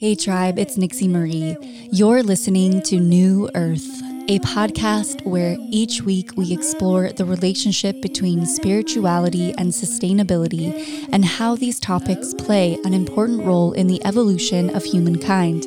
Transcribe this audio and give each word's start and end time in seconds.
Hey, 0.00 0.16
tribe, 0.16 0.58
it's 0.58 0.76
Nixie 0.76 1.06
Marie. 1.06 1.56
You're 1.92 2.24
listening 2.24 2.82
to 2.82 2.98
New 2.98 3.48
Earth, 3.54 3.86
a 4.28 4.40
podcast 4.40 5.24
where 5.24 5.56
each 5.70 6.02
week 6.02 6.32
we 6.36 6.52
explore 6.52 7.10
the 7.12 7.24
relationship 7.24 8.02
between 8.02 8.44
spirituality 8.44 9.52
and 9.52 9.70
sustainability 9.70 11.06
and 11.12 11.24
how 11.24 11.54
these 11.54 11.78
topics 11.78 12.34
play 12.34 12.76
an 12.84 12.92
important 12.92 13.44
role 13.44 13.72
in 13.72 13.86
the 13.86 14.04
evolution 14.04 14.74
of 14.74 14.82
humankind. 14.82 15.62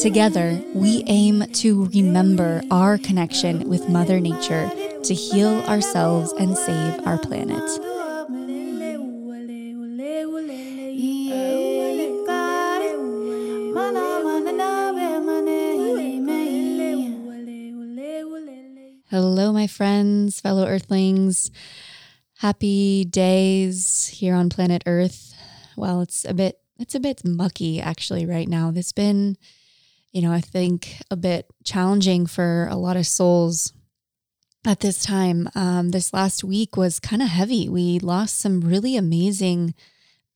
Together, 0.00 0.60
we 0.74 1.04
aim 1.06 1.44
to 1.52 1.84
remember 1.86 2.60
our 2.72 2.98
connection 2.98 3.68
with 3.68 3.88
Mother 3.88 4.18
Nature 4.18 4.68
to 5.04 5.14
heal 5.14 5.60
ourselves 5.68 6.32
and 6.32 6.58
save 6.58 7.06
our 7.06 7.18
planet. 7.18 7.91
Hello, 19.12 19.52
my 19.52 19.66
friends, 19.66 20.40
fellow 20.40 20.64
Earthlings. 20.66 21.50
Happy 22.38 23.04
days 23.04 24.06
here 24.06 24.34
on 24.34 24.48
planet 24.48 24.82
Earth. 24.86 25.34
Well, 25.76 26.00
it's 26.00 26.24
a 26.24 26.32
bit 26.32 26.60
it's 26.78 26.94
a 26.94 27.00
bit 27.00 27.20
mucky 27.22 27.78
actually 27.78 28.24
right 28.24 28.48
now. 28.48 28.72
Has 28.72 28.90
been, 28.92 29.36
you 30.12 30.22
know, 30.22 30.32
I 30.32 30.40
think 30.40 30.96
a 31.10 31.16
bit 31.18 31.44
challenging 31.62 32.24
for 32.24 32.66
a 32.70 32.76
lot 32.76 32.96
of 32.96 33.06
souls 33.06 33.74
at 34.66 34.80
this 34.80 35.04
time. 35.04 35.46
Um, 35.54 35.90
this 35.90 36.14
last 36.14 36.42
week 36.42 36.78
was 36.78 36.98
kind 36.98 37.20
of 37.20 37.28
heavy. 37.28 37.68
We 37.68 37.98
lost 37.98 38.38
some 38.38 38.62
really 38.62 38.96
amazing 38.96 39.74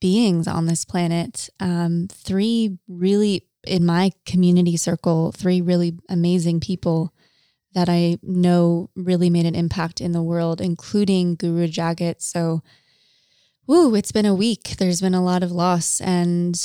beings 0.03 0.47
on 0.47 0.67
this 0.67 0.85
planet. 0.85 1.49
Um, 1.61 2.09
three 2.13 2.77
really 2.87 3.47
in 3.67 3.87
my 3.87 4.13
community 4.27 4.77
circle, 4.77 5.33
three 5.33 5.63
really 5.63 5.99
amazing 6.11 6.61
people 6.61 7.15
that 7.77 7.91
I 7.91 8.17
know 8.23 8.89
really 8.97 9.29
made 9.29 9.45
an 9.45 9.55
impact 9.55 10.01
in 10.01 10.13
the 10.13 10.23
world, 10.23 10.63
including 10.63 11.35
Guru 11.35 11.69
Jagat. 11.69 12.23
So, 12.23 12.63
woo, 13.67 13.95
it's 13.95 14.13
been 14.13 14.25
a 14.25 14.35
week. 14.35 14.77
There's 14.79 15.03
been 15.03 15.13
a 15.13 15.23
lot 15.23 15.43
of 15.43 15.53
loss. 15.53 16.01
And 16.01 16.59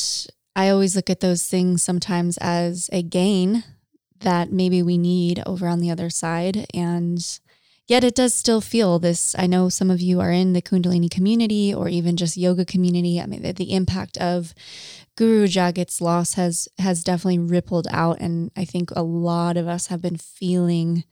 I 0.56 0.70
always 0.70 0.96
look 0.96 1.10
at 1.10 1.20
those 1.20 1.46
things 1.46 1.84
sometimes 1.84 2.38
as 2.38 2.90
a 2.94 3.04
gain 3.04 3.66
that 4.22 4.54
maybe 4.54 4.82
we 4.82 4.98
need 4.98 5.44
over 5.46 5.68
on 5.68 5.82
the 5.82 5.92
other 5.92 6.10
side. 6.10 6.66
And 6.74 7.22
yet 7.88 8.06
it 8.06 8.16
does 8.16 8.34
still 8.34 8.62
feel 8.62 8.98
this. 8.98 9.36
I 9.38 9.48
know 9.48 9.68
some 9.68 9.92
of 9.92 10.00
you 10.00 10.22
are 10.22 10.32
in 10.32 10.54
the 10.54 10.62
Kundalini 10.62 11.12
community 11.12 11.74
or 11.74 11.90
even 11.90 12.16
just 12.16 12.38
yoga 12.38 12.64
community. 12.64 13.20
I 13.20 13.26
mean, 13.26 13.42
the, 13.42 13.52
the 13.52 13.74
impact 13.74 14.18
of 14.20 14.54
Guru 15.18 15.46
Jagat's 15.46 16.02
loss 16.02 16.36
has 16.36 16.68
has 16.80 17.04
definitely 17.04 17.40
rippled 17.40 17.88
out, 17.92 18.20
and 18.20 18.52
I 18.56 18.66
think 18.66 18.92
a 18.92 19.04
lot 19.04 19.58
of 19.58 19.68
us 19.68 19.88
have 19.88 20.02
been 20.02 20.18
feeling 20.18 21.04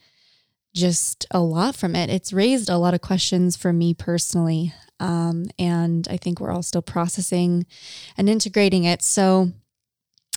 just 0.74 1.26
a 1.32 1.40
lot 1.40 1.76
from 1.76 1.96
it. 1.96 2.10
It's 2.10 2.32
raised 2.32 2.70
a 2.70 2.78
lot 2.78 2.94
of 2.94 3.02
questions 3.02 3.58
for 3.58 3.74
me 3.74 3.94
personally, 3.94 4.74
um, 5.00 5.46
and 5.58 6.08
I 6.10 6.18
think 6.18 6.40
we're 6.40 6.52
all 6.52 6.64
still 6.64 6.82
processing 6.82 7.66
and 8.18 8.30
integrating 8.30 8.86
it. 8.86 9.02
So, 9.02 9.52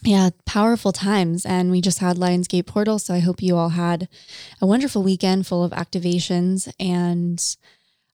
yeah, 0.02 0.30
powerful 0.44 0.92
times, 0.92 1.46
and 1.46 1.70
we 1.70 1.80
just 1.80 2.00
had 2.00 2.16
Lionsgate 2.16 2.66
Portal. 2.66 2.98
So 2.98 3.14
I 3.14 3.20
hope 3.20 3.42
you 3.42 3.56
all 3.56 3.70
had 3.70 4.08
a 4.60 4.66
wonderful 4.66 5.02
weekend 5.02 5.46
full 5.46 5.62
of 5.62 5.72
activations 5.72 6.72
and 6.80 7.56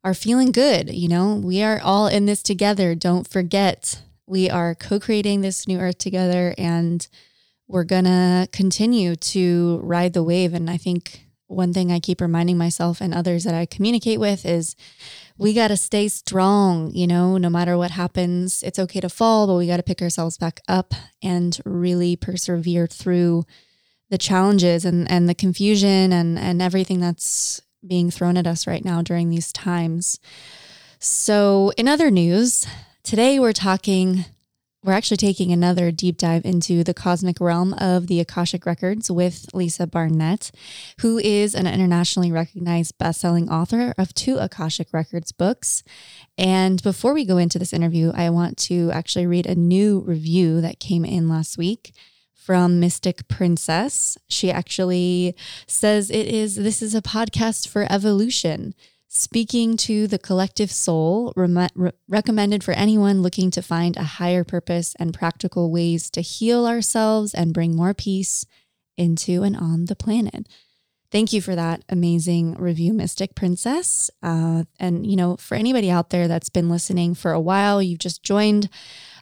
are 0.05 0.15
feeling 0.15 0.53
good. 0.53 0.93
You 0.93 1.09
know, 1.09 1.35
we 1.35 1.63
are 1.63 1.81
all 1.83 2.07
in 2.07 2.27
this 2.27 2.43
together. 2.43 2.95
Don't 2.95 3.27
forget 3.27 4.03
we 4.29 4.51
are 4.51 4.75
co 4.75 5.01
creating 5.01 5.41
this 5.41 5.67
new 5.67 5.79
earth 5.79 5.99
together 5.99 6.55
and 6.59 7.09
we're 7.67 7.85
going 7.85 8.05
to 8.05 8.49
continue 8.53 9.17
to 9.17 9.81
ride 9.83 10.13
the 10.13 10.23
wave. 10.23 10.55
And 10.55 10.71
I 10.71 10.77
think 10.77 11.27
one 11.47 11.73
thing 11.73 11.91
I 11.91 11.99
keep 11.99 12.21
reminding 12.21 12.59
myself 12.59 13.01
and 13.01 13.15
others 13.15 13.45
that 13.45 13.55
I 13.55 13.67
communicate 13.67 14.21
with 14.21 14.45
is 14.45 14.77
we 15.39 15.55
got 15.55 15.69
to 15.69 15.77
stay 15.77 16.09
strong, 16.09 16.91
you 16.95 17.07
know, 17.07 17.39
no 17.39 17.49
matter 17.49 17.77
what 17.79 17.91
happens. 17.91 18.63
It's 18.63 18.79
okay 18.79 19.01
to 19.01 19.09
fall, 19.09 19.47
but 19.47 19.57
we 19.57 19.67
got 19.67 19.79
to 19.79 19.83
pick 19.83 20.03
ourselves 20.03 20.37
back 20.37 20.61
up 20.69 20.95
and 21.23 21.59
really 21.65 22.17
persevere 22.17 22.87
through 22.87 23.45
the 24.11 24.19
challenges 24.19 24.85
and, 24.85 25.11
and 25.11 25.29
the 25.29 25.35
confusion 25.35 26.13
and, 26.13 26.39
and 26.39 26.61
everything 26.61 27.01
that's 27.01 27.61
being 27.87 28.11
thrown 28.11 28.37
at 28.37 28.47
us 28.47 28.67
right 28.67 28.85
now 28.85 29.01
during 29.03 29.31
these 29.31 29.53
times. 29.53 30.19
So, 30.99 31.73
in 31.77 31.87
other 31.87 32.11
news, 32.11 32.67
Today, 33.09 33.39
we're 33.39 33.55
talking, 33.55 34.27
we're 34.85 34.93
actually 34.93 35.17
taking 35.17 35.51
another 35.51 35.91
deep 35.91 36.19
dive 36.19 36.45
into 36.45 36.85
the 36.85 36.93
cosmic 36.93 37.41
realm 37.41 37.73
of 37.73 38.07
the 38.07 38.21
Akashic 38.21 38.67
Records 38.67 39.11
with 39.11 39.47
Lisa 39.55 39.87
Barnett, 39.87 40.51
who 41.01 41.17
is 41.17 41.55
an 41.55 41.67
internationally 41.67 42.31
recognized 42.31 42.99
best-selling 42.99 43.49
author 43.49 43.95
of 43.97 44.13
two 44.13 44.37
Akashic 44.37 44.89
Records 44.93 45.33
books. 45.33 45.83
And 46.37 46.83
before 46.83 47.15
we 47.15 47.25
go 47.25 47.39
into 47.39 47.59
this 47.59 47.73
interview, 47.73 48.13
I 48.15 48.29
want 48.29 48.59
to 48.65 48.91
actually 48.91 49.27
read 49.27 49.47
a 49.47 49.55
new 49.55 50.01
review 50.01 50.61
that 50.61 50.79
came 50.79 51.07
in 51.07 51.31
last 51.31 51.57
week 51.57 51.95
from 52.35 52.79
Mystic 52.79 53.27
Princess. 53.27 54.19
She 54.29 54.51
actually 54.51 55.35
says 55.67 56.11
it 56.11 56.27
is 56.27 56.57
this 56.57 56.83
is 56.83 56.95
a 56.95 57.01
podcast 57.01 57.69
for 57.69 57.91
evolution. 57.91 58.75
Speaking 59.11 59.79
to 59.79 60.07
the 60.07 60.19
collective 60.19 60.71
soul, 60.71 61.33
re- 61.35 61.69
re- 61.75 61.93
recommended 62.09 62.63
for 62.63 62.73
anyone 62.73 63.23
looking 63.23 63.51
to 63.53 63.63
find 63.63 63.97
a 63.97 64.03
higher 64.03 64.45
purpose 64.45 64.95
and 64.99 65.15
practical 65.15 65.73
ways 65.73 66.11
to 66.11 66.21
heal 66.21 66.67
ourselves 66.67 67.33
and 67.33 67.55
bring 67.55 67.75
more 67.75 67.95
peace 67.95 68.45
into 68.99 69.43
and 69.43 69.57
on 69.57 69.87
the 69.87 69.97
planet. 69.97 70.47
Thank 71.11 71.33
you 71.33 71.41
for 71.41 71.57
that 71.57 71.85
amazing 71.89 72.57
review, 72.57 72.93
Mystic 72.93 73.35
Princess. 73.35 74.11
Uh, 74.23 74.65
and, 74.79 75.07
you 75.07 75.17
know, 75.17 75.37
for 75.37 75.55
anybody 75.55 75.91
out 75.91 76.11
there 76.11 76.29
that's 76.29 76.51
been 76.51 76.69
listening 76.69 77.15
for 77.15 77.33
a 77.33 77.41
while, 77.41 77.83
you've 77.83 77.99
just 77.99 78.23
joined 78.23 78.69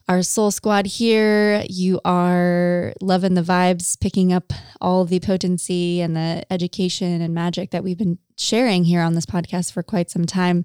our 0.08 0.22
soul 0.22 0.50
squad 0.50 0.86
here. 0.86 1.64
You 1.68 2.00
are 2.04 2.92
loving 3.00 3.34
the 3.34 3.42
vibes, 3.42 3.98
picking 4.00 4.32
up 4.32 4.52
all 4.80 5.04
the 5.04 5.20
potency 5.20 6.00
and 6.00 6.16
the 6.16 6.44
education 6.50 7.20
and 7.20 7.34
magic 7.34 7.70
that 7.70 7.82
we've 7.82 7.98
been 7.98 8.18
sharing 8.36 8.84
here 8.84 9.00
on 9.00 9.14
this 9.14 9.26
podcast 9.26 9.72
for 9.72 9.82
quite 9.82 10.10
some 10.10 10.24
time. 10.24 10.64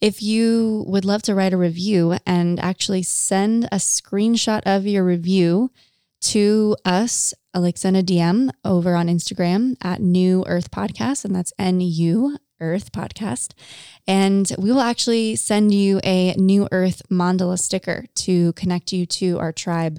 If 0.00 0.22
you 0.22 0.84
would 0.86 1.06
love 1.06 1.22
to 1.22 1.34
write 1.34 1.54
a 1.54 1.56
review 1.56 2.18
and 2.26 2.60
actually 2.60 3.02
send 3.02 3.64
a 3.66 3.76
screenshot 3.76 4.62
of 4.66 4.86
your 4.86 5.04
review 5.04 5.70
to 6.20 6.76
us, 6.84 7.32
like 7.54 7.78
send 7.78 7.96
a 7.96 8.02
DM 8.02 8.50
over 8.64 8.94
on 8.94 9.08
Instagram 9.08 9.76
at 9.82 10.02
New 10.02 10.44
Earth 10.46 10.70
Podcast, 10.70 11.24
and 11.24 11.34
that's 11.34 11.52
N 11.58 11.80
U 11.80 12.36
Earth 12.60 12.92
podcast. 12.92 13.52
And 14.06 14.50
we 14.58 14.70
will 14.70 14.80
actually 14.80 15.36
send 15.36 15.74
you 15.74 16.00
a 16.04 16.34
New 16.34 16.68
Earth 16.72 17.02
mandala 17.10 17.58
sticker 17.58 18.06
to 18.16 18.52
connect 18.54 18.92
you 18.92 19.06
to 19.06 19.38
our 19.38 19.52
tribe. 19.52 19.98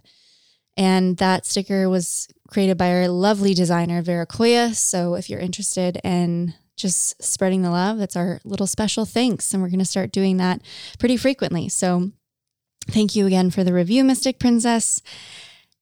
And 0.75 1.17
that 1.17 1.45
sticker 1.45 1.89
was 1.89 2.27
created 2.47 2.77
by 2.77 2.93
our 2.93 3.07
lovely 3.07 3.53
designer, 3.53 4.01
Vera 4.01 4.27
Koya. 4.27 4.75
So 4.75 5.15
if 5.15 5.29
you're 5.29 5.39
interested 5.39 5.99
in 6.03 6.53
just 6.75 7.21
spreading 7.21 7.63
the 7.63 7.71
love, 7.71 7.97
that's 7.97 8.15
our 8.15 8.39
little 8.45 8.67
special 8.67 9.05
thanks. 9.05 9.53
And 9.53 9.61
we're 9.61 9.69
going 9.69 9.79
to 9.79 9.85
start 9.85 10.11
doing 10.11 10.37
that 10.37 10.61
pretty 10.99 11.17
frequently. 11.17 11.67
So 11.69 12.11
thank 12.87 13.15
you 13.15 13.25
again 13.25 13.49
for 13.49 13.63
the 13.63 13.73
review, 13.73 14.03
Mystic 14.03 14.39
Princess. 14.39 15.01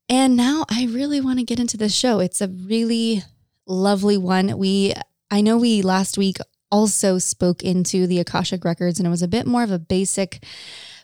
And 0.08 0.36
now 0.36 0.66
I 0.70 0.86
really 0.86 1.20
want 1.20 1.40
to 1.40 1.46
get 1.46 1.60
into 1.60 1.78
this 1.78 1.94
show. 1.94 2.20
It's 2.20 2.42
a 2.42 2.48
really 2.48 3.24
lovely 3.68 4.18
one. 4.18 4.58
We 4.58 4.94
I 5.32 5.42
know 5.42 5.58
we 5.58 5.82
last 5.82 6.18
week 6.18 6.38
also 6.72 7.18
spoke 7.18 7.64
into 7.64 8.08
the 8.08 8.20
Akashic 8.20 8.66
records 8.66 9.00
and 9.00 9.08
it 9.08 9.12
was 9.12 9.22
a 9.22 9.28
bit 9.28 9.46
more 9.46 9.64
of 9.64 9.72
a 9.72 9.80
basic 9.80 10.44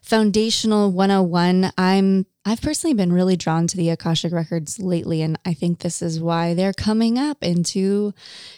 foundational 0.02 0.92
101. 0.92 1.72
I'm 1.78 2.26
I've 2.44 2.62
personally 2.62 2.96
been 2.96 3.14
really 3.14 3.38
drawn 3.38 3.68
to 3.68 3.78
the 3.78 3.92
Akashic 3.92 4.34
records 4.34 4.80
lately 4.80 5.22
and 5.22 5.38
I 5.46 5.54
think 5.54 5.80
this 5.80 6.02
is 6.02 6.20
why 6.20 6.56
they're 6.56 6.74
coming 6.74 7.20
up 7.20 7.44
into 7.44 8.14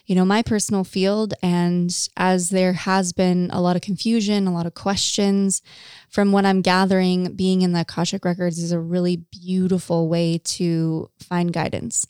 you 0.05 0.15
know 0.15 0.23
my 0.23 0.41
personal 0.41 0.85
field 0.85 1.33
and 1.43 1.93
as 2.15 2.49
there 2.49 2.73
has 2.73 3.11
been 3.11 3.49
a 3.51 3.61
lot 3.61 3.75
of 3.75 3.81
confusion, 3.81 4.47
a 4.47 4.53
lot 4.53 4.65
of 4.65 4.73
questions 4.73 5.61
from 6.09 6.31
what 6.31 6.45
I'm 6.45 6.61
gathering 6.61 7.33
being 7.35 7.61
in 7.61 7.73
the 7.73 7.81
Akashic 7.81 8.23
records 8.23 8.59
is 8.59 8.71
a 8.71 8.79
really 8.79 9.17
beautiful 9.17 10.07
way 10.07 10.37
to 10.37 11.09
find 11.19 11.51
guidance. 11.51 12.07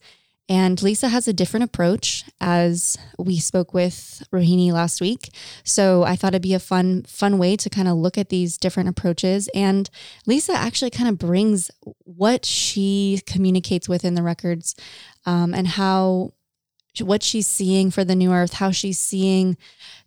And 0.50 0.82
Lisa 0.82 1.08
has 1.08 1.28
a 1.28 1.34
different 1.34 1.64
approach 1.64 2.26
as 2.42 2.98
we 3.18 3.40
spoke 3.40 3.74
with 3.74 4.24
Rohini 4.34 4.72
last 4.72 5.00
week. 5.00 5.34
So 5.64 6.04
I 6.04 6.16
thought 6.16 6.34
it'd 6.34 6.42
be 6.42 6.54
a 6.54 6.60
fun, 6.60 7.04
fun 7.04 7.38
way 7.38 7.56
to 7.56 7.70
kind 7.70 7.88
of 7.88 7.96
look 7.96 8.18
at 8.18 8.30
these 8.30 8.58
different 8.58 8.90
approaches. 8.90 9.50
And 9.56 9.90
Lisa 10.26 10.54
actually 10.54 10.92
kind 10.92 11.10
of 11.10 11.18
brings 11.18 11.72
what 12.00 12.46
she 12.46 13.22
communicates 13.26 13.88
within 13.88 14.16
the 14.16 14.24
records 14.24 14.76
um, 15.26 15.54
and 15.54 15.68
how 15.68 16.34
what 17.00 17.24
she's 17.24 17.48
seeing 17.48 17.90
for 17.90 18.04
the 18.04 18.16
new 18.16 18.32
earth, 18.32 18.54
how 18.54 18.72
she's 18.72 19.00
seeing 19.00 19.58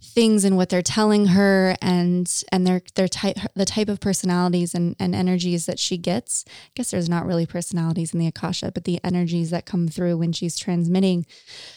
things 0.00 0.44
and 0.44 0.56
what 0.56 0.68
they're 0.68 0.82
telling 0.82 1.26
her 1.26 1.74
and 1.82 2.44
and 2.52 2.66
their 2.66 2.82
their 2.94 3.08
type 3.08 3.36
the 3.54 3.64
type 3.64 3.88
of 3.88 3.98
personalities 4.00 4.74
and, 4.74 4.94
and 4.98 5.14
energies 5.14 5.66
that 5.66 5.78
she 5.78 5.96
gets. 5.96 6.44
I 6.48 6.70
guess 6.74 6.90
there's 6.90 7.08
not 7.08 7.26
really 7.26 7.46
personalities 7.46 8.12
in 8.12 8.20
the 8.20 8.26
Akasha, 8.26 8.70
but 8.72 8.84
the 8.84 9.00
energies 9.02 9.50
that 9.50 9.66
come 9.66 9.88
through 9.88 10.18
when 10.18 10.32
she's 10.32 10.58
transmitting. 10.58 11.26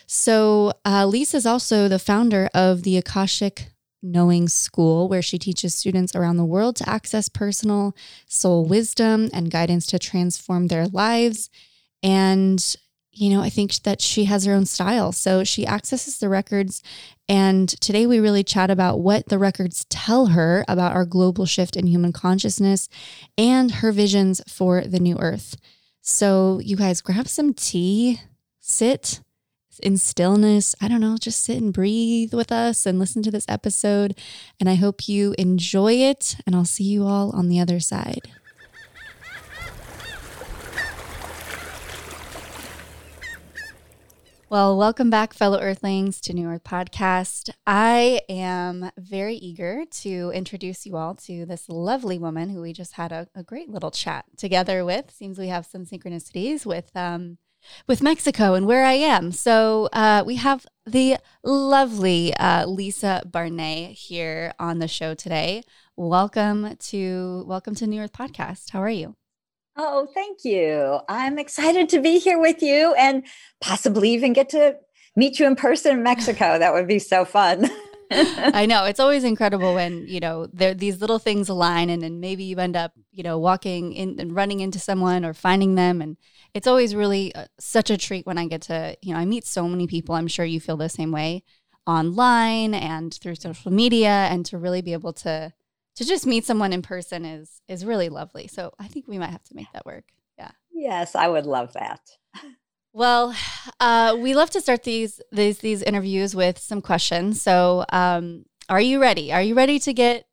So 0.06 0.74
uh, 0.86 1.06
Lisa's 1.06 1.46
also 1.46 1.88
the 1.88 2.00
founder 2.00 2.50
of 2.54 2.84
the 2.84 2.98
Akashic 2.98 3.72
Knowing 4.02 4.48
School, 4.48 5.10
where 5.10 5.22
she 5.22 5.38
teaches 5.38 5.76
students 5.76 6.16
around 6.16 6.38
the 6.38 6.46
world 6.46 6.76
to 6.78 6.90
access 6.90 7.28
personal 7.28 7.96
soul 8.28 8.66
wisdom 8.66 9.30
and 9.34 9.52
guidance 9.52 9.86
to 9.88 10.00
transform 10.00 10.68
their 10.68 10.88
lives. 10.88 11.50
And 12.02 12.76
you 13.20 13.30
know, 13.30 13.42
I 13.42 13.50
think 13.50 13.74
that 13.84 14.00
she 14.02 14.26
has 14.26 14.46
her 14.46 14.54
own 14.54 14.66
style. 14.66 15.12
So 15.12 15.44
she 15.44 15.68
accesses 15.68 16.20
the 16.20 16.30
records. 16.30 16.82
And 17.28 17.68
today 17.82 18.08
we 18.08 18.20
really 18.20 18.44
chat 18.44 18.72
about 18.72 19.02
what 19.02 19.28
the 19.28 19.38
records 19.38 19.86
tell 19.90 20.28
her 20.28 20.64
about 20.68 20.94
our 20.94 21.06
global 21.06 21.46
shift 21.46 21.76
in 21.76 21.88
human 21.88 22.14
consciousness 22.14 22.88
and 23.38 23.72
her 23.72 23.92
visions 23.92 24.42
for 24.48 24.82
the 24.82 25.00
new 25.00 25.18
earth. 25.20 25.58
So, 26.02 26.60
you 26.64 26.78
guys 26.78 27.02
grab 27.02 27.28
some 27.28 27.54
tea, 27.54 28.22
sit 28.60 29.20
in 29.84 29.98
stillness. 29.98 30.74
I 30.82 30.88
don't 30.88 31.02
know, 31.02 31.18
just 31.18 31.44
sit 31.44 31.62
and 31.62 31.74
breathe 31.74 32.34
with 32.34 32.52
us 32.52 32.86
and 32.86 32.98
listen 32.98 33.22
to 33.24 33.32
this 33.32 33.46
episode. 33.50 34.18
And 34.60 34.70
I 34.70 34.76
hope 34.76 35.08
you 35.08 35.36
enjoy 35.38 35.94
it. 35.94 36.38
And 36.46 36.56
I'll 36.56 36.66
see 36.66 36.86
you 36.86 37.06
all 37.06 37.32
on 37.32 37.50
the 37.50 37.60
other 37.60 37.80
side. 37.80 38.32
Well, 44.52 44.76
welcome 44.76 45.12
back, 45.12 45.36
fellow 45.36 45.60
Earthlings, 45.60 46.20
to 46.22 46.34
New 46.34 46.48
Earth 46.48 46.64
Podcast. 46.64 47.52
I 47.68 48.22
am 48.28 48.90
very 48.98 49.36
eager 49.36 49.84
to 50.02 50.32
introduce 50.34 50.88
you 50.88 50.98
all 50.98 51.14
to 51.18 51.46
this 51.46 51.70
lovely 51.70 52.18
woman 52.18 52.50
who 52.50 52.62
we 52.62 52.74
just 52.74 52.94
had 52.94 53.12
a, 53.12 53.28
a 53.36 53.44
great 53.44 53.70
little 53.70 53.92
chat 53.92 54.26
together 54.38 54.84
with. 54.84 55.12
Seems 55.12 55.38
we 55.38 55.50
have 55.50 55.68
some 55.68 55.86
synchronicities 55.86 56.66
with 56.66 56.90
um, 56.96 57.38
with 57.86 58.02
Mexico 58.02 58.56
and 58.56 58.66
where 58.66 58.86
I 58.86 58.94
am. 58.94 59.32
So 59.32 59.88
uh, 59.94 60.24
we 60.26 60.38
have 60.38 60.66
the 60.84 61.18
lovely 61.44 62.34
uh, 62.34 62.66
Lisa 62.66 63.22
Barnett 63.28 63.92
here 63.92 64.56
on 64.58 64.80
the 64.80 64.88
show 64.88 65.14
today. 65.14 65.62
Welcome 65.96 66.76
to 66.76 67.44
welcome 67.46 67.76
to 67.76 67.86
New 67.86 68.02
Earth 68.02 68.14
Podcast. 68.14 68.72
How 68.72 68.82
are 68.82 68.90
you? 68.90 69.16
Oh, 69.82 70.10
thank 70.14 70.44
you. 70.44 71.00
I'm 71.08 71.40
excited 71.40 71.88
to 71.90 72.02
be 72.02 72.20
here 72.20 72.38
with 72.38 72.62
you 72.62 72.94
and 72.96 73.24
possibly 73.62 74.10
even 74.10 74.34
get 74.34 74.50
to 74.50 74.76
meet 75.16 75.40
you 75.40 75.48
in 75.48 75.56
person 75.56 75.96
in 75.96 76.04
Mexico. 76.04 76.60
That 76.60 76.74
would 76.74 76.86
be 76.86 77.00
so 77.00 77.24
fun. 77.24 77.70
I 78.12 78.66
know 78.66 78.84
it's 78.90 79.00
always 79.00 79.24
incredible 79.24 79.74
when 79.74 80.06
you 80.06 80.20
know 80.20 80.48
there 80.52 80.74
these 80.74 81.00
little 81.00 81.18
things 81.18 81.48
align, 81.48 81.90
and 81.90 82.02
then 82.02 82.20
maybe 82.20 82.44
you 82.44 82.58
end 82.58 82.76
up 82.76 82.92
you 83.14 83.24
know 83.24 83.40
walking 83.40 83.94
in 83.94 84.20
and 84.20 84.36
running 84.36 84.60
into 84.60 84.80
someone 84.80 85.24
or 85.24 85.34
finding 85.34 85.76
them, 85.76 86.02
and 86.02 86.18
it's 86.54 86.68
always 86.68 86.94
really 86.94 87.34
uh, 87.34 87.46
such 87.58 87.90
a 87.90 87.96
treat 87.96 88.26
when 88.26 88.38
I 88.38 88.48
get 88.48 88.64
to 88.64 88.98
you 89.02 89.14
know 89.14 89.20
I 89.22 89.24
meet 89.24 89.46
so 89.46 89.66
many 89.70 89.88
people. 89.88 90.16
I'm 90.16 90.28
sure 90.28 90.44
you 90.44 90.60
feel 90.60 90.76
the 90.76 90.90
same 90.90 91.14
way 91.14 91.44
online 91.88 92.74
and 92.74 93.14
through 93.14 93.36
social 93.36 93.72
media, 93.72 94.28
and 94.30 94.46
to 94.48 94.58
really 94.58 94.82
be 94.82 94.92
able 94.92 95.14
to 95.14 95.54
to 96.00 96.06
just 96.06 96.26
meet 96.26 96.46
someone 96.46 96.72
in 96.72 96.82
person 96.82 97.26
is 97.26 97.62
is 97.68 97.86
really 97.86 98.08
lovely. 98.08 98.48
So 98.48 98.72
I 98.80 98.88
think 98.88 99.06
we 99.06 99.20
might 99.20 99.32
have 99.32 99.44
to 99.44 99.56
make 99.56 99.68
that 99.74 99.86
work. 99.86 100.06
Yeah. 100.38 100.52
Yes, 100.72 101.14
I 101.14 101.28
would 101.28 101.46
love 101.46 101.74
that. 101.74 102.00
Well, 102.92 103.36
uh, 103.80 104.18
we 104.18 104.34
love 104.34 104.50
to 104.52 104.62
start 104.62 104.84
these 104.84 105.22
these 105.32 105.60
these 105.60 105.84
interviews 105.84 106.36
with 106.36 106.58
some 106.58 106.82
questions. 106.82 107.42
So, 107.42 107.86
um, 107.92 108.46
are 108.68 108.82
you 108.82 109.00
ready? 109.00 109.32
Are 109.32 109.44
you 109.44 109.56
ready 109.56 109.78
to 109.80 109.94
get 109.94 110.26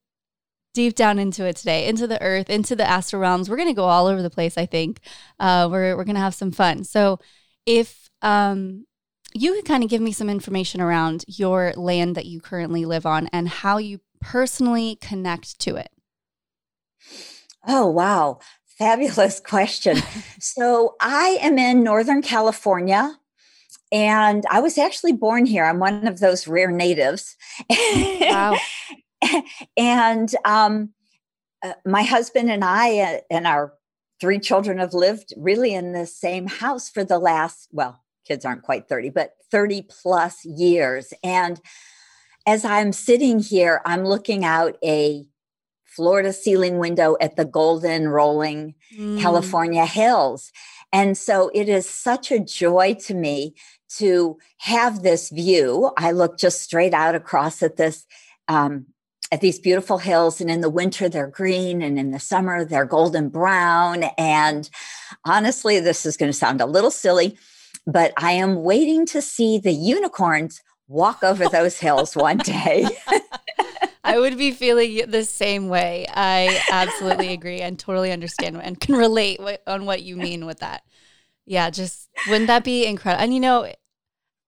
deep 0.72 0.94
down 0.94 1.18
into 1.18 1.44
it 1.44 1.56
today, 1.56 1.86
into 1.86 2.06
the 2.06 2.22
earth, 2.22 2.48
into 2.48 2.74
the 2.74 2.88
astral 2.88 3.20
realms? 3.20 3.50
We're 3.50 3.56
going 3.56 3.68
to 3.68 3.74
go 3.74 3.84
all 3.84 4.06
over 4.06 4.22
the 4.22 4.30
place. 4.30 4.56
I 4.56 4.64
think 4.64 5.00
uh, 5.38 5.68
we're 5.70 5.96
we're 5.96 6.04
going 6.04 6.14
to 6.14 6.20
have 6.20 6.34
some 6.34 6.50
fun. 6.50 6.84
So, 6.84 7.18
if 7.66 8.08
um, 8.22 8.86
you 9.34 9.52
could 9.52 9.66
kind 9.66 9.84
of 9.84 9.90
give 9.90 10.00
me 10.00 10.12
some 10.12 10.30
information 10.30 10.80
around 10.80 11.24
your 11.28 11.74
land 11.76 12.14
that 12.14 12.24
you 12.24 12.40
currently 12.40 12.86
live 12.86 13.04
on 13.04 13.28
and 13.34 13.48
how 13.48 13.76
you 13.76 14.00
personally 14.20 14.96
connect 15.00 15.58
to 15.60 15.76
it? 15.76 15.90
Oh, 17.66 17.86
wow. 17.86 18.40
Fabulous 18.78 19.40
question. 19.40 19.98
so, 20.40 20.96
I 21.00 21.38
am 21.40 21.58
in 21.58 21.82
Northern 21.82 22.22
California 22.22 23.18
and 23.92 24.44
I 24.50 24.60
was 24.60 24.78
actually 24.78 25.12
born 25.12 25.46
here. 25.46 25.64
I'm 25.64 25.78
one 25.78 26.06
of 26.06 26.20
those 26.20 26.48
rare 26.48 26.70
natives. 26.70 27.36
Wow. 27.70 28.56
and 29.76 30.34
um, 30.44 30.92
uh, 31.62 31.74
my 31.84 32.02
husband 32.02 32.50
and 32.50 32.64
I 32.64 32.98
uh, 32.98 33.18
and 33.30 33.46
our 33.46 33.72
three 34.20 34.38
children 34.38 34.78
have 34.78 34.94
lived 34.94 35.32
really 35.36 35.74
in 35.74 35.92
the 35.92 36.06
same 36.06 36.46
house 36.46 36.88
for 36.88 37.04
the 37.04 37.18
last, 37.18 37.68
well, 37.72 38.02
kids 38.26 38.44
aren't 38.44 38.62
quite 38.62 38.88
30, 38.88 39.10
but 39.10 39.32
30 39.50 39.86
plus 39.88 40.44
years. 40.44 41.12
And 41.22 41.60
as 42.46 42.64
I'm 42.64 42.92
sitting 42.92 43.40
here, 43.40 43.82
I'm 43.84 44.04
looking 44.04 44.44
out 44.44 44.76
a 44.84 45.26
floor 45.84 46.22
to 46.22 46.32
ceiling 46.32 46.78
window 46.78 47.16
at 47.20 47.36
the 47.36 47.44
golden 47.44 48.08
rolling 48.08 48.74
mm. 48.96 49.20
California 49.20 49.86
hills. 49.86 50.52
And 50.92 51.18
so 51.18 51.50
it 51.54 51.68
is 51.68 51.88
such 51.88 52.30
a 52.30 52.38
joy 52.38 52.94
to 53.00 53.14
me 53.14 53.54
to 53.96 54.38
have 54.58 55.02
this 55.02 55.30
view. 55.30 55.90
I 55.96 56.12
look 56.12 56.38
just 56.38 56.62
straight 56.62 56.94
out 56.94 57.14
across 57.14 57.62
at 57.62 57.76
this 57.76 58.06
um, 58.48 58.86
at 59.32 59.40
these 59.40 59.58
beautiful 59.58 59.98
hills 59.98 60.40
and 60.40 60.48
in 60.48 60.60
the 60.60 60.70
winter 60.70 61.08
they're 61.08 61.26
green 61.26 61.82
and 61.82 61.98
in 61.98 62.12
the 62.12 62.20
summer 62.20 62.64
they're 62.64 62.84
golden 62.84 63.28
brown 63.28 64.04
and 64.16 64.70
honestly 65.24 65.80
this 65.80 66.06
is 66.06 66.16
going 66.16 66.30
to 66.30 66.36
sound 66.36 66.60
a 66.60 66.66
little 66.66 66.92
silly 66.92 67.36
but 67.88 68.12
i 68.16 68.30
am 68.30 68.62
waiting 68.62 69.04
to 69.04 69.20
see 69.20 69.58
the 69.58 69.72
unicorns 69.72 70.62
walk 70.88 71.22
over 71.22 71.48
those 71.48 71.78
hills 71.78 72.16
one 72.16 72.38
day. 72.38 72.86
I 74.04 74.18
would 74.20 74.38
be 74.38 74.52
feeling 74.52 75.10
the 75.10 75.24
same 75.24 75.68
way. 75.68 76.06
I 76.08 76.62
absolutely 76.70 77.32
agree 77.32 77.60
and 77.60 77.76
totally 77.76 78.12
understand 78.12 78.60
and 78.62 78.78
can 78.78 78.94
relate 78.94 79.40
on 79.66 79.84
what 79.84 80.02
you 80.02 80.16
mean 80.16 80.46
with 80.46 80.60
that. 80.60 80.82
Yeah, 81.44 81.70
just 81.70 82.08
wouldn't 82.28 82.46
that 82.46 82.64
be 82.64 82.86
incredible? 82.86 83.22
And 83.22 83.34
you 83.34 83.40
know, 83.40 83.72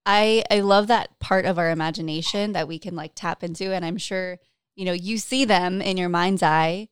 I 0.07 0.45
I 0.51 0.61
love 0.61 0.87
that 0.87 1.19
part 1.19 1.45
of 1.45 1.59
our 1.59 1.71
imagination 1.71 2.53
that 2.53 2.69
we 2.69 2.79
can 2.79 2.95
like 2.95 3.13
tap 3.15 3.43
into 3.43 3.75
and 3.75 3.85
I'm 3.85 3.99
sure, 3.99 4.39
you 4.77 4.85
know, 4.85 4.93
you 4.93 5.19
see 5.19 5.45
them 5.45 5.83
in 5.83 5.97
your 5.97 6.09
mind's 6.09 6.43
eye 6.43 6.89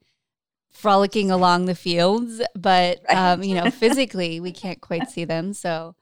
frolicking 0.70 1.30
along 1.30 1.64
the 1.64 1.74
fields, 1.74 2.42
but 2.54 3.00
um, 3.14 3.42
you 3.42 3.54
know, 3.54 3.70
physically 3.70 4.40
we 4.40 4.52
can't 4.52 4.80
quite 4.80 5.08
see 5.08 5.24
them. 5.24 5.52
So 5.54 5.94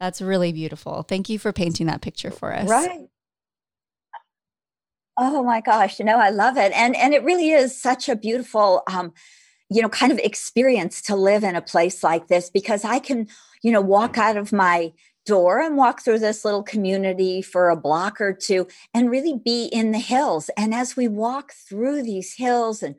that's 0.00 0.20
really 0.20 0.52
beautiful. 0.52 1.02
Thank 1.02 1.28
you 1.28 1.38
for 1.38 1.52
painting 1.52 1.86
that 1.86 2.00
picture 2.00 2.30
for 2.30 2.54
us. 2.54 2.68
Right. 2.68 3.08
Oh 5.18 5.42
my 5.42 5.60
gosh, 5.60 5.98
you 5.98 6.04
know, 6.04 6.18
I 6.18 6.30
love 6.30 6.56
it. 6.56 6.72
And 6.72 6.94
and 6.96 7.12
it 7.12 7.24
really 7.24 7.50
is 7.50 7.80
such 7.80 8.08
a 8.08 8.16
beautiful 8.16 8.82
um 8.90 9.12
you 9.70 9.82
know 9.82 9.88
kind 9.88 10.12
of 10.12 10.18
experience 10.18 11.02
to 11.02 11.16
live 11.16 11.42
in 11.42 11.56
a 11.56 11.62
place 11.62 12.02
like 12.04 12.28
this 12.28 12.50
because 12.50 12.84
I 12.84 13.00
can, 13.00 13.26
you 13.62 13.72
know, 13.72 13.80
walk 13.80 14.16
out 14.16 14.36
of 14.36 14.52
my 14.52 14.92
door 15.26 15.60
and 15.60 15.76
walk 15.76 16.02
through 16.02 16.20
this 16.20 16.44
little 16.44 16.62
community 16.62 17.42
for 17.42 17.68
a 17.68 17.76
block 17.76 18.20
or 18.20 18.32
two 18.32 18.66
and 18.94 19.10
really 19.10 19.38
be 19.44 19.66
in 19.66 19.90
the 19.90 19.98
hills. 19.98 20.50
And 20.56 20.72
as 20.72 20.96
we 20.96 21.06
walk 21.06 21.52
through 21.68 22.02
these 22.02 22.34
hills 22.34 22.82
and 22.82 22.94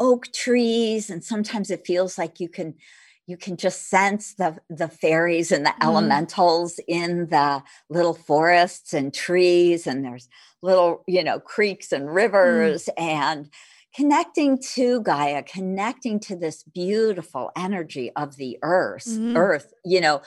oak 0.00 0.32
trees 0.32 1.10
and 1.10 1.22
sometimes 1.22 1.70
it 1.70 1.86
feels 1.86 2.18
like 2.18 2.40
you 2.40 2.48
can 2.48 2.74
you 3.26 3.36
can 3.36 3.56
just 3.56 3.88
sense 3.88 4.34
the 4.34 4.58
the 4.68 4.88
fairies 4.88 5.52
and 5.52 5.64
the 5.64 5.70
mm. 5.70 5.84
elementals 5.84 6.80
in 6.88 7.26
the 7.26 7.62
little 7.88 8.14
forests 8.14 8.92
and 8.92 9.14
trees 9.14 9.86
and 9.86 10.04
there's 10.04 10.28
little 10.62 11.04
you 11.06 11.22
know 11.22 11.38
creeks 11.38 11.92
and 11.92 12.08
mm. 12.08 12.14
rivers 12.14 12.88
mm. 12.88 13.02
and 13.02 13.50
connecting 13.94 14.58
to 14.58 15.00
gaia 15.02 15.42
connecting 15.42 16.18
to 16.20 16.36
this 16.36 16.62
beautiful 16.62 17.50
energy 17.56 18.10
of 18.16 18.36
the 18.36 18.58
earth 18.62 19.06
mm. 19.06 19.36
earth 19.36 19.72
you 19.84 20.00
know 20.00 20.20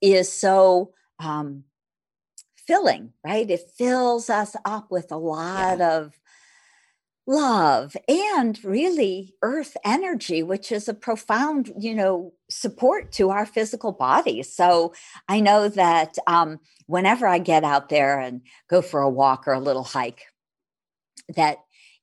is 0.00 0.32
so 0.32 0.92
um 1.20 1.64
filling 2.56 3.12
right 3.24 3.50
it 3.50 3.70
fills 3.76 4.30
us 4.30 4.56
up 4.64 4.90
with 4.90 5.12
a 5.12 5.16
lot 5.16 5.78
yeah. 5.78 5.98
of 5.98 6.18
love 7.26 7.96
and 8.06 8.62
really 8.64 9.34
earth 9.40 9.76
energy 9.82 10.42
which 10.42 10.70
is 10.70 10.88
a 10.88 10.94
profound 10.94 11.72
you 11.78 11.94
know 11.94 12.32
support 12.50 13.10
to 13.12 13.30
our 13.30 13.46
physical 13.46 13.92
bodies 13.92 14.54
so 14.54 14.92
i 15.28 15.40
know 15.40 15.68
that 15.68 16.16
um, 16.26 16.58
whenever 16.86 17.26
i 17.26 17.38
get 17.38 17.64
out 17.64 17.88
there 17.88 18.20
and 18.20 18.42
go 18.68 18.82
for 18.82 19.00
a 19.00 19.08
walk 19.08 19.48
or 19.48 19.54
a 19.54 19.60
little 19.60 19.84
hike 19.84 20.26
that 21.34 21.58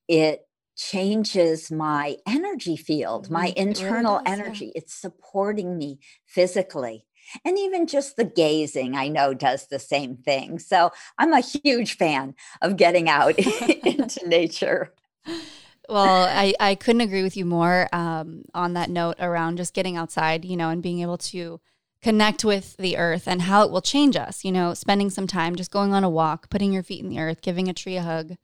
it 0.08 0.48
changes 0.75 1.72
my 1.72 2.18
energy 2.28 2.75
field 2.75 3.30
my 3.30 3.50
mm-hmm. 3.50 3.70
internal 3.70 4.16
really 4.25 4.40
energy 4.40 4.66
yeah. 4.66 4.72
it's 4.75 4.94
supporting 4.94 5.78
me 5.78 6.00
physically 6.25 7.06
And 7.46 7.58
even 7.58 7.88
just 7.88 8.18
the 8.18 8.25
gazing, 8.25 8.96
I 8.96 9.08
know, 9.08 9.34
does 9.34 9.68
the 9.68 9.80
same 9.80 10.18
thing. 10.18 10.60
So 10.60 10.92
I'm 11.18 11.32
a 11.32 11.40
huge 11.40 11.96
fan 11.96 12.36
of 12.62 12.78
getting 12.78 13.08
out 13.08 13.38
into 13.86 14.28
nature. 14.28 14.94
Well, 15.90 16.25
I, 16.25 16.54
I 16.60 16.75
couldn't 16.75 17.01
agree 17.01 17.24
with 17.24 17.36
you 17.36 17.46
more 17.46 17.90
um, 17.92 18.44
on 18.54 18.74
that 18.74 18.90
note 18.90 19.18
around 19.20 19.58
just 19.58 19.74
getting 19.74 19.98
outside, 19.98 20.46
you 20.46 20.56
know, 20.56 20.70
and 20.70 20.82
being 20.82 21.01
able 21.01 21.18
to 21.18 21.60
connect 22.01 22.46
with 22.46 22.78
the 22.78 22.98
earth 22.98 23.28
and 23.28 23.42
how 23.44 23.63
it 23.63 23.72
will 23.72 23.82
change 23.82 24.16
us, 24.16 24.46
you 24.46 24.51
know, 24.51 24.74
spending 24.74 25.10
some 25.10 25.28
time 25.28 25.56
just 25.56 25.72
going 25.72 25.94
on 25.94 26.04
a 26.04 26.10
walk, 26.10 26.50
putting 26.50 26.72
your 26.72 26.84
feet 26.84 27.04
in 27.04 27.10
the 27.10 27.20
earth, 27.20 27.42
giving 27.42 27.68
a 27.68 27.74
tree 27.74 27.98
a 27.98 28.01
hug. 28.01 28.36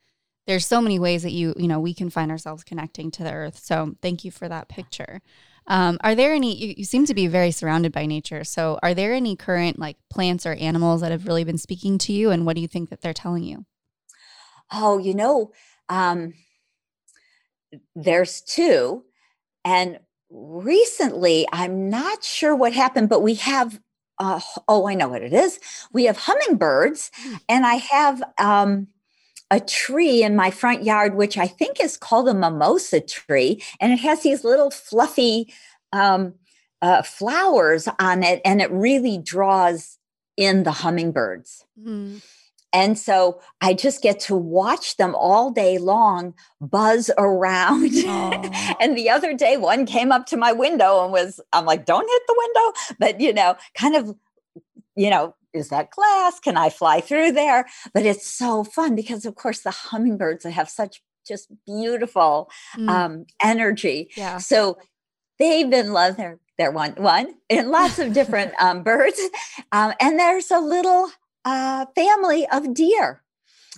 There's 0.45 0.65
so 0.65 0.81
many 0.81 0.99
ways 0.99 1.23
that 1.23 1.31
you, 1.31 1.53
you 1.57 1.67
know, 1.67 1.79
we 1.79 1.93
can 1.93 2.09
find 2.09 2.31
ourselves 2.31 2.63
connecting 2.63 3.11
to 3.11 3.23
the 3.23 3.31
earth. 3.31 3.59
So 3.59 3.95
thank 4.01 4.23
you 4.23 4.31
for 4.31 4.47
that 4.47 4.69
picture. 4.69 5.21
Um, 5.67 5.97
are 6.01 6.15
there 6.15 6.33
any, 6.33 6.55
you, 6.55 6.73
you 6.77 6.85
seem 6.85 7.05
to 7.05 7.13
be 7.13 7.27
very 7.27 7.51
surrounded 7.51 7.91
by 7.91 8.05
nature. 8.05 8.43
So 8.43 8.79
are 8.81 8.93
there 8.93 9.13
any 9.13 9.35
current 9.35 9.77
like 9.79 9.97
plants 10.09 10.45
or 10.45 10.53
animals 10.53 11.01
that 11.01 11.11
have 11.11 11.27
really 11.27 11.43
been 11.43 11.57
speaking 11.57 11.97
to 11.99 12.13
you? 12.13 12.29
And 12.29 12.45
what 12.45 12.55
do 12.55 12.61
you 12.61 12.67
think 12.67 12.89
that 12.89 13.01
they're 13.01 13.13
telling 13.13 13.43
you? 13.43 13.65
Oh, 14.71 14.97
you 14.97 15.13
know, 15.13 15.51
um, 15.89 16.33
there's 17.95 18.41
two. 18.41 19.03
And 19.65 19.99
recently, 20.29 21.47
I'm 21.51 21.89
not 21.89 22.23
sure 22.23 22.55
what 22.55 22.73
happened, 22.73 23.09
but 23.09 23.21
we 23.21 23.35
have, 23.35 23.79
uh, 24.19 24.39
oh, 24.67 24.87
I 24.87 24.93
know 24.93 25.09
what 25.09 25.21
it 25.21 25.33
is. 25.33 25.59
We 25.91 26.05
have 26.05 26.17
hummingbirds, 26.17 27.11
hmm. 27.15 27.35
and 27.49 27.65
I 27.65 27.75
have 27.75 28.23
um, 28.37 28.87
a 29.49 29.59
tree 29.59 30.23
in 30.23 30.35
my 30.35 30.51
front 30.51 30.83
yard, 30.83 31.15
which 31.15 31.37
I 31.37 31.47
think 31.47 31.79
is 31.81 31.97
called 31.97 32.27
a 32.27 32.33
mimosa 32.33 33.01
tree, 33.01 33.63
and 33.79 33.91
it 33.91 33.99
has 33.99 34.23
these 34.23 34.43
little 34.43 34.71
fluffy 34.71 35.53
um, 35.93 36.35
uh, 36.81 37.01
flowers 37.01 37.87
on 37.99 38.23
it, 38.23 38.41
and 38.43 38.61
it 38.61 38.71
really 38.71 39.17
draws 39.17 39.97
in 40.35 40.63
the 40.63 40.71
hummingbirds. 40.71 41.65
Mm. 41.81 42.21
And 42.77 42.95
so 42.97 43.41
I 43.59 43.73
just 43.73 44.03
get 44.03 44.19
to 44.21 44.35
watch 44.35 44.97
them 44.97 45.15
all 45.15 45.49
day 45.49 45.79
long 45.79 46.35
buzz 46.61 47.09
around. 47.17 47.95
and 48.79 48.95
the 48.95 49.09
other 49.09 49.33
day, 49.33 49.57
one 49.57 49.87
came 49.87 50.11
up 50.11 50.27
to 50.27 50.37
my 50.37 50.53
window 50.53 51.03
and 51.03 51.11
was, 51.11 51.41
I'm 51.51 51.65
like, 51.65 51.85
don't 51.85 52.07
hit 52.07 52.21
the 52.27 52.35
window. 52.37 52.73
But, 52.99 53.19
you 53.19 53.33
know, 53.33 53.55
kind 53.73 53.95
of, 53.95 54.15
you 54.95 55.09
know, 55.09 55.33
is 55.53 55.69
that 55.69 55.89
glass? 55.89 56.39
Can 56.39 56.55
I 56.55 56.69
fly 56.69 57.01
through 57.01 57.31
there? 57.31 57.65
But 57.95 58.05
it's 58.05 58.27
so 58.27 58.63
fun 58.63 58.95
because, 58.95 59.25
of 59.25 59.33
course, 59.33 59.61
the 59.61 59.71
hummingbirds 59.71 60.43
have 60.43 60.69
such 60.69 61.01
just 61.27 61.51
beautiful 61.65 62.51
mm. 62.77 62.87
um, 62.87 63.25
energy. 63.43 64.11
Yeah. 64.15 64.37
So 64.37 64.77
they've 65.39 65.69
been 65.69 65.93
loved. 65.93 66.17
They're, 66.17 66.39
they're 66.59 66.71
one, 66.71 66.91
one, 66.91 67.33
and 67.49 67.71
lots 67.71 67.97
of 67.97 68.13
different 68.13 68.53
um, 68.61 68.83
birds. 68.83 69.19
Um, 69.71 69.93
and 69.99 70.19
there's 70.19 70.51
a 70.51 70.59
little 70.59 71.09
uh, 71.47 71.85
family 71.95 72.45
of 72.51 72.73
deer 72.73 73.23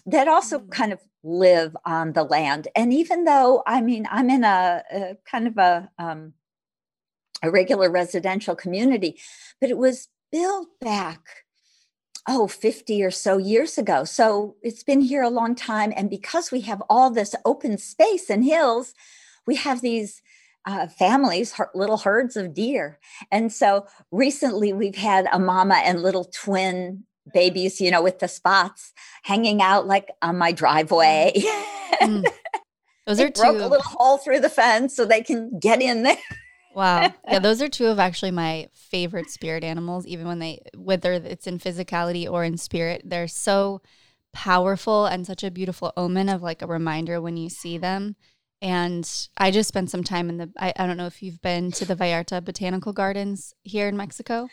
that 0.07 0.27
also 0.27 0.59
mm. 0.59 0.71
kind 0.71 0.91
of 0.91 0.99
live 1.23 1.77
on 1.85 2.13
the 2.13 2.23
land. 2.23 2.67
And 2.75 2.91
even 2.91 3.25
though, 3.25 3.61
I 3.67 3.81
mean, 3.81 4.07
I'm 4.09 4.29
in 4.29 4.43
a, 4.43 4.83
a 4.91 5.17
kind 5.29 5.47
of 5.47 5.57
a, 5.57 5.89
um, 5.99 6.33
a 7.43 7.51
regular 7.51 7.91
residential 7.91 8.55
community, 8.55 9.19
but 9.61 9.69
it 9.69 9.77
was 9.77 10.07
built 10.31 10.67
back, 10.81 11.21
oh, 12.27 12.47
50 12.47 13.03
or 13.03 13.11
so 13.11 13.37
years 13.37 13.77
ago. 13.77 14.03
So 14.03 14.55
it's 14.63 14.83
been 14.83 15.01
here 15.01 15.21
a 15.21 15.29
long 15.29 15.53
time. 15.53 15.93
And 15.95 16.09
because 16.09 16.51
we 16.51 16.61
have 16.61 16.81
all 16.89 17.11
this 17.11 17.35
open 17.45 17.77
space 17.77 18.31
and 18.31 18.43
hills, 18.43 18.95
we 19.45 19.57
have 19.57 19.81
these 19.81 20.23
uh, 20.65 20.87
families, 20.87 21.53
little 21.75 21.97
herds 21.97 22.35
of 22.35 22.53
deer. 22.53 22.99
And 23.31 23.53
so 23.53 23.85
recently 24.11 24.73
we've 24.73 24.95
had 24.95 25.27
a 25.31 25.39
mama 25.39 25.75
and 25.85 26.01
little 26.01 26.25
twin 26.25 27.03
babies, 27.33 27.79
you 27.79 27.91
know, 27.91 28.01
with 28.01 28.19
the 28.19 28.27
spots 28.27 28.93
hanging 29.23 29.61
out 29.61 29.87
like 29.87 30.09
on 30.21 30.37
my 30.37 30.51
driveway. 30.51 31.33
Mm. 32.01 32.25
Those 33.05 33.19
are 33.19 33.29
two 33.29 33.41
broke 33.41 33.55
a 33.55 33.67
little 33.67 33.81
hole 33.81 34.19
through 34.19 34.39
the 34.41 34.49
fence 34.49 34.95
so 34.95 35.03
they 35.03 35.23
can 35.23 35.57
get 35.57 35.81
in 35.81 36.03
there. 36.03 36.17
wow. 36.75 37.11
Yeah, 37.27 37.39
those 37.39 37.59
are 37.59 37.67
two 37.67 37.87
of 37.87 37.97
actually 37.97 38.29
my 38.29 38.69
favorite 38.73 39.31
spirit 39.31 39.63
animals, 39.63 40.05
even 40.05 40.27
when 40.27 40.37
they 40.37 40.61
whether 40.77 41.13
it's 41.13 41.47
in 41.47 41.57
physicality 41.57 42.29
or 42.29 42.43
in 42.43 42.57
spirit. 42.57 43.01
They're 43.03 43.27
so 43.27 43.81
powerful 44.31 45.07
and 45.07 45.25
such 45.25 45.43
a 45.43 45.49
beautiful 45.49 45.91
omen 45.97 46.29
of 46.29 46.43
like 46.43 46.61
a 46.61 46.67
reminder 46.67 47.19
when 47.19 47.35
you 47.35 47.49
see 47.49 47.79
them. 47.79 48.15
And 48.61 49.09
I 49.37 49.51
just 49.51 49.69
spent 49.69 49.89
some 49.89 50.03
time 50.03 50.29
in 50.29 50.37
the 50.37 50.51
I, 50.59 50.73
I 50.77 50.85
don't 50.85 50.97
know 50.97 51.07
if 51.07 51.23
you've 51.23 51.41
been 51.41 51.71
to 51.73 51.85
the 51.85 51.95
Vallarta 51.95 52.43
Botanical 52.43 52.93
Gardens 52.93 53.55
here 53.63 53.87
in 53.87 53.97
Mexico. 53.97 54.49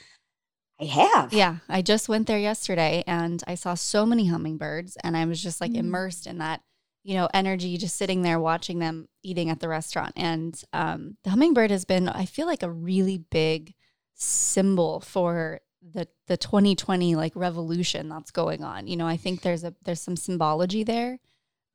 I 0.80 0.85
have. 0.85 1.33
Yeah. 1.33 1.56
I 1.68 1.83
just 1.83 2.09
went 2.09 2.26
there 2.26 2.38
yesterday 2.38 3.02
and 3.06 3.42
I 3.47 3.54
saw 3.54 3.75
so 3.75 4.04
many 4.04 4.26
hummingbirds 4.26 4.97
and 5.02 5.16
I 5.16 5.25
was 5.25 5.42
just 5.42 5.61
like 5.61 5.73
mm. 5.73 5.78
immersed 5.78 6.26
in 6.26 6.38
that, 6.38 6.61
you 7.02 7.14
know, 7.14 7.28
energy, 7.33 7.76
just 7.78 7.97
sitting 7.97 8.23
there 8.23 8.38
watching 8.38 8.78
them 8.78 9.09
eating 9.23 9.49
at 9.49 9.61
the 9.61 9.68
restaurant. 9.68 10.12
And 10.16 10.61
um, 10.73 11.16
the 11.25 11.30
hummingbird 11.30 11.71
has 11.71 11.85
been, 11.85 12.09
I 12.09 12.26
feel 12.26 12.47
like, 12.47 12.62
a 12.62 12.71
really 12.71 13.18
big 13.18 13.75
symbol 14.14 15.00
for 15.00 15.61
the 15.83 16.09
the 16.26 16.37
2020 16.37 17.14
like 17.14 17.33
revolution 17.37 18.09
that's 18.09 18.30
going 18.30 18.64
on. 18.64 18.87
You 18.87 18.97
know, 18.97 19.06
I 19.06 19.16
think 19.16 19.42
there's 19.42 19.64
a 19.64 19.75
there's 19.85 20.00
some 20.00 20.16
symbology 20.16 20.83
there 20.83 21.18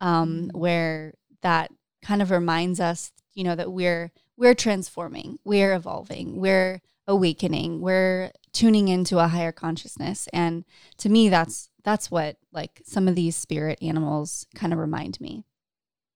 um, 0.01 0.49
mm. 0.49 0.57
where 0.57 1.13
that 1.41 1.71
kind 2.03 2.21
of 2.21 2.31
reminds 2.31 2.79
us, 2.79 3.11
you 3.33 3.43
know, 3.43 3.55
that 3.55 3.71
we're 3.71 4.11
we're 4.37 4.55
transforming, 4.55 5.39
we're 5.43 5.73
evolving, 5.73 6.39
we're 6.39 6.81
awakening. 7.11 7.81
We're 7.81 8.31
tuning 8.53 8.87
into 8.87 9.19
a 9.19 9.27
higher 9.27 9.51
consciousness. 9.51 10.27
And 10.33 10.65
to 10.97 11.09
me 11.09 11.29
that's 11.29 11.69
that's 11.83 12.09
what 12.09 12.37
like 12.51 12.81
some 12.85 13.07
of 13.07 13.15
these 13.15 13.35
spirit 13.35 13.79
animals 13.81 14.47
kind 14.55 14.73
of 14.73 14.79
remind 14.79 15.19
me. 15.19 15.45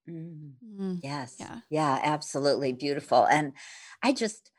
Mm. 0.10 0.54
Mm. 0.80 1.00
yes. 1.04 1.36
Yeah. 1.40 1.60
Yeah 1.70 2.00
absolutely 2.04 2.74
beautiful. 2.74 3.28
And 3.28 3.54
i 4.02 4.12
just 4.12 4.52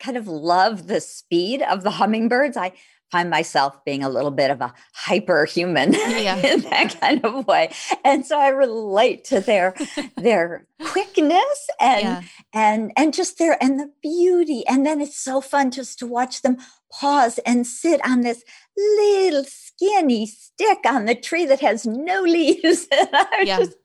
kind 0.00 0.16
of 0.16 0.26
love 0.26 0.88
the 0.88 1.00
speed 1.00 1.62
of 1.62 1.82
the 1.82 1.92
hummingbirds. 1.92 2.56
I 2.56 2.72
find 3.12 3.28
myself 3.28 3.84
being 3.84 4.02
a 4.02 4.08
little 4.08 4.30
bit 4.30 4.50
of 4.50 4.62
a 4.62 4.72
hyper 4.94 5.44
human 5.44 5.92
yeah. 5.92 6.36
in 6.38 6.62
that 6.62 6.98
kind 6.98 7.22
of 7.24 7.46
way 7.46 7.70
and 8.04 8.24
so 8.24 8.40
i 8.40 8.48
relate 8.48 9.22
to 9.22 9.38
their 9.38 9.74
their 10.16 10.66
quickness 10.82 11.68
and 11.78 12.02
yeah. 12.02 12.22
and 12.54 12.90
and 12.96 13.12
just 13.12 13.38
their 13.38 13.62
and 13.62 13.78
the 13.78 13.90
beauty 14.02 14.64
and 14.66 14.84
then 14.86 15.00
it's 15.00 15.20
so 15.20 15.40
fun 15.42 15.70
just 15.70 15.98
to 15.98 16.06
watch 16.06 16.40
them 16.40 16.56
pause 16.90 17.38
and 17.46 17.66
sit 17.66 18.00
on 18.04 18.22
this 18.22 18.42
little 18.76 19.44
skinny 19.44 20.26
stick 20.26 20.78
on 20.86 21.04
the 21.04 21.14
tree 21.14 21.44
that 21.44 21.60
has 21.60 21.86
no 21.86 22.22
leaves 22.22 22.88
and, 22.92 23.46
yeah. 23.46 23.58
just, 23.58 23.76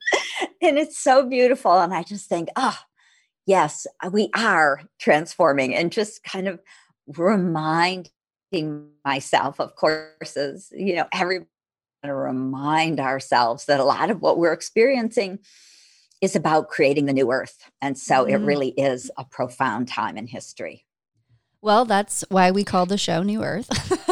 and 0.62 0.78
it's 0.78 0.98
so 0.98 1.28
beautiful 1.28 1.74
and 1.74 1.94
i 1.94 2.02
just 2.02 2.30
think 2.30 2.48
ah 2.56 2.80
oh, 2.82 2.86
yes 3.46 3.86
we 4.12 4.30
are 4.34 4.82
transforming 5.00 5.76
and 5.76 5.92
just 5.92 6.24
kind 6.24 6.48
of 6.48 6.62
remind 7.08 8.10
myself, 9.06 9.60
of 9.60 9.76
course, 9.76 10.38
is, 10.38 10.72
you 10.76 10.96
know, 10.96 11.08
every 11.14 11.46
to 12.04 12.14
remind 12.14 13.00
ourselves 13.00 13.66
that 13.66 13.80
a 13.80 13.84
lot 13.84 14.10
of 14.10 14.22
what 14.22 14.38
we're 14.38 14.54
experiencing 14.54 15.40
is 16.22 16.36
about 16.36 16.70
creating 16.70 17.06
the 17.06 17.14
new 17.14 17.32
earth. 17.32 17.70
And 17.82 17.98
so 17.98 18.26
mm-hmm. 18.26 18.34
it 18.34 18.46
really 18.46 18.70
is 18.70 19.12
a 19.18 19.26
profound 19.26 19.88
time 19.88 20.18
in 20.18 20.28
history. 20.28 20.86
Well, 21.62 21.86
that's 21.86 22.24
why 22.30 22.52
we 22.52 22.64
call 22.64 22.86
the 22.86 22.98
show 22.98 23.24
New 23.24 23.44
Earth. 23.44 23.68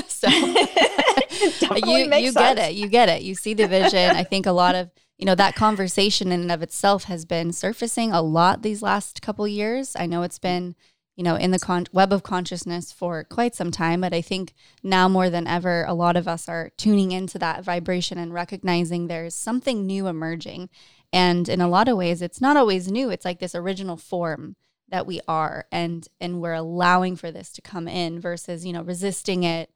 so 0.09 0.27
you 1.85 2.13
you 2.15 2.33
get 2.33 2.57
it. 2.57 2.73
You 2.73 2.87
get 2.87 3.07
it. 3.07 3.21
You 3.21 3.35
see 3.35 3.53
the 3.53 3.67
vision. 3.67 4.15
I 4.15 4.23
think 4.23 4.45
a 4.45 4.51
lot 4.51 4.75
of 4.75 4.89
you 5.17 5.25
know 5.25 5.35
that 5.35 5.55
conversation 5.55 6.31
in 6.31 6.41
and 6.41 6.51
of 6.51 6.61
itself 6.61 7.05
has 7.05 7.23
been 7.23 7.53
surfacing 7.53 8.11
a 8.11 8.21
lot 8.21 8.61
these 8.63 8.81
last 8.81 9.21
couple 9.21 9.47
years. 9.47 9.95
I 9.95 10.05
know 10.05 10.23
it's 10.23 10.39
been 10.39 10.75
you 11.15 11.23
know, 11.23 11.35
in 11.35 11.51
the 11.51 11.59
con- 11.59 11.87
web 11.91 12.11
of 12.11 12.23
consciousness 12.23 12.91
for 12.91 13.23
quite 13.23 13.55
some 13.55 13.71
time. 13.71 14.01
But 14.01 14.13
I 14.13 14.21
think 14.21 14.53
now 14.83 15.07
more 15.07 15.29
than 15.29 15.47
ever, 15.47 15.85
a 15.85 15.93
lot 15.93 16.17
of 16.17 16.27
us 16.27 16.49
are 16.49 16.71
tuning 16.77 17.11
into 17.11 17.39
that 17.39 17.63
vibration 17.63 18.17
and 18.17 18.33
recognizing 18.33 19.07
there's 19.07 19.35
something 19.35 19.85
new 19.85 20.07
emerging. 20.07 20.69
And 21.13 21.47
in 21.47 21.61
a 21.61 21.69
lot 21.69 21.87
of 21.87 21.97
ways, 21.97 22.21
it's 22.21 22.41
not 22.41 22.57
always 22.57 22.91
new. 22.91 23.09
It's 23.09 23.25
like 23.25 23.39
this 23.39 23.55
original 23.55 23.95
form 23.97 24.55
that 24.89 25.07
we 25.07 25.21
are, 25.27 25.65
and 25.71 26.07
and 26.19 26.41
we're 26.41 26.53
allowing 26.53 27.15
for 27.15 27.31
this 27.31 27.51
to 27.53 27.61
come 27.61 27.87
in 27.87 28.19
versus 28.19 28.65
you 28.65 28.73
know 28.73 28.83
resisting 28.83 29.43
it, 29.43 29.69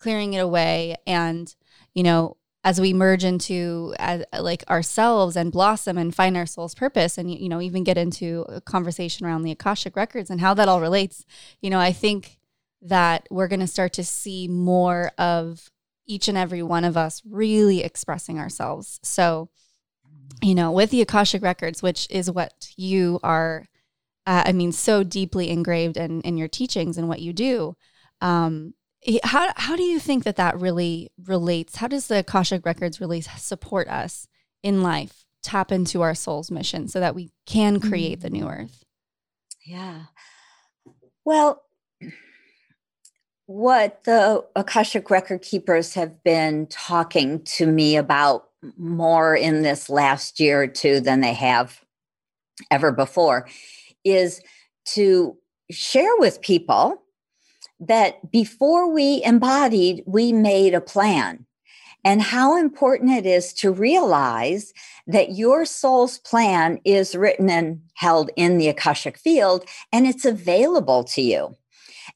clearing 0.00 0.34
it 0.34 0.38
away, 0.38 0.96
and 1.06 1.54
you 1.94 2.02
know 2.02 2.36
as 2.66 2.80
we 2.80 2.92
merge 2.92 3.22
into 3.22 3.94
as, 3.98 4.24
like 4.40 4.68
ourselves 4.68 5.36
and 5.36 5.52
blossom 5.52 5.96
and 5.96 6.14
find 6.14 6.36
our 6.36 6.46
soul's 6.46 6.74
purpose 6.74 7.16
and 7.16 7.30
you 7.30 7.48
know 7.48 7.60
even 7.60 7.84
get 7.84 7.96
into 7.96 8.44
a 8.48 8.60
conversation 8.60 9.24
around 9.24 9.42
the 9.42 9.52
akashic 9.52 9.94
records 9.94 10.30
and 10.30 10.40
how 10.40 10.52
that 10.52 10.68
all 10.68 10.80
relates 10.80 11.24
you 11.62 11.70
know 11.70 11.78
i 11.78 11.92
think 11.92 12.38
that 12.82 13.26
we're 13.30 13.48
going 13.48 13.60
to 13.60 13.66
start 13.66 13.92
to 13.92 14.04
see 14.04 14.48
more 14.48 15.12
of 15.16 15.70
each 16.06 16.28
and 16.28 16.36
every 16.36 16.62
one 16.62 16.84
of 16.84 16.96
us 16.96 17.22
really 17.28 17.82
expressing 17.82 18.38
ourselves. 18.38 19.00
So 19.02 19.48
you 20.42 20.54
know 20.54 20.70
with 20.70 20.90
the 20.90 21.00
akashic 21.00 21.42
records 21.42 21.82
which 21.82 22.06
is 22.10 22.30
what 22.30 22.70
you 22.76 23.18
are 23.22 23.64
uh, 24.26 24.42
i 24.44 24.52
mean 24.52 24.70
so 24.70 25.02
deeply 25.02 25.48
engraved 25.48 25.96
in 25.96 26.20
in 26.22 26.36
your 26.36 26.48
teachings 26.48 26.98
and 26.98 27.08
what 27.08 27.20
you 27.20 27.32
do 27.32 27.74
um 28.20 28.74
how 29.22 29.52
how 29.56 29.76
do 29.76 29.82
you 29.82 29.98
think 29.98 30.24
that 30.24 30.36
that 30.36 30.58
really 30.58 31.10
relates? 31.24 31.76
How 31.76 31.88
does 31.88 32.08
the 32.08 32.20
Akashic 32.20 32.64
Records 32.66 33.00
really 33.00 33.20
support 33.20 33.88
us 33.88 34.26
in 34.62 34.82
life? 34.82 35.24
Tap 35.42 35.70
into 35.70 36.02
our 36.02 36.14
soul's 36.14 36.50
mission 36.50 36.88
so 36.88 36.98
that 36.98 37.14
we 37.14 37.30
can 37.46 37.78
create 37.78 38.20
the 38.20 38.30
new 38.30 38.44
mm. 38.44 38.62
earth. 38.62 38.84
Yeah. 39.64 40.02
Well, 41.24 41.62
what 43.46 44.02
the 44.04 44.44
Akashic 44.56 45.08
record 45.08 45.42
keepers 45.42 45.94
have 45.94 46.22
been 46.24 46.66
talking 46.66 47.42
to 47.44 47.66
me 47.66 47.96
about 47.96 48.48
more 48.76 49.36
in 49.36 49.62
this 49.62 49.88
last 49.88 50.40
year 50.40 50.62
or 50.62 50.66
two 50.66 51.00
than 51.00 51.20
they 51.20 51.34
have 51.34 51.80
ever 52.70 52.90
before 52.90 53.48
is 54.04 54.40
to 54.86 55.36
share 55.70 56.10
with 56.18 56.40
people 56.40 57.02
that 57.80 58.30
before 58.30 58.92
we 58.92 59.22
embodied, 59.24 60.02
we 60.06 60.32
made 60.32 60.74
a 60.74 60.80
plan. 60.80 61.46
And 62.04 62.22
how 62.22 62.56
important 62.56 63.10
it 63.10 63.26
is 63.26 63.52
to 63.54 63.72
realize 63.72 64.72
that 65.08 65.32
your 65.32 65.64
soul's 65.64 66.18
plan 66.18 66.78
is 66.84 67.16
written 67.16 67.50
and 67.50 67.80
held 67.94 68.30
in 68.36 68.58
the 68.58 68.68
Akashic 68.68 69.18
field 69.18 69.68
and 69.92 70.06
it's 70.06 70.24
available 70.24 71.02
to 71.04 71.20
you. 71.20 71.56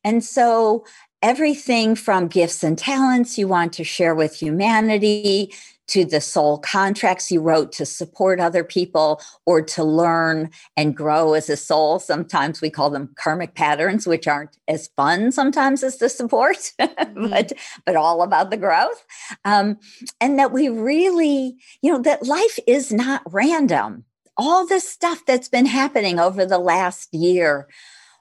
And 0.05 0.25
so 0.25 0.85
everything 1.23 1.95
from 1.95 2.29
gifts 2.29 2.63
and 2.63 2.79
talents 2.79 3.37
you 3.37 3.49
want 3.49 3.73
to 3.75 3.85
share 3.85 4.15
with 4.15 4.35
humanity 4.35 5.53
to 5.91 6.05
the 6.05 6.21
soul 6.21 6.59
contracts 6.59 7.31
you 7.31 7.41
wrote 7.41 7.73
to 7.73 7.85
support 7.85 8.41
other 8.41 8.63
people 8.63 9.21
or 9.45 9.61
to 9.61 9.83
learn 9.83 10.51
and 10.77 10.97
grow 10.97 11.35
as 11.35 11.51
a 11.51 11.57
soul. 11.57 11.99
Sometimes 11.99 12.61
we 12.61 12.71
call 12.71 12.91
them 12.91 13.13
karmic 13.17 13.55
patterns, 13.55 14.07
which 14.07 14.29
aren't 14.29 14.57
as 14.69 14.89
fun 14.97 15.33
sometimes 15.33 15.83
as 15.83 15.99
the 15.99 16.09
support, 16.09 16.57
mm-hmm. 16.81 17.31
but 17.31 17.53
but 17.85 17.97
all 17.97 18.23
about 18.23 18.51
the 18.51 18.57
growth. 18.57 19.05
Um, 19.45 19.79
and 20.21 20.39
that 20.39 20.53
we 20.53 20.69
really, 20.69 21.57
you 21.83 21.93
know, 21.93 22.01
that 22.03 22.27
life 22.27 22.59
is 22.67 22.93
not 22.93 23.23
random. 23.27 24.05
All 24.37 24.67
this 24.67 24.89
stuff 24.89 25.23
that's 25.27 25.49
been 25.49 25.67
happening 25.67 26.19
over 26.19 26.47
the 26.47 26.59
last 26.59 27.13
year 27.13 27.69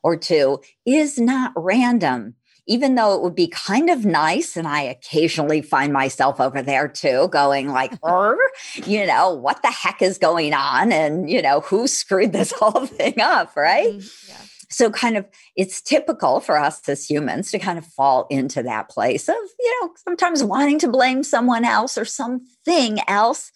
or 0.04 0.18
two 0.18 0.60
is 0.86 1.20
not 1.20 1.54
random 1.56 2.36
even 2.70 2.94
though 2.94 3.16
it 3.16 3.22
would 3.24 3.36
be 3.36 3.48
kind 3.48 3.90
of 3.90 4.06
nice 4.06 4.56
and 4.56 4.68
i 4.68 4.82
occasionally 4.82 5.62
find 5.62 5.92
myself 5.92 6.40
over 6.40 6.62
there 6.62 6.88
too 6.88 7.28
going 7.30 7.68
like 7.70 7.92
you 8.86 9.06
know 9.06 9.34
what 9.34 9.62
the 9.62 9.72
heck 9.72 10.02
is 10.02 10.18
going 10.18 10.54
on 10.54 10.92
and 10.94 11.30
you 11.30 11.42
know 11.42 11.60
who 11.62 11.88
screwed 11.88 12.32
this 12.32 12.52
whole 12.58 12.86
thing 12.86 13.20
up 13.20 13.56
right 13.58 13.90
mm-hmm. 13.90 14.32
yeah. 14.32 14.48
so 14.70 14.90
kind 14.90 15.18
of 15.18 15.26
it's 15.58 15.82
typical 15.82 16.40
for 16.40 16.58
us 16.58 16.88
as 16.88 17.10
humans 17.10 17.52
to 17.52 17.60
kind 17.60 17.78
of 17.78 17.86
fall 17.86 18.28
into 18.30 18.64
that 18.64 18.88
place 18.88 19.28
of 19.28 19.36
you 19.60 19.82
know 19.82 19.92
sometimes 20.06 20.44
wanting 20.44 20.80
to 20.80 20.88
blame 20.88 21.24
someone 21.24 21.66
else 21.66 21.98
or 21.98 22.06
something 22.06 23.00
else 23.08 23.52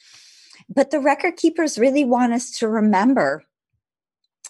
but 0.70 0.92
the 0.92 1.00
record 1.00 1.38
keepers 1.38 1.78
really 1.78 2.04
want 2.04 2.34
us 2.34 2.52
to 2.58 2.68
remember 2.68 3.44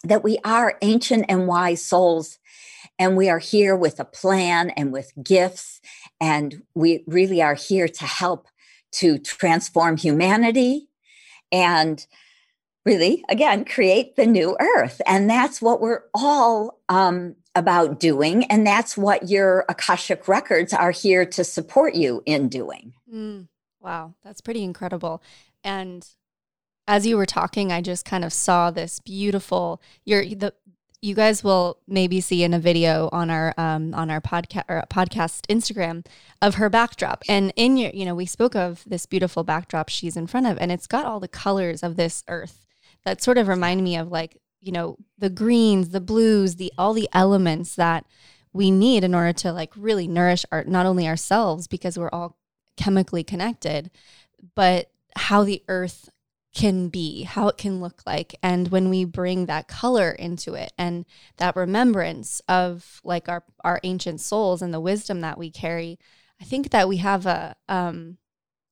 that 0.04 0.24
we 0.24 0.38
are 0.44 0.78
ancient 0.82 1.26
and 1.30 1.48
wise 1.48 1.84
souls 1.84 2.40
and 3.00 3.18
we 3.18 3.30
are 3.30 3.40
here 3.40 3.76
with 3.76 4.00
a 4.00 4.06
plan 4.06 4.70
and 4.72 4.92
with 4.92 5.12
gifts. 5.22 5.82
And 6.22 6.64
we 6.76 7.04
really 7.08 7.42
are 7.42 7.56
here 7.56 7.88
to 7.88 8.06
help 8.06 8.48
to 8.94 9.18
transform 9.18 9.98
humanity 9.98 10.88
and 11.52 12.06
really, 12.86 13.24
again, 13.30 13.66
create 13.66 14.16
the 14.16 14.26
new 14.26 14.56
earth. 14.60 15.02
And 15.06 15.30
that's 15.30 15.62
what 15.62 15.82
we're 15.82 16.04
all 16.14 16.80
um, 16.90 17.36
about 17.56 18.00
doing. 18.00 18.44
And 18.46 18.68
that's 18.68 18.98
what 18.98 19.30
your 19.30 19.66
Akashic 19.70 20.28
records 20.28 20.74
are 20.74 20.92
here 20.92 21.26
to 21.26 21.44
support 21.44 21.96
you 21.96 22.22
in 22.26 22.50
doing. 22.50 22.94
Mm, 23.12 23.48
wow, 23.80 24.14
that's 24.24 24.42
pretty 24.42 24.64
incredible. 24.64 25.24
And 25.64 26.08
as 26.88 27.06
you 27.06 27.18
were 27.18 27.26
talking, 27.26 27.72
I 27.72 27.82
just 27.82 28.06
kind 28.06 28.26
of 28.26 28.34
saw 28.34 28.72
this 28.72 29.00
beautiful 29.00 29.82
your 30.06 30.24
the 30.24 30.54
you 31.04 31.14
guys 31.14 31.44
will 31.44 31.80
maybe 31.86 32.22
see 32.22 32.44
in 32.44 32.54
a 32.54 32.60
video 32.60 33.10
on 33.12 33.30
our 33.30 33.54
um, 33.58 33.94
on 33.94 34.10
our 34.10 34.22
podcast 34.22 34.64
or 34.70 34.84
podcast 34.90 35.42
Instagram 35.48 36.06
of 36.42 36.56
her 36.56 36.70
backdrop. 36.70 37.24
And 37.28 37.52
in 37.58 37.76
your, 37.76 37.92
you 37.94 38.06
know, 38.06 38.16
we 38.16 38.26
spoke 38.26 38.56
of 38.56 38.84
this 38.88 39.06
beautiful 39.06 39.44
backdrop 39.44 39.90
she's 39.90 40.16
in 40.16 40.28
front 40.28 40.48
of, 40.48 40.58
and 40.60 40.72
it's 40.72 40.88
got 40.88 41.06
all 41.06 41.20
the 41.20 41.28
colors 41.28 41.84
of 41.84 41.98
this 41.98 42.24
earth 42.30 42.66
that 43.04 43.22
sort 43.22 43.38
of 43.38 43.50
remind 43.50 43.84
me 43.84 43.98
of 43.98 44.12
like, 44.12 44.38
you 44.62 44.72
know, 44.72 44.98
the 45.18 45.30
greens, 45.30 45.90
the 45.90 46.00
blues, 46.00 46.56
the 46.56 46.72
all 46.78 46.94
the 46.94 47.10
elements 47.12 47.76
that 47.76 48.06
we 48.54 48.72
need 48.72 49.04
in 49.04 49.14
order 49.14 49.34
to 49.34 49.52
like 49.52 49.74
really 49.76 50.08
nourish 50.08 50.46
our 50.54 50.64
not 50.64 50.86
only 50.86 51.06
ourselves 51.06 51.68
because 51.68 51.98
we're 52.00 52.10
all 52.14 52.38
chemically 52.78 53.26
connected, 53.26 53.92
but 54.56 54.90
how 55.18 55.44
the 55.44 55.62
earth 55.68 56.10
can 56.54 56.90
be, 56.90 57.24
how 57.24 57.48
it 57.48 57.58
can 57.58 57.82
look 57.82 58.04
like. 58.06 58.36
And 58.44 58.68
when 58.70 58.90
we 58.90 59.06
bring 59.06 59.48
that 59.48 59.68
color 59.68 60.12
into 60.12 60.54
it 60.54 60.72
and 60.78 61.06
that 61.38 61.56
remembrance 61.56 62.42
of 62.48 63.02
like 63.04 63.28
our 63.28 63.44
our 63.64 63.80
ancient 63.84 64.22
souls 64.22 64.62
and 64.62 64.74
the 64.74 64.80
wisdom 64.80 65.22
that 65.22 65.38
we 65.38 65.50
carry, 65.50 65.98
I 66.40 66.44
think 66.46 66.70
that 66.70 66.88
we 66.88 66.98
have 66.98 67.26
a 67.26 67.56
um 67.68 68.18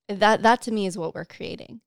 that 0.08 0.44
that 0.44 0.62
to 0.64 0.72
me 0.72 0.86
is 0.86 0.98
what 0.98 1.16
we're 1.16 1.26
creating. 1.26 1.82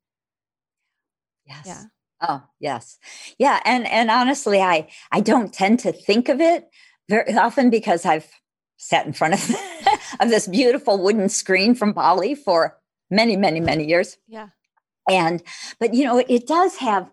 Yes. 1.46 1.64
Yeah. 1.66 1.82
Oh, 2.20 2.42
yes. 2.58 2.98
Yeah, 3.38 3.60
and 3.64 3.86
and 3.86 4.10
honestly 4.10 4.60
I 4.60 4.88
I 5.12 5.20
don't 5.20 5.52
tend 5.52 5.78
to 5.80 5.92
think 5.92 6.28
of 6.28 6.40
it 6.40 6.68
very 7.08 7.34
often 7.34 7.70
because 7.70 8.04
I've 8.04 8.28
sat 8.78 9.06
in 9.06 9.12
front 9.12 9.34
of 9.34 9.56
of 10.20 10.28
this 10.28 10.48
beautiful 10.48 11.00
wooden 11.00 11.28
screen 11.28 11.76
from 11.76 11.92
Bali 11.92 12.34
for 12.34 12.78
many 13.10 13.36
many 13.36 13.60
many 13.60 13.86
years. 13.86 14.16
Yeah 14.26 14.48
and 15.08 15.42
but 15.78 15.94
you 15.94 16.04
know 16.04 16.18
it 16.28 16.46
does 16.46 16.76
have 16.76 17.10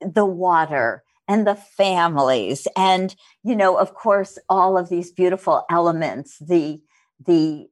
the 0.00 0.26
water 0.26 1.02
and 1.28 1.46
the 1.46 1.54
families 1.54 2.66
and 2.76 3.14
you 3.42 3.56
know 3.56 3.76
of 3.76 3.94
course 3.94 4.38
all 4.48 4.76
of 4.76 4.88
these 4.88 5.10
beautiful 5.10 5.64
elements 5.70 6.38
the 6.38 6.80
the 7.24 7.68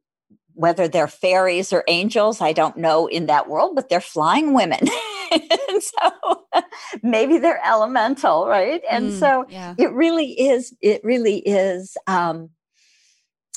whether 0.54 0.88
they're 0.88 1.08
fairies 1.08 1.72
or 1.72 1.84
angels 1.88 2.40
i 2.40 2.52
don't 2.52 2.76
know 2.76 3.06
in 3.06 3.26
that 3.26 3.48
world 3.48 3.74
but 3.74 3.88
they're 3.88 4.00
flying 4.00 4.54
women 4.54 4.80
and 5.32 5.82
so 5.82 6.44
maybe 7.02 7.38
they're 7.38 7.64
elemental 7.64 8.46
right 8.46 8.82
and 8.90 9.10
mm, 9.10 9.18
so 9.18 9.44
yeah. 9.48 9.74
it 9.78 9.92
really 9.92 10.32
is 10.40 10.74
it 10.80 11.02
really 11.04 11.38
is 11.38 11.96
um 12.06 12.50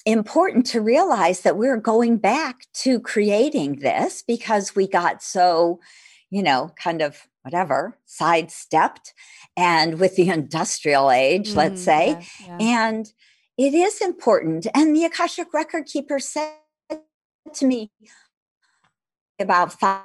important 0.05 0.65
to 0.67 0.81
realize 0.81 1.41
that 1.41 1.57
we're 1.57 1.77
going 1.77 2.17
back 2.17 2.67
to 2.73 2.99
creating 2.99 3.79
this 3.79 4.21
because 4.21 4.75
we 4.75 4.87
got 4.87 5.23
so 5.23 5.79
you 6.33 6.41
know, 6.41 6.71
kind 6.81 7.03
of 7.03 7.27
whatever, 7.43 7.95
sidestepped 8.05 9.13
and 9.55 9.99
with 9.99 10.15
the 10.15 10.29
industrial 10.39 11.11
age, 11.11 11.51
mm, 11.51 11.55
let's 11.55 11.79
say. 11.79 12.07
Yeah, 12.07 12.57
yeah. 12.57 12.57
And 12.59 13.13
it 13.55 13.75
is 13.75 14.01
important. 14.01 14.65
And 14.73 14.95
the 14.95 15.05
Akashic 15.05 15.53
record 15.53 15.85
keeper 15.85 16.17
said 16.17 16.53
to 17.53 17.65
me 17.67 17.91
about 19.39 19.79
five 19.79 20.01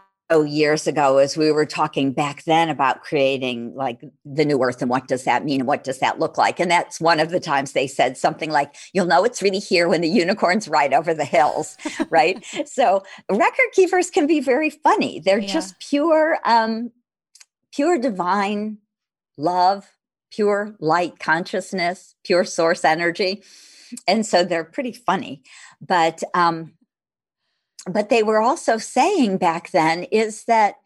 years 0.47 0.87
ago 0.87 1.17
as 1.19 1.37
we 1.37 1.51
were 1.51 1.65
talking 1.65 2.13
back 2.13 2.45
then 2.45 2.69
about 2.69 3.03
creating 3.03 3.75
like 3.75 4.01
the 4.25 4.45
new 4.45 4.63
earth 4.63 4.83
and 4.83 4.91
what 4.91 5.09
does 5.09 5.25
that 5.25 5.45
mean 5.45 5.61
and 5.61 5.67
what 5.67 5.85
does 5.85 6.01
that 6.01 6.19
look 6.19 6.37
like? 6.37 6.61
And 6.61 6.71
that's 6.71 7.01
one 7.01 7.19
of 7.19 7.31
the 7.31 7.41
times 7.41 7.73
they 7.73 7.87
said 7.87 8.17
something 8.19 8.51
like 8.51 8.75
you'll 8.93 9.07
know 9.07 9.25
it's 9.25 9.41
really 9.41 9.59
here 9.59 9.89
when 9.89 10.03
the 10.03 10.09
unicorns 10.09 10.69
ride 10.69 10.93
over 10.93 11.15
the 11.15 11.25
hills 11.25 11.77
right? 12.11 12.45
So 12.67 13.03
record 13.31 13.73
keepers 13.73 14.11
can 14.11 14.27
be 14.27 14.41
very 14.41 14.71
funny. 14.71 15.21
They're 15.21 15.39
yeah. 15.39 15.53
just 15.53 15.79
pure 15.81 16.39
um 16.45 16.91
pure 17.73 17.99
divine 17.99 18.79
love 19.39 19.91
pure 20.31 20.77
light 20.79 21.19
consciousness 21.19 22.15
pure 22.23 22.45
source 22.45 22.85
energy. 22.85 23.43
And 24.07 24.27
so 24.27 24.45
they're 24.45 24.65
pretty 24.65 24.93
funny. 24.93 25.43
But 25.81 26.23
um 26.35 26.75
but 27.89 28.09
they 28.09 28.23
were 28.23 28.41
also 28.41 28.79
saying 28.79 29.39
back 29.39 29.71
then 29.71 30.05
is 30.05 30.45
that 30.45 30.77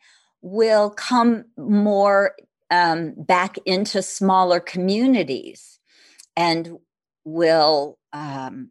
we'll 0.43 0.91
come 0.91 1.45
more 1.57 2.35
um, 2.71 3.15
back 3.17 3.57
into 3.65 4.03
smaller 4.03 4.59
communities 4.61 5.79
and 6.37 6.79
will 7.25 7.99
um, 8.13 8.71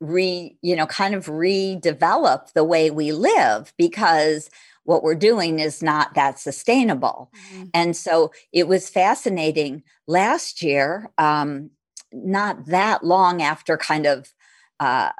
re 0.00 0.56
you 0.62 0.76
know 0.76 0.86
kind 0.86 1.14
of 1.14 1.26
redevelop 1.26 2.52
the 2.52 2.64
way 2.64 2.90
we 2.90 3.12
live 3.12 3.72
because 3.78 4.50
what 4.84 5.02
we're 5.02 5.14
doing 5.14 5.58
is 5.58 5.82
not 5.82 6.14
that 6.14 6.38
sustainable 6.38 7.30
mm-hmm. 7.52 7.64
and 7.72 7.96
so 7.96 8.30
it 8.52 8.68
was 8.68 8.90
fascinating 8.90 9.82
last 10.06 10.62
year 10.62 11.10
um, 11.18 11.70
not 12.12 12.66
that 12.66 13.04
long 13.04 13.40
after 13.40 13.76
kind 13.76 14.06
of 14.06 14.34
uh, 14.80 15.10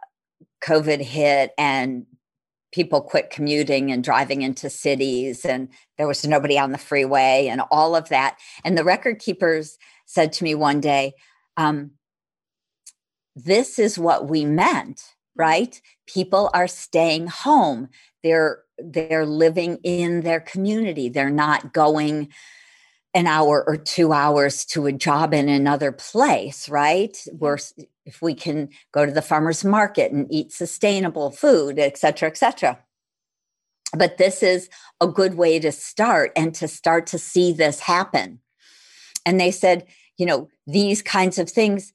covid 0.63 1.01
hit 1.01 1.53
and 1.57 2.07
people 2.77 3.01
quit 3.01 3.31
commuting 3.31 3.91
and 3.91 4.05
driving 4.05 4.43
into 4.43 4.71
cities 4.71 5.45
and 5.45 5.69
there 5.99 6.07
was 6.07 6.25
nobody 6.25 6.59
on 6.59 6.73
the 6.73 6.79
freeway 6.79 7.49
and 7.51 7.61
all 7.71 7.97
of 7.97 8.09
that 8.11 8.39
and 8.65 8.79
the 8.79 8.85
record 8.85 9.19
keepers 9.19 9.79
said 10.05 10.33
to 10.33 10.45
me 10.45 10.55
one 10.55 10.81
day 10.81 11.13
um, 11.57 11.91
this 13.35 13.79
is 13.79 13.99
what 13.99 14.29
we 14.29 14.45
meant 14.45 15.17
right? 15.37 15.81
People 16.07 16.51
are 16.55 16.67
staying 16.67 17.29
home. 17.29 17.89
They're 18.23 18.63
they're 18.79 19.27
living 19.27 19.79
in 19.85 20.21
their 20.23 20.41
community. 20.41 21.09
They're 21.09 21.31
not 21.31 21.73
going 21.73 22.29
an 23.15 23.27
hour 23.27 23.65
or 23.67 23.79
two 23.79 24.13
hours 24.13 24.67
to 24.67 24.87
a 24.87 24.93
job 24.93 25.33
in 25.33 25.49
another 25.49 25.93
place, 25.93 26.69
right? 26.69 27.17
Where 27.39 27.59
if 28.07 28.23
we 28.23 28.35
can 28.35 28.71
go 28.93 29.05
to 29.05 29.13
the 29.13 29.21
farmer's 29.21 29.65
market 29.65 30.13
and 30.13 30.27
eat 30.33 30.53
sustainable 30.53 31.31
food, 31.31 31.79
et 31.79 31.99
cetera, 31.99 32.29
et 32.29 32.37
cetera. 32.37 32.79
But 33.97 34.17
this 34.17 34.43
is 34.43 34.69
a 35.01 35.07
good 35.07 35.35
way 35.35 35.59
to 35.59 35.73
start 35.73 36.33
and 36.37 36.55
to 36.55 36.69
start 36.69 37.07
to 37.09 37.19
see 37.19 37.53
this 37.53 37.81
happen. 37.81 38.41
And 39.25 39.39
they 39.39 39.51
said, 39.51 39.87
you 40.17 40.27
know, 40.27 40.49
these 40.67 41.03
kinds 41.03 41.39
of 41.39 41.51
things 41.51 41.93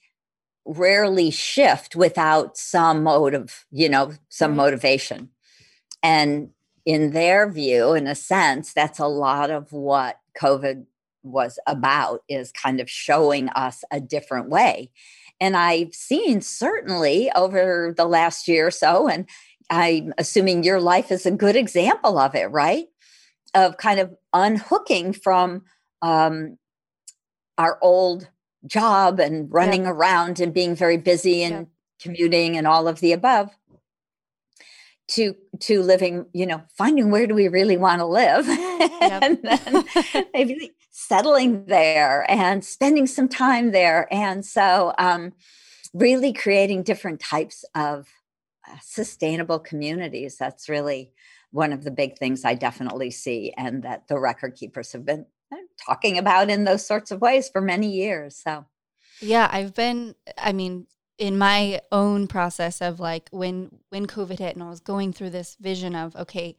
rarely 0.66 1.32
shift 1.32 1.96
without 1.96 2.58
some 2.58 3.04
motive, 3.04 3.66
you 3.72 3.90
know, 3.90 4.14
some 4.30 4.52
right. 4.52 4.58
motivation. 4.58 5.30
And 6.04 6.50
in 6.86 7.12
their 7.12 7.50
view, 7.50 7.94
in 7.94 8.08
a 8.08 8.16
sense, 8.16 8.74
that's 8.74 9.00
a 9.00 9.08
lot 9.08 9.50
of 9.50 9.72
what 9.72 10.20
COVID 10.40 10.86
was 11.24 11.60
about 11.68 12.22
is 12.28 12.52
kind 12.52 12.80
of 12.80 12.90
showing 12.90 13.50
us 13.50 13.84
a 13.92 14.00
different 14.00 14.50
way. 14.50 14.92
And 15.42 15.58
I've 15.58 15.94
seen 15.94 16.40
certainly 16.40 17.32
over 17.32 17.94
the 17.98 18.06
last 18.06 18.48
year 18.48 18.68
or 18.68 18.72
so, 18.72 19.10
and 19.10 19.28
I'm 19.70 20.14
assuming 20.18 20.64
your 20.64 20.80
life 20.80 21.12
is 21.12 21.26
a 21.26 21.32
good 21.32 21.56
example 21.56 22.18
of 22.18 22.36
it, 22.36 22.46
right? 22.46 22.86
Of 23.56 23.78
kind 23.78 24.00
of 24.00 24.16
unhooking 24.32 25.14
from 25.14 25.64
um, 26.02 26.58
our 27.58 27.80
old 27.82 28.30
job 28.68 29.20
and 29.20 29.52
running 29.52 29.84
yep. 29.84 29.94
around 29.94 30.40
and 30.40 30.54
being 30.54 30.76
very 30.76 30.98
busy 30.98 31.42
and 31.44 31.56
yep. 31.56 31.68
commuting 32.02 32.56
and 32.56 32.68
all 32.68 32.88
of 32.88 33.00
the 33.00 33.12
above 33.12 33.50
to 35.12 35.36
to 35.60 35.82
living 35.82 36.26
you 36.34 36.46
know 36.46 36.62
finding 36.78 37.12
where 37.12 37.28
do 37.28 37.36
we 37.36 37.48
really 37.48 37.78
want 37.78 38.00
to 38.00 38.06
live 38.06 38.48
yep. 38.48 39.22
and 39.24 39.40
then 39.44 39.86
maybe 40.34 40.72
settling 40.92 41.66
there 41.66 42.26
and 42.30 42.64
spending 42.66 43.08
some 43.08 43.28
time 43.28 43.72
there 43.72 44.08
and 44.12 44.46
so 44.46 44.94
um, 44.98 45.34
really 45.94 46.34
creating 46.34 46.84
different 46.84 47.20
types 47.20 47.64
of 47.76 48.08
uh, 48.70 48.76
sustainable 48.82 49.60
communities 49.60 50.38
that's 50.38 50.70
really 50.70 51.12
one 51.52 51.74
of 51.74 51.84
the 51.84 51.92
big 51.92 52.18
things 52.18 52.46
i 52.46 52.54
definitely 52.54 53.12
see 53.12 53.54
and 53.58 53.84
that 53.84 54.08
the 54.08 54.18
record 54.18 54.56
keepers 54.56 54.92
have 54.92 55.06
been 55.06 55.26
talking 55.86 56.18
about 56.18 56.50
in 56.50 56.64
those 56.64 56.86
sorts 56.86 57.12
of 57.12 57.22
ways 57.22 57.50
for 57.50 57.62
many 57.62 57.90
years. 57.92 58.38
So, 58.38 58.66
yeah, 59.20 59.50
I've 59.52 59.74
been, 59.74 60.16
I 60.38 60.54
mean, 60.54 60.88
in 61.22 61.38
my 61.38 61.80
own 61.92 62.26
process 62.26 62.82
of 62.82 63.00
like 63.00 63.30
when 63.30 63.70
when 63.90 64.08
COVID 64.08 64.40
hit 64.40 64.56
and 64.56 64.64
I 64.64 64.70
was 64.70 64.80
going 64.80 65.14
through 65.14 65.30
this 65.30 65.56
vision 65.62 65.96
of 65.96 66.16
okay, 66.16 66.58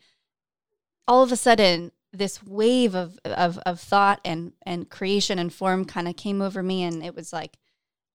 all 1.08 1.24
of 1.24 1.32
a 1.32 1.36
sudden 1.36 1.90
this 2.12 2.44
wave 2.44 2.94
of 2.94 3.18
of 3.24 3.58
of 3.66 3.80
thought 3.80 4.20
and 4.24 4.52
and 4.64 4.88
creation 4.88 5.40
and 5.40 5.52
form 5.52 5.84
kind 5.84 6.06
of 6.06 6.14
came 6.14 6.40
over 6.40 6.62
me 6.62 6.84
and 6.84 7.02
it 7.02 7.16
was 7.16 7.32
like 7.32 7.58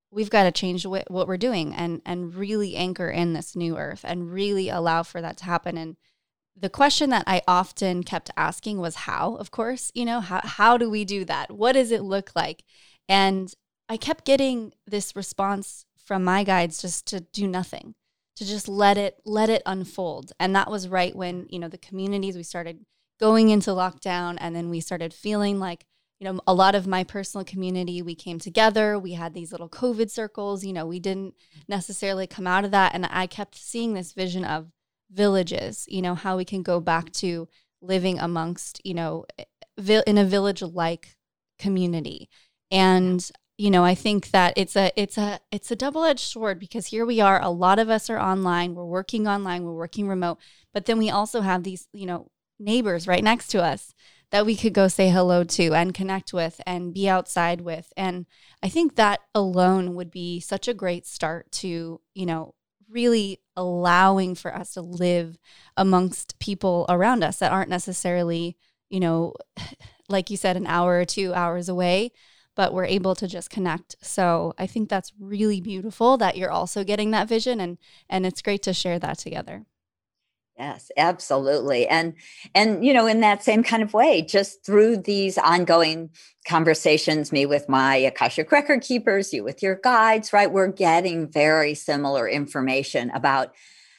we've 0.10 0.30
got 0.30 0.44
to 0.44 0.52
change 0.54 0.86
what, 0.86 1.12
what 1.12 1.28
we're 1.28 1.36
doing 1.36 1.76
and 1.76 2.02
and 2.06 2.34
really 2.34 2.78
anchor 2.78 3.10
in 3.10 3.34
this 3.34 3.54
new 3.54 3.78
earth 3.78 4.06
and 4.06 4.32
really 4.32 4.70
allow 4.70 5.04
for 5.04 5.20
that 5.20 5.36
to 5.38 5.44
happen 5.44 5.78
and 5.78 5.98
the 6.60 6.70
question 6.70 7.10
that 7.10 7.26
I 7.28 7.42
often 7.46 8.04
kept 8.04 8.32
asking 8.36 8.80
was 8.80 8.96
how, 8.96 9.36
of 9.36 9.52
course, 9.52 9.92
you 9.94 10.06
know, 10.06 10.22
how, 10.22 10.42
how 10.44 10.76
do 10.76 10.90
we 10.90 11.06
do 11.06 11.24
that? 11.26 11.52
What 11.52 11.74
does 11.74 11.92
it 11.92 12.02
look 12.02 12.32
like? 12.36 12.64
And 13.08 13.54
I 13.88 13.98
kept 13.98 14.26
getting 14.26 14.74
this 14.88 15.16
response 15.16 15.86
from 16.08 16.24
my 16.24 16.44
guides 16.44 16.82
just 16.82 17.06
to 17.08 17.20
do 17.20 17.48
nothing, 17.48 17.94
to 18.38 18.46
just 18.46 18.70
let 18.70 18.98
it, 18.98 19.20
let 19.26 19.50
it 19.50 19.62
unfold. 19.66 20.32
And 20.40 20.56
that 20.56 20.72
was 20.72 20.88
right 20.88 21.14
when, 21.14 21.48
you 21.50 21.60
know, 21.60 21.68
the 21.68 21.78
communities, 21.78 22.38
we 22.38 22.44
started 22.44 22.86
going 23.20 23.50
into 23.50 23.72
lockdown 23.72 24.38
and 24.40 24.56
then 24.56 24.70
we 24.70 24.80
started 24.80 25.14
feeling 25.14 25.60
like, 25.60 25.86
you 26.20 26.26
know, 26.26 26.40
a 26.48 26.54
lot 26.54 26.76
of 26.76 26.88
my 26.88 27.04
personal 27.04 27.44
community, 27.44 28.02
we 28.02 28.16
came 28.16 28.40
together. 28.40 28.98
We 28.98 29.14
had 29.14 29.34
these 29.34 29.52
little 29.52 29.70
COVID 29.70 30.10
circles. 30.10 30.64
You 30.64 30.74
know, 30.74 30.86
we 30.86 31.00
didn't 31.00 31.36
necessarily 31.68 32.26
come 32.26 32.48
out 32.48 32.66
of 32.66 32.72
that. 32.72 32.96
And 32.96 33.06
I 33.06 33.28
kept 33.28 33.56
seeing 33.56 33.94
this 33.94 34.14
vision 34.14 34.44
of 34.44 34.72
villages, 35.12 35.86
you 35.88 36.02
know, 36.02 36.16
how 36.16 36.38
we 36.38 36.46
can 36.46 36.64
go 36.64 36.80
back 36.80 37.12
to 37.14 37.48
living 37.82 38.18
amongst, 38.18 38.82
you 38.84 38.94
know, 38.94 39.26
eh, 39.38 40.02
in 40.08 40.18
a 40.18 40.26
village 40.26 40.62
like 40.62 41.18
community. 41.60 42.30
And 42.72 43.30
you 43.58 43.72
know, 43.72 43.84
I 43.84 43.96
think 43.96 44.30
that 44.32 44.54
it's 44.56 44.76
a 44.76 44.92
it's 44.96 45.18
a 45.18 45.40
it's 45.52 45.72
a 45.72 45.76
double-edged 45.76 46.20
sword 46.20 46.60
because 46.60 46.88
here 46.88 47.06
we 47.06 47.20
are, 47.20 47.42
a 47.42 47.50
lot 47.50 47.80
of 47.80 47.90
us 47.90 48.10
are 48.10 48.20
online, 48.20 48.76
we're 48.76 48.86
working 48.86 49.28
online, 49.28 49.64
we're 49.64 49.74
working 49.74 50.08
remote, 50.08 50.38
but 50.74 50.86
then 50.86 51.00
we 51.00 51.10
also 51.10 51.42
have 51.42 51.64
these, 51.64 51.88
you 51.92 52.06
know, 52.06 52.30
neighbors 52.60 53.08
right 53.08 53.24
next 53.24 53.48
to 53.48 53.64
us 53.64 53.94
that 54.32 54.46
we 54.46 54.56
could 54.56 54.74
go 54.74 54.88
say 54.88 55.10
hello 55.10 55.44
to 55.44 55.74
and 55.74 55.94
connect 55.94 56.34
with 56.34 56.60
and 56.66 56.94
be 56.94 57.08
outside 57.08 57.62
with. 57.62 57.92
And 57.96 58.26
I 58.62 58.70
think 58.70 58.96
that 58.96 59.22
alone 59.34 59.96
would 59.96 60.12
be 60.12 60.40
such 60.40 60.68
a 60.68 60.74
great 60.74 61.08
start 61.08 61.52
to, 61.54 62.02
you 62.14 62.26
know, 62.26 62.54
really 62.90 63.40
allowing 63.56 64.36
for 64.36 64.54
us 64.54 64.74
to 64.74 64.82
live 64.82 65.38
amongst 65.76 66.38
people 66.40 66.86
around 66.90 67.24
us 67.24 67.38
that 67.38 67.52
aren't 67.52 67.70
necessarily, 67.70 68.58
you 68.90 69.00
know, 69.00 69.34
like 70.10 70.30
you 70.30 70.38
said, 70.38 70.58
an 70.58 70.68
hour 70.68 71.00
or 71.00 71.06
two 71.06 71.34
hours 71.34 71.70
away, 71.70 72.12
but 72.58 72.74
we're 72.74 72.86
able 72.86 73.16
to 73.16 73.28
just 73.28 73.52
connect. 73.52 73.96
So 74.02 74.54
I 74.58 74.66
think 74.66 74.90
that's 74.90 75.14
really 75.20 75.62
beautiful 75.62 76.18
that 76.18 76.36
you're 76.36 76.52
also 76.52 76.84
getting 76.84 77.12
that 77.12 77.30
vision 77.30 77.62
and 77.62 77.78
and 78.10 78.26
it's 78.26 78.42
great 78.42 78.64
to 78.64 78.74
share 78.74 79.00
that 79.00 79.20
together. 79.20 79.66
Yes, 80.58 80.90
absolutely. 80.98 81.88
And 81.88 82.16
and 82.56 82.84
you 82.84 82.92
know, 82.92 83.06
in 83.06 83.22
that 83.22 83.44
same 83.44 83.62
kind 83.62 83.84
of 83.84 83.94
way, 83.94 84.24
just 84.24 84.66
through 84.66 84.98
these 84.98 85.38
ongoing 85.38 86.10
conversations, 86.48 87.32
me 87.32 87.46
with 87.46 87.70
my 87.70 87.96
Akashic 87.96 88.52
record 88.52 88.82
keepers, 88.82 89.32
you 89.32 89.44
with 89.44 89.62
your 89.62 89.76
guides, 89.76 90.34
right? 90.34 90.52
We're 90.52 90.72
getting 90.72 91.32
very 91.32 91.76
similar 91.76 92.28
information 92.28 93.12
about 93.12 93.54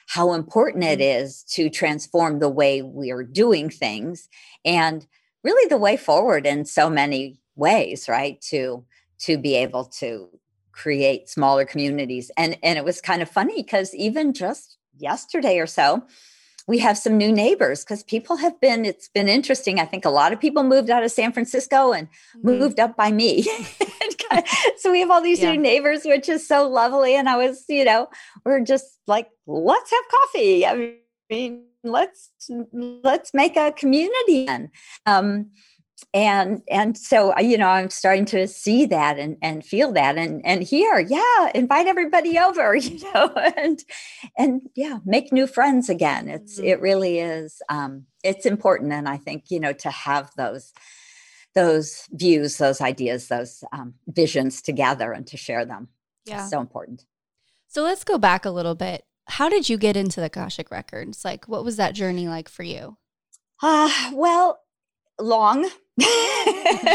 how 0.09 0.33
important 0.33 0.83
it 0.83 0.99
mm-hmm. 0.99 1.63
to 1.63 1.71
transform 1.71 2.41
the 2.41 2.49
way 2.49 2.83
we're 2.83 3.23
doing 3.23 3.71
things 3.71 4.29
and 4.65 5.07
really 5.45 5.69
the 5.69 5.79
way 5.79 5.97
forward 5.97 6.45
in 6.45 6.65
so 6.65 6.91
many 6.91 7.39
ways, 7.59 8.09
right? 8.09 8.41
To 8.51 8.85
to 9.21 9.37
be 9.37 9.57
able 9.57 9.85
to 9.85 10.29
create 10.73 11.29
smaller 11.29 11.65
communities. 11.65 12.31
And 12.37 12.57
and 12.63 12.79
it 12.79 12.85
was 12.85 13.01
kind 13.01 13.23
of 13.23 13.29
funny 13.29 13.63
because 13.63 13.95
even 13.95 14.33
just 14.33 14.79
yesterday 14.97 15.59
or 15.59 15.67
so, 15.67 16.05
we 16.69 16.79
have 16.79 16.99
some 16.99 17.17
new 17.17 17.33
neighbors 17.33 17.83
because 17.83 18.05
people 18.05 18.37
have 18.37 18.61
been 18.61 18.85
it's 18.85 19.09
been 19.09 19.27
interesting 19.27 19.81
i 19.81 19.87
think 19.87 20.05
a 20.05 20.11
lot 20.11 20.35
of 20.35 20.39
people 20.39 20.63
moved 20.63 20.91
out 20.91 21.03
of 21.03 21.11
san 21.11 21.33
francisco 21.33 21.93
and 21.93 22.07
mm-hmm. 22.07 22.51
moved 22.51 22.79
up 22.79 22.95
by 22.95 23.11
me 23.11 23.43
so 24.77 24.91
we 24.93 25.01
have 25.01 25.11
all 25.11 25.23
these 25.23 25.41
yeah. 25.41 25.53
new 25.53 25.59
neighbors 25.59 26.03
which 26.05 26.29
is 26.29 26.47
so 26.47 26.69
lovely 26.69 27.15
and 27.15 27.29
i 27.29 27.37
was 27.37 27.65
you 27.69 27.85
know 27.85 28.07
we're 28.45 28.61
just 28.61 28.99
like 29.07 29.29
let's 29.47 29.91
have 29.91 30.05
coffee 30.11 30.67
i 30.67 30.95
mean 31.31 31.65
let's 31.83 32.31
let's 33.03 33.33
make 33.33 33.57
a 33.57 33.73
community 33.73 34.47
and 34.47 34.69
um 35.07 35.47
and 36.15 36.63
and 36.71 36.97
so 36.97 37.35
uh, 37.37 37.41
you 37.41 37.59
know 37.59 37.69
i'm 37.69 37.91
starting 37.91 38.25
to 38.25 38.47
see 38.47 38.87
that 38.87 39.19
and 39.19 39.37
and 39.43 39.65
feel 39.65 39.93
that 39.93 40.17
and 40.17 40.41
and 40.45 40.63
here 40.63 40.99
yeah 41.01 41.51
invite 41.55 41.87
everybody 41.87 42.39
over 42.39 42.75
you 42.77 42.99
know 43.13 43.33
and 43.57 43.85
and 44.37 44.63
yeah 44.75 44.99
make 45.05 45.33
new 45.33 45.47
friends 45.47 45.89
again. 45.89 46.29
It's 46.29 46.59
mm-hmm. 46.59 46.69
it 46.69 46.81
really 46.81 47.19
is 47.19 47.61
um 47.69 48.05
it's 48.25 48.47
important 48.47 48.93
and 48.93 49.09
i 49.09 49.17
think 49.17 49.45
you 49.51 49.61
know 49.61 49.73
to 49.73 49.91
have 49.91 50.31
those 50.37 50.73
those 51.55 52.07
views 52.13 52.57
those 52.59 52.81
ideas 52.81 53.29
those 53.29 53.65
um, 53.73 53.95
visions 54.07 54.63
together 54.63 55.13
and 55.13 55.27
to 55.27 55.37
share 55.37 55.65
them. 55.65 55.89
Yeah. 56.25 56.43
it's 56.43 56.51
so 56.51 56.61
important. 56.61 57.07
So 57.69 57.83
let's 57.83 58.05
go 58.05 58.19
back 58.19 58.45
a 58.45 58.51
little 58.51 58.75
bit. 58.75 59.05
How 59.27 59.49
did 59.49 59.69
you 59.69 59.79
get 59.79 59.97
into 59.97 60.21
the 60.21 60.27
akashic 60.27 60.71
records? 60.71 61.25
Like 61.25 61.49
what 61.49 61.65
was 61.65 61.77
that 61.77 61.95
journey 61.95 62.29
like 62.29 62.49
for 62.49 62.63
you? 62.63 62.97
Uh 63.63 64.13
well 64.15 64.61
long 65.21 65.69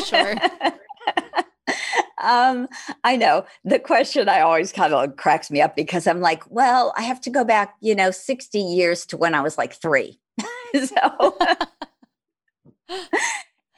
sure. 0.05 0.36
um, 2.23 2.67
I 3.03 3.17
know 3.17 3.45
the 3.63 3.79
question 3.79 4.29
I 4.29 4.41
always 4.41 4.71
kind 4.71 4.93
of 4.93 5.15
cracks 5.17 5.51
me 5.51 5.62
up 5.62 5.75
because 5.75 6.07
I'm 6.07 6.21
like, 6.21 6.43
well, 6.49 6.93
I 6.97 7.03
have 7.03 7.21
to 7.21 7.29
go 7.29 7.43
back, 7.43 7.75
you 7.81 7.95
know, 7.95 8.12
60 8.12 8.59
years 8.59 9.05
to 9.07 9.17
when 9.17 9.36
I 9.36 9.41
was 9.41 9.57
like 9.57 9.73
three. 9.73 10.19
so, 10.86 11.38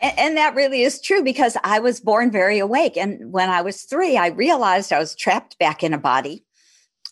and, 0.02 0.20
and 0.20 0.38
that 0.38 0.56
really 0.56 0.82
is 0.82 1.02
true 1.02 1.24
because 1.24 1.58
I 1.64 1.80
was 1.80 2.00
born 2.00 2.32
very 2.32 2.60
awake. 2.60 2.98
And 2.98 3.32
when 3.32 3.50
I 3.50 3.62
was 3.62 3.84
three, 3.84 4.18
I 4.18 4.28
realized 4.28 4.94
I 4.94 5.00
was 5.00 5.16
trapped 5.16 5.58
back 5.60 5.84
in 5.84 5.94
a 5.94 6.00
body. 6.00 6.46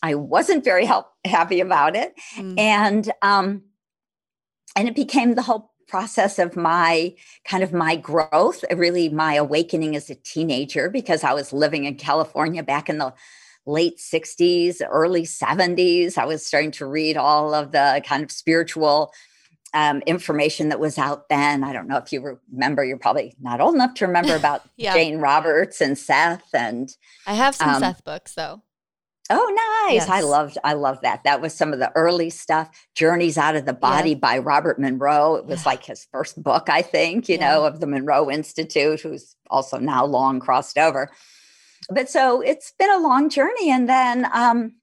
I 0.02 0.16
wasn't 0.16 0.64
very 0.64 0.84
help, 0.84 1.06
happy 1.24 1.60
about 1.60 1.96
it. 1.96 2.14
Mm. 2.36 2.58
And, 2.58 3.12
um, 3.22 3.62
and 4.76 4.88
it 4.88 4.94
became 4.94 5.34
the 5.34 5.42
whole 5.42 5.72
process 5.86 6.38
of 6.38 6.56
my 6.56 7.14
kind 7.44 7.62
of 7.62 7.72
my 7.72 7.96
growth, 7.96 8.64
really 8.74 9.08
my 9.08 9.34
awakening 9.34 9.96
as 9.96 10.10
a 10.10 10.14
teenager, 10.14 10.88
because 10.88 11.24
I 11.24 11.32
was 11.32 11.52
living 11.52 11.84
in 11.84 11.96
California 11.96 12.62
back 12.62 12.88
in 12.88 12.98
the 12.98 13.14
late 13.66 13.98
60s, 13.98 14.80
early 14.88 15.22
70s. 15.22 16.18
I 16.18 16.26
was 16.26 16.44
starting 16.44 16.70
to 16.72 16.86
read 16.86 17.16
all 17.16 17.54
of 17.54 17.72
the 17.72 18.02
kind 18.06 18.22
of 18.22 18.30
spiritual 18.30 19.12
um, 19.72 20.02
information 20.06 20.68
that 20.68 20.78
was 20.78 20.98
out 20.98 21.28
then. 21.28 21.64
I 21.64 21.72
don't 21.72 21.88
know 21.88 21.96
if 21.96 22.12
you 22.12 22.38
remember, 22.52 22.84
you're 22.84 22.98
probably 22.98 23.34
not 23.40 23.60
old 23.60 23.74
enough 23.74 23.94
to 23.94 24.06
remember 24.06 24.36
about 24.36 24.62
yeah. 24.76 24.94
Jane 24.94 25.18
Roberts 25.18 25.80
and 25.80 25.98
Seth. 25.98 26.48
And 26.54 26.94
I 27.26 27.34
have 27.34 27.54
some 27.54 27.70
um, 27.70 27.80
Seth 27.80 28.04
books 28.04 28.34
though. 28.34 28.62
Oh, 29.30 29.86
nice. 29.88 30.06
Yes. 30.06 30.08
I 30.08 30.20
loved, 30.20 30.58
I 30.64 30.74
love 30.74 31.00
that. 31.00 31.24
That 31.24 31.40
was 31.40 31.54
some 31.54 31.72
of 31.72 31.78
the 31.78 31.90
early 31.94 32.28
stuff. 32.28 32.68
Journeys 32.94 33.38
Out 33.38 33.56
of 33.56 33.64
the 33.64 33.72
Body 33.72 34.10
yeah. 34.10 34.16
by 34.16 34.38
Robert 34.38 34.78
Monroe. 34.78 35.36
It 35.36 35.46
was 35.46 35.62
yeah. 35.62 35.70
like 35.70 35.84
his 35.84 36.06
first 36.12 36.42
book, 36.42 36.68
I 36.68 36.82
think, 36.82 37.28
you 37.28 37.38
know, 37.38 37.64
of 37.64 37.80
the 37.80 37.86
Monroe 37.86 38.30
Institute, 38.30 39.00
who's 39.00 39.34
also 39.48 39.78
now 39.78 40.04
long 40.04 40.40
crossed 40.40 40.76
over. 40.76 41.10
But 41.88 42.10
so 42.10 42.42
it's 42.42 42.72
been 42.78 42.90
a 42.90 42.98
long 42.98 43.30
journey. 43.30 43.70
And 43.70 43.88
then 43.88 44.28
um, 44.32 44.74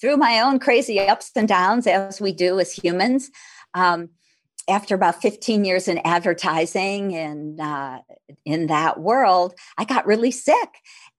through 0.00 0.16
my 0.16 0.40
own 0.40 0.58
crazy 0.58 0.98
ups 0.98 1.30
and 1.36 1.46
downs, 1.46 1.86
as 1.86 2.22
we 2.22 2.32
do 2.32 2.58
as 2.58 2.72
humans, 2.72 3.30
um, 3.74 4.08
after 4.68 4.94
about 4.94 5.20
15 5.22 5.64
years 5.64 5.88
in 5.88 5.98
advertising 6.04 7.14
and 7.14 7.60
uh, 7.60 8.00
in 8.44 8.66
that 8.66 9.00
world, 9.00 9.54
I 9.78 9.84
got 9.84 10.06
really 10.06 10.30
sick 10.30 10.68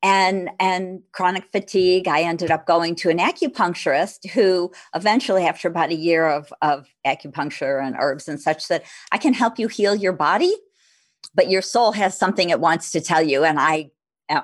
and 0.01 0.49
and 0.59 1.01
chronic 1.11 1.51
fatigue. 1.51 2.07
I 2.07 2.21
ended 2.21 2.51
up 2.51 2.65
going 2.65 2.95
to 2.95 3.09
an 3.09 3.17
acupuncturist 3.17 4.29
who 4.29 4.71
eventually, 4.95 5.45
after 5.45 5.67
about 5.67 5.89
a 5.89 5.95
year 5.95 6.27
of, 6.27 6.53
of 6.61 6.87
acupuncture 7.05 7.85
and 7.85 7.95
herbs 7.99 8.27
and 8.27 8.39
such, 8.39 8.63
said, 8.63 8.83
I 9.11 9.17
can 9.17 9.33
help 9.33 9.59
you 9.59 9.67
heal 9.67 9.95
your 9.95 10.13
body, 10.13 10.53
but 11.33 11.49
your 11.49 11.61
soul 11.61 11.91
has 11.93 12.17
something 12.17 12.49
it 12.49 12.59
wants 12.59 12.91
to 12.91 13.01
tell 13.01 13.21
you. 13.21 13.43
And 13.43 13.59
I 13.59 13.91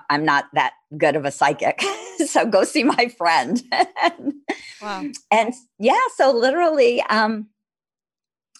I'm 0.09 0.25
not 0.25 0.45
that 0.53 0.73
good 0.97 1.15
of 1.15 1.25
a 1.25 1.31
psychic. 1.31 1.81
so 2.27 2.45
go 2.45 2.63
see 2.63 2.83
my 2.83 3.07
friend. 3.17 3.61
wow. 4.81 5.03
And 5.31 5.53
yeah, 5.77 6.01
so 6.15 6.31
literally 6.31 7.01
um 7.03 7.47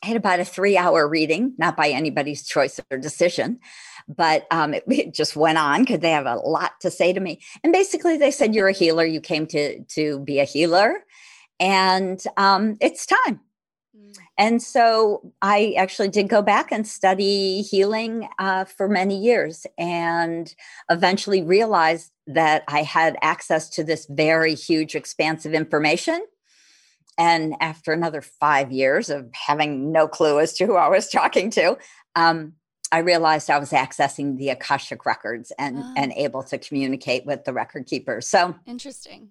I 0.03 0.07
had 0.07 0.17
about 0.17 0.39
a 0.39 0.45
three 0.45 0.77
hour 0.77 1.07
reading, 1.07 1.53
not 1.57 1.77
by 1.77 1.89
anybody's 1.89 2.45
choice 2.45 2.79
or 2.91 2.97
decision, 2.97 3.59
but 4.07 4.45
um, 4.51 4.73
it, 4.73 4.83
it, 4.87 5.13
just 5.13 5.35
went 5.35 5.57
on 5.57 5.81
because 5.81 5.99
they 5.99 6.11
have 6.11 6.25
a 6.25 6.35
lot 6.35 6.79
to 6.81 6.91
say 6.91 7.13
to 7.13 7.19
me. 7.19 7.41
And 7.63 7.73
basically, 7.73 8.17
they 8.17 8.31
said, 8.31 8.53
You're 8.53 8.67
a 8.67 8.73
healer. 8.73 9.05
You 9.05 9.21
came 9.21 9.47
to, 9.47 9.83
to 9.83 10.19
be 10.19 10.39
a 10.39 10.43
healer, 10.43 11.03
and 11.59 12.21
um, 12.37 12.77
it's 12.81 13.05
time. 13.05 13.39
Mm. 13.97 14.17
And 14.37 14.61
so 14.61 15.33
I 15.41 15.73
actually 15.77 16.09
did 16.09 16.29
go 16.29 16.41
back 16.41 16.71
and 16.71 16.87
study 16.87 17.61
healing 17.61 18.27
uh, 18.37 18.65
for 18.65 18.87
many 18.87 19.17
years 19.17 19.65
and 19.77 20.53
eventually 20.89 21.41
realized 21.41 22.11
that 22.27 22.63
I 22.67 22.83
had 22.83 23.17
access 23.21 23.69
to 23.71 23.83
this 23.83 24.07
very 24.09 24.55
huge, 24.55 24.95
expansive 24.95 25.53
information 25.53 26.25
and 27.17 27.55
after 27.59 27.91
another 27.91 28.21
five 28.21 28.71
years 28.71 29.09
of 29.09 29.29
having 29.33 29.91
no 29.91 30.07
clue 30.07 30.39
as 30.39 30.53
to 30.53 30.65
who 30.65 30.75
I 30.75 30.89
was 30.89 31.09
talking 31.09 31.49
to, 31.51 31.77
um, 32.15 32.53
I 32.91 32.99
realized 32.99 33.49
I 33.49 33.59
was 33.59 33.71
accessing 33.71 34.37
the 34.37 34.49
Akashic 34.49 35.05
records 35.05 35.51
and 35.57 35.77
oh. 35.79 35.93
and 35.97 36.13
able 36.13 36.43
to 36.43 36.57
communicate 36.57 37.25
with 37.25 37.43
the 37.43 37.53
record 37.53 37.87
keepers. 37.87 38.27
So 38.27 38.55
interesting. 38.65 39.29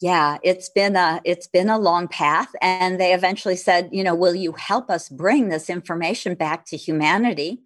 Yeah, 0.00 0.38
it's 0.42 0.68
been 0.68 0.96
a 0.96 1.20
it's 1.24 1.46
been 1.46 1.68
a 1.68 1.78
long 1.78 2.08
path, 2.08 2.48
and 2.60 2.98
they 2.98 3.14
eventually 3.14 3.56
said, 3.56 3.90
you 3.92 4.02
know, 4.02 4.14
will 4.14 4.34
you 4.34 4.52
help 4.52 4.90
us 4.90 5.08
bring 5.08 5.48
this 5.48 5.70
information 5.70 6.34
back 6.34 6.64
to 6.66 6.76
humanity? 6.76 7.60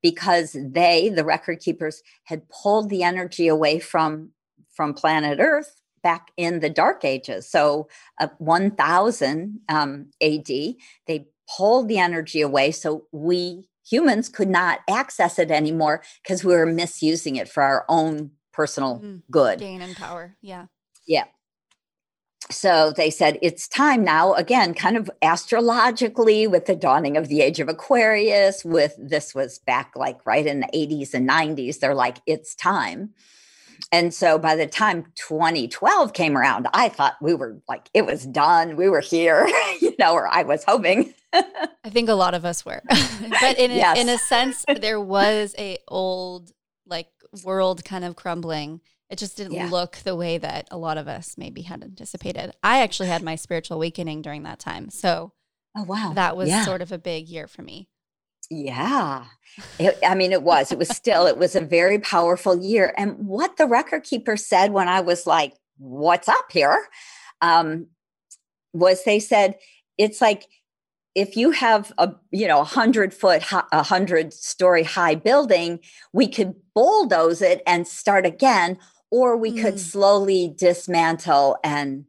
Because 0.00 0.56
they, 0.58 1.08
the 1.08 1.24
record 1.24 1.58
keepers, 1.58 2.02
had 2.24 2.48
pulled 2.48 2.88
the 2.88 3.02
energy 3.02 3.48
away 3.48 3.80
from 3.80 4.30
from 4.70 4.94
planet 4.94 5.40
Earth 5.40 5.77
back 6.02 6.30
in 6.36 6.60
the 6.60 6.70
dark 6.70 7.04
ages. 7.04 7.48
So 7.48 7.88
uh, 8.20 8.28
1000 8.38 9.60
um, 9.68 10.06
ad 10.22 10.46
they 10.46 11.26
pulled 11.56 11.88
the 11.88 11.98
energy 11.98 12.40
away 12.40 12.70
so 12.70 13.06
we 13.12 13.68
humans 13.88 14.28
could 14.28 14.48
not 14.48 14.80
access 14.88 15.38
it 15.38 15.50
anymore 15.50 16.02
because 16.22 16.44
we 16.44 16.54
were 16.54 16.66
misusing 16.66 17.36
it 17.36 17.48
for 17.48 17.62
our 17.62 17.84
own 17.88 18.30
personal 18.52 19.00
mm, 19.00 19.22
good. 19.30 19.58
gain 19.58 19.80
and 19.80 19.96
power 19.96 20.36
yeah. 20.42 20.66
Yeah. 21.06 21.24
So 22.50 22.92
they 22.94 23.10
said 23.10 23.38
it's 23.42 23.66
time 23.68 24.04
now 24.04 24.34
again 24.34 24.74
kind 24.74 24.96
of 24.96 25.10
astrologically 25.22 26.46
with 26.46 26.66
the 26.66 26.76
dawning 26.76 27.16
of 27.16 27.28
the 27.28 27.40
age 27.40 27.60
of 27.60 27.68
aquarius 27.68 28.64
with 28.64 28.94
this 28.98 29.34
was 29.34 29.58
back 29.58 29.92
like 29.96 30.24
right 30.26 30.46
in 30.46 30.60
the 30.60 30.68
80s 30.74 31.14
and 31.14 31.28
90s 31.28 31.78
they're 31.78 31.94
like 31.94 32.18
it's 32.26 32.54
time 32.54 33.10
and 33.92 34.12
so 34.12 34.38
by 34.38 34.56
the 34.56 34.66
time 34.66 35.12
2012 35.16 36.12
came 36.12 36.36
around, 36.36 36.68
I 36.72 36.88
thought 36.88 37.16
we 37.20 37.34
were 37.34 37.60
like, 37.68 37.88
it 37.94 38.06
was 38.06 38.24
done. 38.26 38.76
We 38.76 38.88
were 38.88 39.00
here, 39.00 39.48
you 39.80 39.94
know, 39.98 40.14
or 40.14 40.28
I 40.28 40.42
was 40.42 40.64
hoping. 40.64 41.14
I 41.32 41.90
think 41.90 42.08
a 42.08 42.14
lot 42.14 42.34
of 42.34 42.44
us 42.44 42.64
were. 42.64 42.82
but 42.88 43.58
in, 43.58 43.70
yes. 43.72 43.96
a, 43.96 44.00
in 44.00 44.08
a 44.08 44.18
sense, 44.18 44.64
there 44.80 45.00
was 45.00 45.54
a 45.58 45.78
old 45.88 46.52
like 46.86 47.08
world 47.44 47.84
kind 47.84 48.04
of 48.04 48.16
crumbling. 48.16 48.80
It 49.10 49.18
just 49.18 49.36
didn't 49.36 49.52
yeah. 49.52 49.68
look 49.68 49.96
the 50.04 50.16
way 50.16 50.38
that 50.38 50.68
a 50.70 50.76
lot 50.76 50.98
of 50.98 51.08
us 51.08 51.36
maybe 51.38 51.62
had 51.62 51.82
anticipated. 51.82 52.52
I 52.62 52.80
actually 52.80 53.08
had 53.08 53.22
my 53.22 53.36
spiritual 53.36 53.76
awakening 53.76 54.22
during 54.22 54.42
that 54.42 54.58
time. 54.58 54.90
So 54.90 55.32
Oh 55.76 55.84
wow. 55.84 56.12
That 56.14 56.36
was 56.36 56.48
yeah. 56.48 56.64
sort 56.64 56.82
of 56.82 56.92
a 56.92 56.98
big 56.98 57.28
year 57.28 57.46
for 57.46 57.62
me. 57.62 57.88
Yeah. 58.50 59.24
It, 59.78 59.98
I 60.06 60.14
mean, 60.14 60.32
it 60.32 60.42
was, 60.42 60.72
it 60.72 60.78
was 60.78 60.88
still, 60.88 61.26
it 61.26 61.36
was 61.36 61.54
a 61.54 61.60
very 61.60 61.98
powerful 61.98 62.56
year. 62.62 62.94
And 62.96 63.26
what 63.26 63.56
the 63.56 63.66
record 63.66 64.04
keeper 64.04 64.36
said 64.36 64.72
when 64.72 64.88
I 64.88 65.00
was 65.00 65.26
like, 65.26 65.54
what's 65.78 66.28
up 66.28 66.50
here? 66.50 66.88
Um, 67.40 67.88
was 68.72 69.04
they 69.04 69.20
said, 69.20 69.56
it's 69.96 70.20
like, 70.20 70.46
if 71.14 71.36
you 71.36 71.50
have 71.50 71.92
a 71.98 72.14
you 72.30 72.46
know 72.46 72.60
a 72.60 72.64
hundred 72.64 73.12
foot 73.12 73.42
a 73.72 73.82
hundred 73.82 74.32
story 74.32 74.84
high 74.84 75.16
building 75.16 75.80
we 76.12 76.28
could 76.28 76.54
bulldoze 76.74 77.42
it 77.42 77.60
and 77.66 77.88
start 77.88 78.24
again 78.24 78.78
or 79.10 79.36
we 79.36 79.50
mm. 79.50 79.60
could 79.60 79.80
slowly 79.80 80.54
dismantle 80.56 81.56
and 81.64 82.04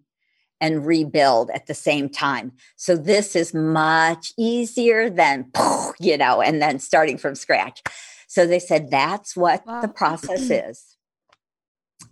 and 0.62 0.86
rebuild 0.86 1.50
at 1.52 1.68
the 1.68 1.74
same 1.74 2.10
time. 2.10 2.52
So 2.76 2.96
this 2.96 3.36
is 3.36 3.54
much 3.54 4.34
easier 4.38 5.10
than, 5.10 5.52
you 6.00 6.18
know, 6.18 6.42
and 6.42 6.62
then 6.62 6.80
starting 6.80 7.18
from 7.18 7.36
scratch. 7.36 7.82
So 8.28 8.46
they 8.46 8.60
said 8.60 8.92
that's 8.92 9.36
what 9.36 9.66
wow. 9.66 9.82
the 9.82 9.88
process 9.88 10.50
is. 10.50 10.96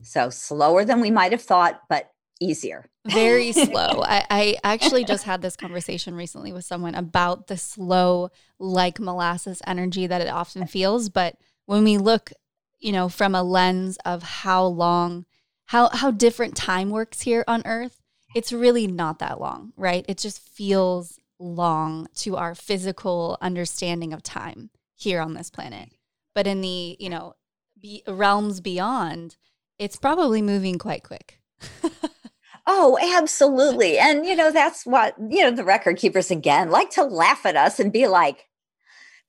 So 0.02 0.30
slower 0.30 0.86
than 0.86 1.02
we 1.02 1.12
might 1.12 1.32
have 1.32 1.42
thought, 1.42 1.82
but 1.90 2.12
easier. 2.40 2.90
Very 3.06 3.52
slow. 3.54 4.02
I, 4.04 4.26
I 4.30 4.58
actually 4.64 5.04
just 5.04 5.24
had 5.24 5.42
this 5.42 5.56
conversation 5.56 6.16
recently 6.16 6.52
with 6.52 6.66
someone 6.66 6.96
about 6.96 7.48
the 7.48 7.58
slow, 7.58 8.30
like 8.60 9.00
molasses 9.00 9.62
energy 9.66 10.08
that 10.08 10.22
it 10.22 10.30
often 10.30 10.68
feels. 10.68 11.10
But 11.10 11.38
when 11.66 11.84
we 11.84 11.98
look, 11.98 12.32
you 12.80 12.92
know, 12.92 13.10
from 13.10 13.36
a 13.36 13.44
lens 13.44 13.98
of 14.06 14.24
how 14.24 14.66
long, 14.66 15.26
how 15.66 15.90
how 15.90 16.12
different 16.12 16.56
time 16.56 16.90
works 16.90 17.22
here 17.22 17.44
on 17.48 17.62
Earth, 17.66 17.97
it's 18.38 18.54
really 18.54 18.86
not 18.86 19.18
that 19.18 19.42
long, 19.42 19.74
right? 19.78 20.06
It 20.08 20.20
just 20.20 20.40
feels 20.40 21.18
long 21.40 22.08
to 22.18 22.36
our 22.36 22.54
physical 22.54 23.36
understanding 23.42 24.14
of 24.14 24.22
time 24.22 24.70
here 24.96 25.22
on 25.22 25.34
this 25.34 25.50
planet. 25.50 25.90
But 26.36 26.46
in 26.46 26.62
the, 26.62 26.96
you 27.00 27.10
know, 27.10 27.34
be, 27.82 28.04
realms 28.08 28.62
beyond, 28.62 29.38
it's 29.80 29.96
probably 29.96 30.44
moving 30.44 30.78
quite 30.78 31.02
quick. 31.02 31.40
oh, 32.68 33.00
absolutely. 33.18 33.98
And, 33.98 34.24
you 34.24 34.36
know, 34.36 34.52
that's 34.52 34.86
what, 34.86 35.16
you 35.30 35.42
know, 35.42 35.50
the 35.50 35.64
record 35.64 35.98
keepers 35.98 36.30
again 36.30 36.70
like 36.70 36.92
to 36.92 37.04
laugh 37.06 37.44
at 37.44 37.56
us 37.56 37.80
and 37.80 37.92
be 37.92 38.06
like, 38.06 38.46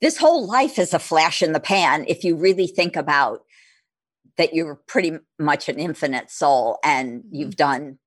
this 0.02 0.18
whole 0.18 0.46
life 0.46 0.78
is 0.78 0.92
a 0.92 0.98
flash 0.98 1.42
in 1.42 1.54
the 1.54 1.60
pan 1.60 2.04
if 2.08 2.24
you 2.24 2.36
really 2.36 2.66
think 2.66 2.94
about 2.94 3.40
that 4.36 4.52
you're 4.52 4.76
pretty 4.86 5.16
much 5.38 5.70
an 5.70 5.78
infinite 5.78 6.30
soul 6.30 6.78
and 6.84 7.24
you've 7.30 7.52
mm-hmm. 7.52 7.56
done 7.56 7.98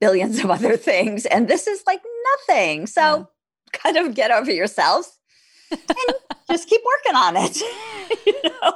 billions 0.00 0.42
of 0.42 0.50
other 0.50 0.76
things. 0.76 1.26
And 1.26 1.48
this 1.48 1.66
is 1.66 1.82
like 1.86 2.02
nothing. 2.48 2.86
So 2.86 3.00
yeah. 3.00 3.24
kind 3.72 3.96
of 3.96 4.14
get 4.14 4.30
over 4.30 4.50
yourselves 4.50 5.18
and 5.70 5.80
just 6.50 6.68
keep 6.68 6.80
working 6.84 7.16
on 7.16 7.36
it. 7.36 7.56
you, 8.26 8.34
know? 8.44 8.72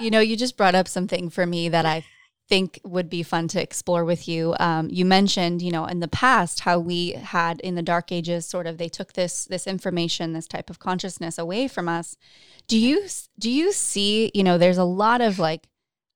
you 0.00 0.10
know, 0.10 0.20
you 0.20 0.36
just 0.36 0.56
brought 0.56 0.74
up 0.74 0.88
something 0.88 1.30
for 1.30 1.46
me 1.46 1.68
that 1.68 1.86
I 1.86 2.04
think 2.48 2.80
would 2.84 3.08
be 3.08 3.22
fun 3.22 3.46
to 3.46 3.62
explore 3.62 4.04
with 4.04 4.26
you. 4.26 4.56
Um, 4.58 4.88
you 4.90 5.04
mentioned, 5.04 5.62
you 5.62 5.70
know, 5.70 5.84
in 5.84 6.00
the 6.00 6.08
past 6.08 6.60
how 6.60 6.80
we 6.80 7.12
had 7.12 7.60
in 7.60 7.76
the 7.76 7.82
dark 7.82 8.10
ages, 8.10 8.44
sort 8.44 8.66
of 8.66 8.76
they 8.76 8.88
took 8.88 9.12
this 9.12 9.44
this 9.44 9.68
information, 9.68 10.32
this 10.32 10.48
type 10.48 10.68
of 10.68 10.80
consciousness 10.80 11.38
away 11.38 11.68
from 11.68 11.88
us. 11.88 12.16
Do 12.66 12.76
you 12.76 13.06
do 13.38 13.48
you 13.50 13.72
see, 13.72 14.32
you 14.34 14.42
know, 14.42 14.58
there's 14.58 14.78
a 14.78 14.84
lot 14.84 15.20
of 15.20 15.38
like 15.38 15.68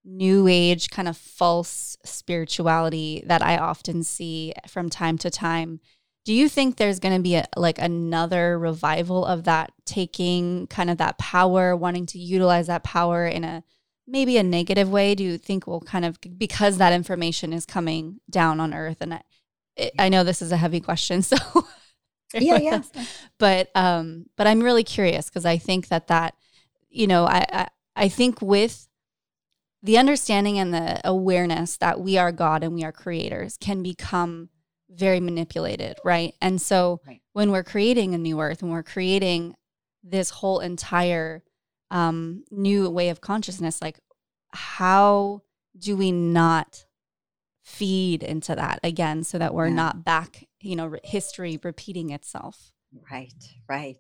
new 0.05 0.47
age 0.49 0.91
kind 0.91 1.09
of 1.09 1.17
false 1.17 1.97
spirituality 2.05 3.23
that 3.27 3.43
I 3.43 3.57
often 3.59 4.03
see 4.03 4.53
from 4.69 4.91
time 4.91 5.19
to 5.19 5.31
time. 5.31 5.81
Do 6.25 6.33
you 6.33 6.49
think 6.49 6.77
there's 6.77 7.01
going 7.01 7.15
to 7.15 7.23
be 7.23 7.37
a, 7.37 7.47
like 7.57 7.79
another 7.79 8.59
revival 8.59 9.25
of 9.27 9.45
that 9.45 9.73
taking 9.85 10.67
kind 10.69 10.89
of 10.91 10.99
that 10.99 11.19
power, 11.19 11.77
wanting 11.77 12.07
to 12.07 12.19
utilize 12.19 12.67
that 12.69 12.83
power 12.83 13.27
in 13.27 13.45
a 13.45 13.63
maybe 14.07 14.37
a 14.37 14.43
negative 14.43 14.91
way 14.91 15.15
do 15.15 15.25
you 15.25 15.39
think 15.39 15.67
we'll 15.67 15.81
kind 15.81 16.05
of 16.05 16.19
because 16.37 16.79
that 16.79 16.93
information 16.93 17.53
is 17.53 17.65
coming 17.65 18.21
down 18.29 18.61
on 18.61 18.75
earth 18.75 18.99
and 19.01 19.15
i, 19.15 19.23
I 19.99 20.09
know 20.09 20.25
this 20.25 20.43
is 20.43 20.53
a 20.53 20.57
heavy 20.57 20.81
question 20.81 21.23
so 21.23 21.37
yeah 22.35 22.59
yeah 22.59 22.83
but 23.39 23.71
um 23.75 24.27
but 24.37 24.47
i'm 24.47 24.61
really 24.61 24.85
curious 24.85 25.29
because 25.29 25.47
i 25.47 25.57
think 25.57 25.89
that 25.89 26.09
that 26.09 26.35
you 26.91 27.07
know 27.07 27.25
I, 27.25 27.47
I 27.51 27.69
i 27.97 28.09
think 28.09 28.43
with 28.43 28.89
the 29.85 29.99
understanding 29.99 30.59
and 30.59 30.73
the 30.73 31.01
awareness 31.07 31.77
that 31.77 32.01
we 32.01 32.19
are 32.19 32.33
god 32.33 32.65
and 32.65 32.75
we 32.75 32.83
are 32.83 32.93
creators 32.93 33.57
can 33.61 33.83
become 33.83 34.49
very 34.91 35.21
manipulated 35.21 35.97
right 36.05 36.35
and 36.41 36.61
so 36.61 37.01
right. 37.07 37.21
when 37.33 37.51
we're 37.53 37.63
creating 37.63 38.15
a 38.15 38.19
new 38.19 38.41
earth 38.41 38.63
when 38.63 38.73
we're 38.73 38.83
creating 38.83 39.55
this 40.03 40.31
whole 40.31 40.61
entire 40.61 41.43
um, 41.91 42.45
new 42.51 42.91
way 42.91 43.09
of 43.11 43.21
consciousness 43.21 43.81
like 43.81 44.01
how 44.53 45.43
do 45.79 45.97
we 45.97 46.11
not 46.13 46.85
feed 47.63 48.23
into 48.23 48.55
that 48.55 48.79
again 48.83 49.25
so 49.25 49.39
that 49.39 49.55
we're 49.55 49.69
yeah. 49.69 49.75
not 49.75 50.05
back 50.05 50.47
you 50.61 50.77
know 50.77 50.97
history 51.03 51.59
repeating 51.63 52.11
itself 52.11 52.73
right 53.11 53.33
right 53.69 53.97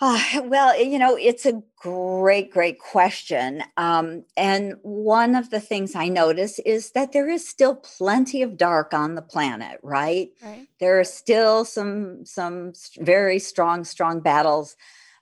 uh, 0.00 0.42
well 0.44 0.80
you 0.80 0.98
know 0.98 1.16
it's 1.16 1.46
a 1.46 1.62
great 1.76 2.50
great 2.50 2.78
question 2.78 3.62
um, 3.76 4.24
and 4.36 4.74
one 4.82 5.34
of 5.34 5.50
the 5.50 5.60
things 5.60 5.94
i 5.94 6.08
notice 6.08 6.58
is 6.60 6.92
that 6.92 7.12
there 7.12 7.28
is 7.28 7.46
still 7.46 7.74
plenty 7.76 8.42
of 8.42 8.56
dark 8.56 8.92
on 8.92 9.14
the 9.14 9.22
planet 9.22 9.78
right, 9.82 10.30
right. 10.42 10.66
there 10.80 10.98
are 10.98 11.04
still 11.04 11.64
some 11.64 12.24
some 12.24 12.72
very 12.98 13.38
strong 13.38 13.84
strong 13.84 14.20
battles 14.20 14.76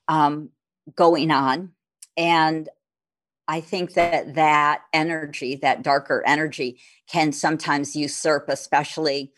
um, 0.09 0.51
going 0.95 1.31
on. 1.31 1.73
And 2.17 2.69
I 3.49 3.61
think 3.61 3.95
that 3.95 4.35
that 4.35 4.83
energy, 4.93 5.57
that 5.57 5.83
darker 5.83 6.23
energy, 6.27 6.81
can 7.09 7.33
sometimes 7.33 7.97
usurp, 7.97 8.49
especially 8.49 9.33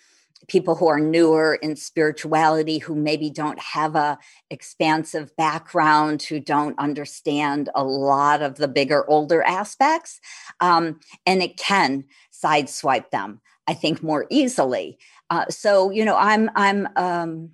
people 0.48 0.74
who 0.74 0.86
are 0.86 1.00
newer 1.00 1.54
in 1.56 1.76
spirituality 1.76 2.78
who 2.78 2.94
maybe 2.94 3.30
don't 3.30 3.58
have 3.58 3.94
a 3.94 4.18
expansive 4.50 5.34
background 5.36 6.22
who 6.22 6.40
don't 6.40 6.78
understand 6.78 7.68
a 7.74 7.84
lot 7.84 8.42
of 8.42 8.56
the 8.56 8.68
bigger 8.68 9.08
older 9.08 9.42
aspects 9.42 10.20
um, 10.60 10.98
and 11.26 11.42
it 11.42 11.56
can 11.56 12.04
sideswipe 12.32 13.10
them 13.10 13.40
i 13.66 13.74
think 13.74 14.02
more 14.02 14.26
easily 14.30 14.98
uh, 15.30 15.44
so 15.48 15.90
you 15.90 16.04
know 16.04 16.16
i'm 16.16 16.50
i'm 16.54 16.88
um, 16.96 17.50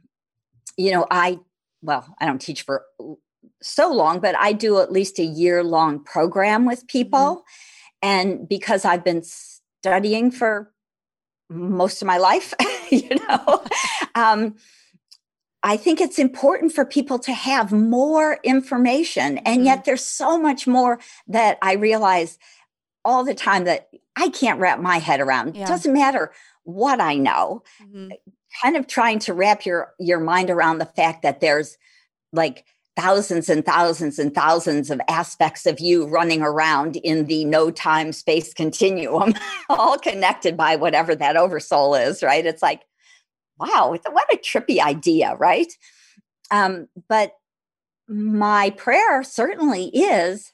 you 0.76 0.90
know 0.90 1.06
i 1.10 1.38
well 1.82 2.14
i 2.20 2.26
don't 2.26 2.40
teach 2.40 2.62
for 2.62 2.84
so 3.62 3.92
long, 3.92 4.20
but 4.20 4.36
I 4.38 4.52
do 4.52 4.80
at 4.80 4.92
least 4.92 5.18
a 5.18 5.24
year 5.24 5.62
long 5.62 6.02
program 6.02 6.64
with 6.64 6.86
people. 6.86 7.18
Mm-hmm. 7.18 7.40
And 8.02 8.48
because 8.48 8.84
I've 8.84 9.04
been 9.04 9.22
studying 9.22 10.30
for 10.30 10.72
most 11.50 12.00
of 12.00 12.06
my 12.06 12.18
life, 12.18 12.54
you 12.90 13.10
know, 13.28 13.64
um, 14.14 14.54
I 15.62 15.76
think 15.76 16.00
it's 16.00 16.18
important 16.18 16.72
for 16.72 16.84
people 16.84 17.18
to 17.20 17.32
have 17.32 17.72
more 17.72 18.38
information. 18.42 19.38
And 19.38 19.58
mm-hmm. 19.58 19.66
yet 19.66 19.84
there's 19.84 20.04
so 20.04 20.38
much 20.38 20.66
more 20.66 21.00
that 21.26 21.58
I 21.60 21.74
realize 21.74 22.38
all 23.04 23.24
the 23.24 23.34
time 23.34 23.64
that 23.64 23.88
I 24.16 24.28
can't 24.28 24.60
wrap 24.60 24.80
my 24.80 24.98
head 24.98 25.20
around. 25.20 25.56
Yeah. 25.56 25.64
It 25.64 25.68
doesn't 25.68 25.92
matter 25.92 26.32
what 26.64 27.00
I 27.00 27.16
know. 27.16 27.62
Mm-hmm. 27.82 28.10
Kind 28.62 28.76
of 28.76 28.86
trying 28.86 29.18
to 29.20 29.34
wrap 29.34 29.64
your 29.64 29.94
your 29.98 30.18
mind 30.18 30.50
around 30.50 30.78
the 30.78 30.86
fact 30.86 31.22
that 31.22 31.40
there's 31.40 31.78
like 32.32 32.64
thousands 32.96 33.48
and 33.48 33.64
thousands 33.64 34.18
and 34.18 34.34
thousands 34.34 34.90
of 34.90 35.00
aspects 35.08 35.66
of 35.66 35.80
you 35.80 36.06
running 36.06 36.42
around 36.42 36.96
in 36.96 37.26
the 37.26 37.44
no 37.44 37.70
time 37.70 38.12
space 38.12 38.52
continuum, 38.52 39.34
all 39.68 39.98
connected 39.98 40.56
by 40.56 40.76
whatever 40.76 41.14
that 41.14 41.36
oversoul 41.36 41.94
is, 41.94 42.22
right? 42.22 42.44
It's 42.44 42.62
like, 42.62 42.82
wow, 43.58 43.96
what 44.10 44.34
a 44.34 44.36
trippy 44.36 44.80
idea, 44.80 45.36
right? 45.36 45.72
Um, 46.50 46.88
but 47.08 47.32
my 48.08 48.70
prayer 48.70 49.22
certainly 49.22 49.86
is 49.94 50.52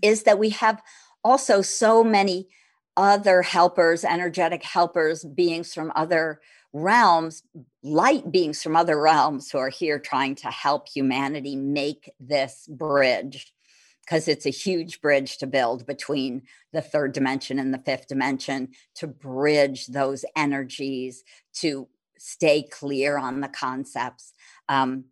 is 0.00 0.22
that 0.22 0.38
we 0.38 0.48
have 0.48 0.80
also 1.22 1.60
so 1.60 2.02
many 2.02 2.48
other 2.96 3.42
helpers 3.42 4.04
energetic 4.04 4.62
helpers 4.62 5.24
beings 5.24 5.74
from 5.74 5.92
other 5.94 6.40
realms, 6.74 7.44
light 7.82 8.30
beings 8.30 8.62
from 8.62 8.76
other 8.76 9.00
realms 9.00 9.50
who 9.50 9.58
are 9.58 9.70
here 9.70 9.98
trying 9.98 10.34
to 10.34 10.48
help 10.48 10.88
humanity 10.88 11.56
make 11.56 12.10
this 12.20 12.66
bridge 12.68 13.52
because 14.00 14.28
it's 14.28 14.44
a 14.44 14.50
huge 14.50 15.00
bridge 15.00 15.38
to 15.38 15.46
build 15.46 15.86
between 15.86 16.42
the 16.72 16.82
third 16.82 17.12
dimension 17.12 17.58
and 17.58 17.72
the 17.72 17.78
fifth 17.78 18.08
dimension 18.08 18.68
to 18.96 19.06
bridge 19.06 19.86
those 19.86 20.24
energies 20.36 21.22
to 21.54 21.88
stay 22.18 22.62
clear 22.62 23.16
on 23.16 23.40
the 23.40 23.48
concepts 23.48 24.32
um, 24.68 25.04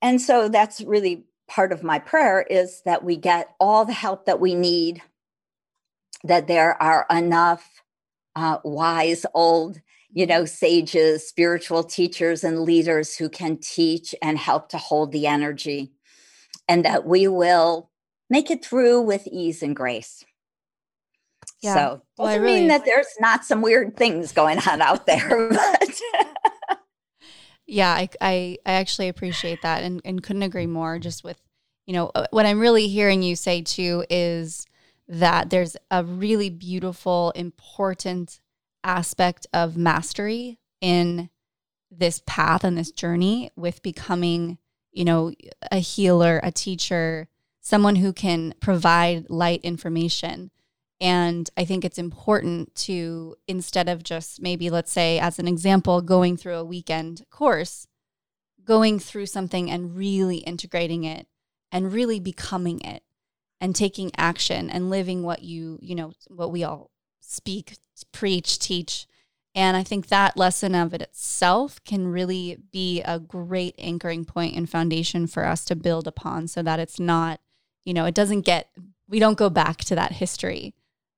and 0.00 0.20
so 0.20 0.48
that's 0.48 0.80
really 0.82 1.24
part 1.48 1.72
of 1.72 1.82
my 1.82 1.98
prayer 1.98 2.42
is 2.42 2.82
that 2.84 3.04
we 3.04 3.16
get 3.16 3.54
all 3.60 3.84
the 3.84 3.92
help 3.92 4.26
that 4.26 4.40
we 4.40 4.54
need 4.54 5.02
that 6.24 6.46
there 6.46 6.80
are 6.82 7.06
enough 7.10 7.82
uh, 8.34 8.58
wise 8.64 9.24
old 9.34 9.80
you 10.12 10.26
know, 10.26 10.44
sages, 10.44 11.28
spiritual 11.28 11.84
teachers, 11.84 12.44
and 12.44 12.60
leaders 12.60 13.16
who 13.16 13.28
can 13.28 13.58
teach 13.58 14.14
and 14.22 14.38
help 14.38 14.68
to 14.70 14.78
hold 14.78 15.12
the 15.12 15.26
energy, 15.26 15.92
and 16.68 16.84
that 16.84 17.06
we 17.06 17.28
will 17.28 17.90
make 18.30 18.50
it 18.50 18.64
through 18.64 19.00
with 19.02 19.26
ease 19.26 19.62
and 19.62 19.76
grace. 19.76 20.24
Yeah. 21.62 21.74
So 21.74 21.80
doesn't 21.80 22.02
well, 22.18 22.28
I 22.28 22.34
really... 22.36 22.60
mean 22.60 22.68
that 22.68 22.84
there's 22.84 23.14
not 23.20 23.44
some 23.44 23.62
weird 23.62 23.96
things 23.96 24.32
going 24.32 24.58
on 24.66 24.82
out 24.82 25.06
there, 25.06 25.48
but 25.50 26.00
yeah, 27.66 27.92
I, 27.92 28.08
I 28.20 28.58
I 28.66 28.72
actually 28.72 29.08
appreciate 29.08 29.62
that 29.62 29.82
and, 29.82 30.00
and 30.04 30.22
couldn't 30.22 30.42
agree 30.42 30.66
more. 30.66 30.98
Just 30.98 31.24
with 31.24 31.40
you 31.86 31.92
know 31.92 32.10
uh, 32.14 32.26
what 32.30 32.46
I'm 32.46 32.60
really 32.60 32.88
hearing 32.88 33.22
you 33.22 33.36
say 33.36 33.62
too 33.62 34.04
is 34.10 34.66
that 35.08 35.50
there's 35.50 35.76
a 35.90 36.04
really 36.04 36.50
beautiful, 36.50 37.30
important 37.32 38.40
aspect 38.84 39.46
of 39.52 39.76
mastery 39.76 40.58
in 40.80 41.30
this 41.90 42.22
path 42.26 42.64
and 42.64 42.76
this 42.76 42.90
journey 42.90 43.50
with 43.56 43.82
becoming, 43.82 44.58
you 44.92 45.04
know, 45.04 45.32
a 45.70 45.78
healer, 45.78 46.40
a 46.42 46.50
teacher, 46.50 47.28
someone 47.60 47.96
who 47.96 48.12
can 48.12 48.54
provide 48.60 49.28
light 49.30 49.60
information. 49.62 50.50
And 51.00 51.48
I 51.56 51.64
think 51.64 51.84
it's 51.84 51.98
important 51.98 52.74
to, 52.76 53.36
instead 53.46 53.88
of 53.88 54.02
just 54.02 54.40
maybe, 54.40 54.70
let's 54.70 54.92
say, 54.92 55.18
as 55.18 55.38
an 55.38 55.46
example, 55.46 56.00
going 56.00 56.36
through 56.36 56.56
a 56.56 56.64
weekend 56.64 57.24
course, 57.30 57.86
going 58.64 58.98
through 58.98 59.26
something 59.26 59.70
and 59.70 59.96
really 59.96 60.38
integrating 60.38 61.04
it 61.04 61.26
and 61.70 61.92
really 61.92 62.18
becoming 62.18 62.80
it 62.80 63.02
and 63.60 63.74
taking 63.76 64.10
action 64.16 64.70
and 64.70 64.90
living 64.90 65.22
what 65.22 65.42
you, 65.42 65.78
you 65.82 65.94
know, 65.94 66.12
what 66.28 66.50
we 66.50 66.64
all 66.64 66.90
speak, 67.26 67.76
preach, 68.12 68.58
teach. 68.58 69.06
And 69.54 69.76
I 69.76 69.82
think 69.82 70.08
that 70.08 70.36
lesson 70.36 70.74
of 70.74 70.92
it 70.92 71.00
itself 71.00 71.82
can 71.84 72.08
really 72.08 72.58
be 72.72 73.00
a 73.02 73.18
great 73.18 73.74
anchoring 73.78 74.24
point 74.24 74.54
and 74.54 74.68
foundation 74.68 75.26
for 75.26 75.46
us 75.46 75.64
to 75.66 75.74
build 75.74 76.06
upon 76.06 76.46
so 76.46 76.62
that 76.62 76.78
it's 76.78 77.00
not, 77.00 77.40
you 77.84 77.94
know, 77.94 78.04
it 78.04 78.14
doesn't 78.14 78.42
get, 78.42 78.68
we 79.08 79.18
don't 79.18 79.38
go 79.38 79.48
back 79.48 79.78
to 79.78 79.94
that 79.94 80.12
history. 80.12 80.74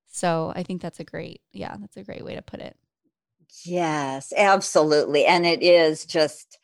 So 0.07 0.53
I 0.55 0.63
think 0.63 0.81
that's 0.81 1.01
a 1.01 1.05
great, 1.05 1.41
yeah, 1.53 1.77
that's 1.81 1.97
a 1.97 2.05
great 2.05 2.25
way 2.25 2.37
to 2.37 2.43
put 2.43 2.61
it. 2.61 2.77
Yes, 3.65 4.33
absolutely. 4.37 5.27
And 5.27 5.45
it 5.45 5.63
is 5.63 6.05
just 6.05 6.59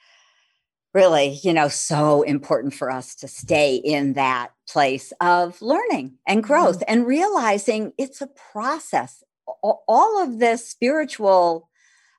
really, 0.92 1.40
you 1.42 1.52
know, 1.52 1.66
so 1.66 2.22
important 2.22 2.72
for 2.72 2.88
us 2.88 3.16
to 3.16 3.26
stay 3.26 3.74
in 3.74 4.12
that 4.12 4.52
place 4.68 5.12
of 5.20 5.60
learning 5.60 6.18
and 6.26 6.42
growth 6.42 6.78
mm-hmm. 6.78 6.92
and 6.92 7.06
realizing 7.06 7.92
it's 7.98 8.20
a 8.20 8.28
process 8.28 9.23
all 9.62 10.22
of 10.22 10.38
this 10.38 10.68
spiritual 10.68 11.68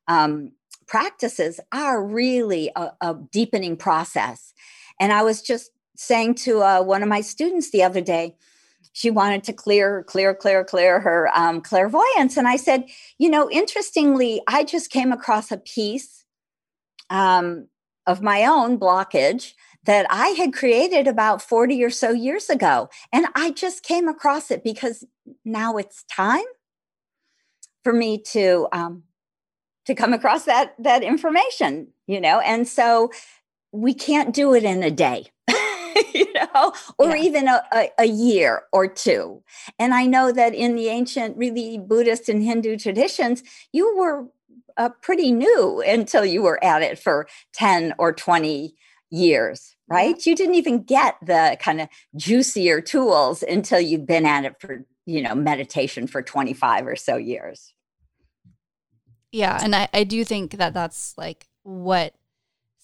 um, 0.08 0.52
practices 0.88 1.60
are 1.72 2.04
really 2.04 2.72
a, 2.76 2.92
a, 3.02 3.16
deepening 3.32 3.76
process. 3.76 4.54
And 5.00 5.12
I 5.12 5.24
was 5.24 5.42
just 5.42 5.72
saying 5.96 6.36
to 6.36 6.62
uh, 6.62 6.84
one 6.84 7.02
of 7.02 7.10
my 7.10 7.22
students 7.22 7.72
the 7.72 7.84
other 7.84 8.02
day, 8.02 8.36
she 8.94 9.10
wanted 9.10 9.44
to 9.46 9.54
clear, 9.54 10.04
clear, 10.04 10.34
clear, 10.34 10.64
clear 10.64 11.00
her 11.00 11.30
um, 11.36 11.62
clairvoyance. 11.62 12.38
And 12.38 12.48
I 12.48 12.56
said, 12.56 12.86
you 13.18 13.30
know, 13.30 13.50
interestingly, 13.50 14.42
I 14.48 14.64
just 14.64 14.90
came 14.90 15.12
across 15.12 15.52
a 15.52 15.58
piece 15.58 16.24
um, 17.10 17.68
of 18.08 18.22
my 18.22 18.46
own 18.46 18.80
blockage 18.80 19.54
that 19.86 20.06
I 20.10 20.30
had 20.30 20.54
created 20.54 21.08
about 21.08 21.42
40 21.42 21.84
or 21.84 21.90
so 21.90 22.12
years 22.12 22.50
ago. 22.50 22.90
And 23.12 23.28
I 23.36 23.52
just 23.52 23.84
came 23.84 24.08
across 24.08 24.50
it 24.50 24.64
because 24.64 25.04
now 25.44 25.78
it's 25.78 26.04
time 26.04 26.46
for 27.86 27.94
me 27.94 28.18
to 28.18 28.68
um, 28.74 29.04
to 29.86 29.96
come 29.96 30.12
across 30.12 30.44
that 30.44 30.74
that 30.80 31.04
information 31.04 31.88
you 32.08 32.20
know 32.20 32.42
and 32.42 32.68
so 32.68 33.12
we 33.72 33.94
can't 33.94 34.34
do 34.34 34.54
it 34.54 34.66
in 34.66 34.84
a 34.84 34.92
day 34.92 35.28
you 36.14 36.34
know, 36.34 36.74
or 36.98 37.16
yeah. 37.16 37.24
even 37.24 37.48
a, 37.48 37.62
a, 37.74 37.90
a, 38.00 38.06
year 38.06 38.64
or 38.74 38.88
two. 38.88 39.42
And 39.80 39.94
I 39.94 40.06
know 40.06 40.32
that 40.32 40.54
in 40.54 40.76
the 40.76 40.88
ancient, 40.88 41.38
really 41.38 41.78
Buddhist 41.78 42.28
and 42.28 42.44
Hindu 42.44 42.78
traditions, 42.78 43.44
you 43.72 43.96
were 43.96 44.28
uh, 44.78 44.90
pretty 45.02 45.32
new 45.32 45.82
until 45.86 46.26
you 46.26 46.42
were 46.42 46.62
at 46.64 46.82
it 46.82 47.00
for 47.00 47.28
10 47.54 47.94
or 47.98 48.12
20 48.12 48.76
years, 49.10 49.76
right? 49.88 50.26
You 50.26 50.36
didn't 50.36 50.56
even 50.56 50.84
get 50.84 51.16
the 51.22 51.58
kind 51.62 51.82
of 51.82 51.88
juicier 52.16 52.82
tools 52.82 53.44
until 53.44 53.80
you've 53.80 54.06
been 54.06 54.26
at 54.26 54.46
it 54.46 54.56
for, 54.60 54.86
you 55.06 55.22
know, 55.22 55.36
meditation 55.36 56.08
for 56.08 56.22
25 56.22 56.88
or 56.88 56.96
so 56.96 57.18
years. 57.18 57.74
Yeah. 59.32 59.60
And 59.62 59.76
I, 59.76 59.88
I 59.94 60.04
do 60.04 60.24
think 60.24 60.58
that 60.58 60.74
that's 60.74 61.14
like 61.18 61.48
what 61.64 62.14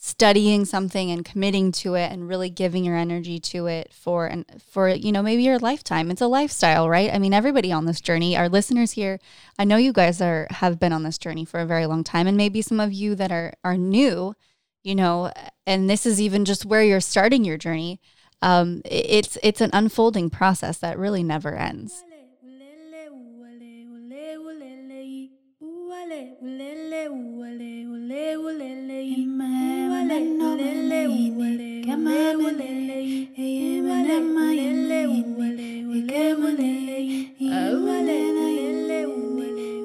studying 0.04 0.66
something 0.66 1.12
and 1.12 1.24
committing 1.24 1.72
to 1.72 1.94
it 1.94 2.12
and 2.12 2.28
really 2.28 2.50
giving 2.50 2.84
your 2.84 2.98
energy 2.98 3.40
to 3.40 3.68
it 3.68 3.94
for 3.94 4.26
and 4.26 4.44
for 4.60 4.90
you 4.90 5.12
know 5.12 5.22
maybe 5.22 5.44
your 5.44 5.60
lifetime 5.60 6.10
it's 6.10 6.22
a 6.22 6.28
lifestyle 6.28 6.90
right 6.90 7.14
i 7.14 7.20
mean 7.20 7.36
everybody 7.36 7.72
on 7.72 7.86
this 7.86 8.02
journey 8.02 8.36
our 8.36 8.50
listeners 8.50 8.94
here 8.94 9.20
i 9.60 9.64
know 9.64 9.78
you 9.78 9.94
guys 9.94 10.20
are 10.20 10.48
have 10.50 10.80
been 10.80 10.92
on 10.92 11.04
this 11.04 11.20
journey 11.20 11.46
for 11.46 11.60
a 11.60 11.68
very 11.68 11.86
long 11.86 12.04
time 12.04 12.26
and 12.26 12.36
maybe 12.36 12.64
some 12.64 12.80
of 12.80 12.92
you 12.92 13.14
that 13.14 13.32
are 13.32 13.54
are 13.64 13.78
new 13.78 14.34
you 14.82 14.96
know 14.96 15.32
and 15.68 15.88
this 15.88 16.08
is 16.08 16.20
even 16.20 16.46
just 16.46 16.66
where 16.66 16.84
you're 16.84 17.00
starting 17.00 17.46
your 17.46 17.58
journey 17.58 18.02
um, 18.42 18.82
it's 18.86 19.38
it's 19.44 19.62
an 19.62 19.70
unfolding 19.72 20.32
process 20.32 20.80
that 20.80 20.98
really 20.98 21.22
never 21.22 21.54
ends 21.56 22.04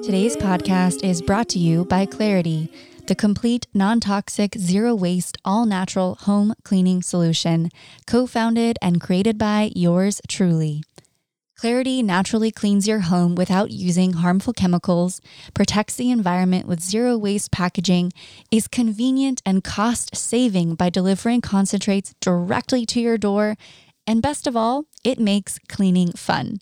Today's 0.07 0.37
podcast 0.37 1.03
is 1.03 1.21
brought 1.21 1.49
to 1.49 1.59
you 1.59 1.83
by 1.83 2.05
Clarity, 2.05 2.71
the 3.07 3.15
complete 3.15 3.67
non 3.73 3.99
toxic, 3.99 4.55
zero 4.57 4.95
waste, 4.95 5.37
all 5.43 5.65
natural 5.65 6.15
home 6.21 6.53
cleaning 6.63 7.01
solution, 7.01 7.69
co 8.05 8.25
founded 8.25 8.77
and 8.81 9.01
created 9.01 9.37
by 9.37 9.73
yours 9.75 10.21
truly. 10.29 10.81
Clarity 11.57 12.03
naturally 12.03 12.51
cleans 12.51 12.87
your 12.87 12.99
home 12.99 13.33
without 13.33 13.71
using 13.71 14.13
harmful 14.13 14.53
chemicals, 14.53 15.19
protects 15.55 15.95
the 15.95 16.11
environment 16.11 16.67
with 16.67 16.79
zero 16.79 17.17
waste 17.17 17.51
packaging, 17.51 18.13
is 18.51 18.67
convenient 18.67 19.41
and 19.43 19.63
cost 19.63 20.15
saving 20.15 20.75
by 20.75 20.91
delivering 20.91 21.41
concentrates 21.41 22.13
directly 22.21 22.85
to 22.85 22.99
your 22.99 23.17
door, 23.17 23.55
and 24.05 24.21
best 24.21 24.45
of 24.45 24.55
all, 24.55 24.85
it 25.03 25.17
makes 25.17 25.57
cleaning 25.67 26.11
fun. 26.11 26.59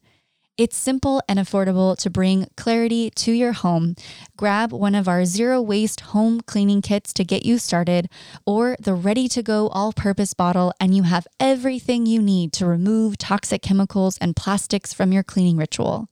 It's 0.57 0.77
simple 0.77 1.21
and 1.27 1.37
affordable 1.37 1.97
to 1.97 2.09
bring 2.09 2.47
clarity 2.55 3.09
to 3.09 3.33
your 3.33 3.51
home. 3.51 3.95
Grab 4.37 4.71
one 4.71 4.95
of 4.95 5.05
our 5.05 5.25
zero 5.25 5.61
waste 5.61 5.99
home 5.99 6.39
cleaning 6.39 6.81
kits 6.81 7.11
to 7.13 7.25
get 7.25 7.45
you 7.45 7.57
started, 7.57 8.07
or 8.45 8.77
the 8.79 8.93
ready 8.93 9.27
to 9.27 9.43
go 9.43 9.67
all 9.67 9.91
purpose 9.91 10.33
bottle, 10.33 10.71
and 10.79 10.95
you 10.95 11.03
have 11.03 11.27
everything 11.41 12.05
you 12.05 12.21
need 12.21 12.53
to 12.53 12.65
remove 12.65 13.17
toxic 13.17 13.61
chemicals 13.61 14.17
and 14.19 14.37
plastics 14.37 14.93
from 14.93 15.11
your 15.11 15.23
cleaning 15.23 15.57
ritual. 15.57 16.07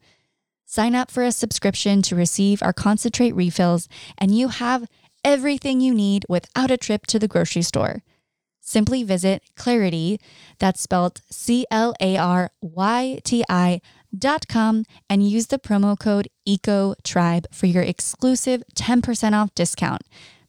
Sign 0.65 0.93
up 0.93 1.09
for 1.09 1.23
a 1.23 1.31
subscription 1.31 2.01
to 2.01 2.15
receive 2.15 2.61
our 2.61 2.73
concentrate 2.73 3.33
refills, 3.33 3.87
and 4.17 4.37
you 4.37 4.49
have 4.49 4.89
everything 5.23 5.79
you 5.79 5.93
need 5.93 6.25
without 6.27 6.69
a 6.69 6.75
trip 6.75 7.05
to 7.05 7.17
the 7.17 7.29
grocery 7.29 7.61
store 7.61 8.03
simply 8.63 9.03
visit 9.03 9.43
Clarity, 9.55 10.19
that's 10.57 10.81
spelled 10.81 11.21
C 11.29 11.65
L 11.69 11.93
A 11.99 12.17
R 12.17 12.49
Y 12.61 13.19
T 13.23 13.43
I 13.49 13.81
com 14.47 14.85
and 15.09 15.27
use 15.27 15.47
the 15.47 15.59
promo 15.59 15.97
code 15.97 16.27
EcoTribe 16.47 17.45
for 17.51 17.65
your 17.65 17.83
exclusive 17.83 18.63
10% 18.75 19.33
off 19.33 19.53
discount. 19.55 20.03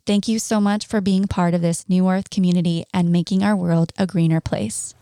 Thank 0.07 0.29
you 0.29 0.39
so 0.39 0.61
much 0.61 0.87
for 0.87 1.01
being 1.01 1.27
part 1.27 1.55
of 1.55 1.63
this 1.63 1.89
New 1.89 2.09
Earth 2.11 2.29
community 2.29 2.85
and 2.93 3.11
making 3.11 3.43
our 3.43 3.57
world 3.57 3.93
a 3.97 4.07
greener 4.07 4.41
place. 4.41 4.95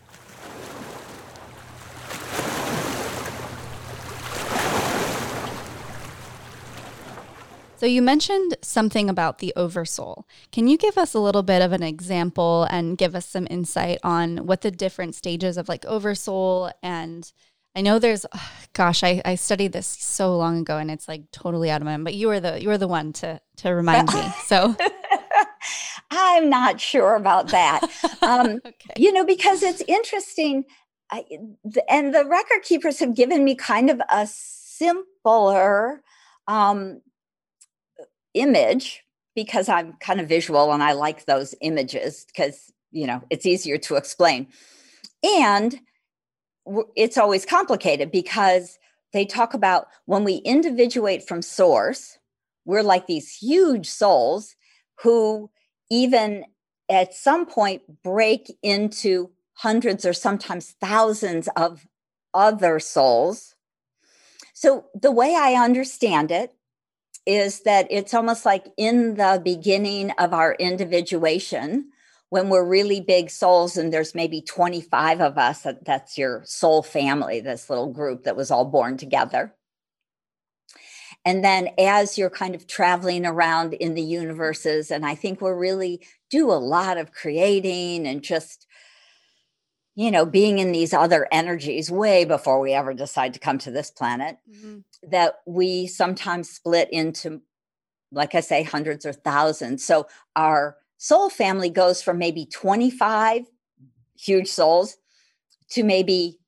So, 7.83 7.87
you 7.87 8.01
mentioned 8.01 8.55
something 8.61 9.09
about 9.09 9.39
the 9.39 9.51
oversoul. 9.57 10.25
Can 10.53 10.69
you 10.69 10.77
give 10.77 10.97
us 10.97 11.13
a 11.13 11.19
little 11.19 11.43
bit 11.43 11.61
of 11.61 11.73
an 11.73 11.83
example 11.83 12.65
and 12.69 12.97
give 12.97 13.13
us 13.13 13.25
some 13.25 13.45
insight 13.49 13.99
on 14.05 14.45
what 14.47 14.61
the 14.61 14.71
different 14.71 15.15
stages 15.15 15.57
of 15.57 15.67
like 15.67 15.83
oversoul 15.83 16.71
and 16.81 17.29
I 17.75 17.81
know 17.81 17.97
there's, 17.97 18.25
gosh, 18.73 19.03
I, 19.03 19.21
I 19.25 19.35
studied 19.35 19.71
this 19.71 19.87
so 19.87 20.37
long 20.37 20.59
ago 20.59 20.77
and 20.77 20.91
it's 20.91 21.07
like 21.07 21.31
totally 21.31 21.71
out 21.71 21.81
of 21.81 21.85
my 21.85 21.91
mind. 21.91 22.03
But 22.03 22.13
you 22.13 22.27
were 22.27 22.39
the 22.39 22.61
you 22.61 22.69
were 22.69 22.77
the 22.77 22.87
one 22.87 23.13
to 23.13 23.41
to 23.57 23.69
remind 23.71 24.13
me. 24.13 24.21
So 24.45 24.75
I'm 26.11 26.49
not 26.49 26.79
sure 26.79 27.15
about 27.15 27.49
that. 27.49 27.81
Um, 28.21 28.61
okay. 28.65 28.93
You 28.95 29.11
know, 29.11 29.25
because 29.25 29.63
it's 29.63 29.81
interesting, 29.85 30.63
I, 31.11 31.25
and 31.89 32.15
the 32.15 32.25
record 32.25 32.63
keepers 32.63 32.99
have 32.99 33.15
given 33.15 33.43
me 33.43 33.53
kind 33.53 33.89
of 33.89 34.01
a 34.09 34.25
simpler 34.27 36.01
um, 36.47 37.01
image 38.33 39.03
because 39.35 39.67
I'm 39.67 39.93
kind 39.99 40.21
of 40.21 40.29
visual 40.29 40.71
and 40.71 40.81
I 40.81 40.93
like 40.93 41.25
those 41.25 41.53
images 41.59 42.25
because 42.25 42.71
you 42.91 43.07
know 43.07 43.21
it's 43.29 43.45
easier 43.45 43.77
to 43.79 43.95
explain. 43.95 44.47
And 45.21 45.77
it's 46.95 47.17
always 47.17 47.45
complicated 47.45 48.11
because 48.11 48.79
they 49.11 49.25
talk 49.25 49.53
about 49.53 49.87
when 50.05 50.23
we 50.23 50.35
individuate 50.37 51.27
from 51.27 51.41
source, 51.41 52.17
we're 52.65 52.83
like 52.83 53.07
these 53.07 53.35
huge 53.35 53.89
souls 53.89 54.55
who 55.01 55.49
even 55.89 56.45
at 56.89 57.13
some 57.13 57.45
point 57.45 57.81
break 58.03 58.51
into 58.61 59.29
hundreds 59.53 60.05
or 60.05 60.13
sometimes 60.13 60.75
thousands 60.81 61.47
of 61.55 61.85
other 62.33 62.79
souls. 62.79 63.55
So 64.53 64.85
the 64.99 65.11
way 65.11 65.35
I 65.35 65.53
understand 65.53 66.31
it 66.31 66.53
is 67.25 67.61
that 67.61 67.87
it's 67.89 68.13
almost 68.13 68.45
like 68.45 68.65
in 68.77 69.15
the 69.15 69.41
beginning 69.43 70.11
of 70.11 70.33
our 70.33 70.53
individuation, 70.53 71.91
when 72.33 72.49
we're 72.49 72.65
really 72.65 72.99
big 72.99 73.29
souls 73.29 73.77
and 73.77 73.93
there's 73.93 74.15
maybe 74.15 74.41
25 74.41 75.21
of 75.21 75.37
us 75.37 75.61
that, 75.61 75.85
that's 75.85 76.17
your 76.17 76.41
soul 76.45 76.81
family 76.81 77.39
this 77.39 77.69
little 77.69 77.93
group 77.93 78.23
that 78.23 78.35
was 78.35 78.49
all 78.49 78.65
born 78.65 78.97
together 78.97 79.53
and 81.23 81.45
then 81.45 81.69
as 81.77 82.17
you're 82.17 82.31
kind 82.31 82.55
of 82.55 82.65
traveling 82.65 83.23
around 83.23 83.75
in 83.75 83.93
the 83.93 84.01
universes 84.01 84.89
and 84.89 85.05
i 85.05 85.13
think 85.13 85.41
we're 85.41 85.55
really 85.55 86.03
do 86.31 86.49
a 86.49 86.53
lot 86.53 86.97
of 86.97 87.11
creating 87.11 88.07
and 88.07 88.23
just 88.23 88.65
you 89.93 90.09
know 90.09 90.25
being 90.25 90.57
in 90.57 90.71
these 90.71 90.91
other 90.91 91.27
energies 91.31 91.91
way 91.91 92.25
before 92.25 92.59
we 92.59 92.73
ever 92.73 92.95
decide 92.95 93.35
to 93.35 93.39
come 93.39 93.59
to 93.59 93.69
this 93.69 93.91
planet 93.91 94.37
mm-hmm. 94.51 94.79
that 95.07 95.35
we 95.45 95.85
sometimes 95.85 96.49
split 96.49 96.89
into 96.91 97.43
like 98.11 98.33
i 98.33 98.39
say 98.39 98.63
hundreds 98.63 99.05
or 99.05 99.13
thousands 99.13 99.85
so 99.85 100.07
our 100.35 100.77
soul 101.03 101.29
family 101.29 101.69
goes 101.69 102.01
from 102.01 102.17
maybe 102.17 102.45
25 102.45 103.43
huge 104.17 104.47
souls 104.47 104.95
to 105.69 105.83
maybe 105.83 106.39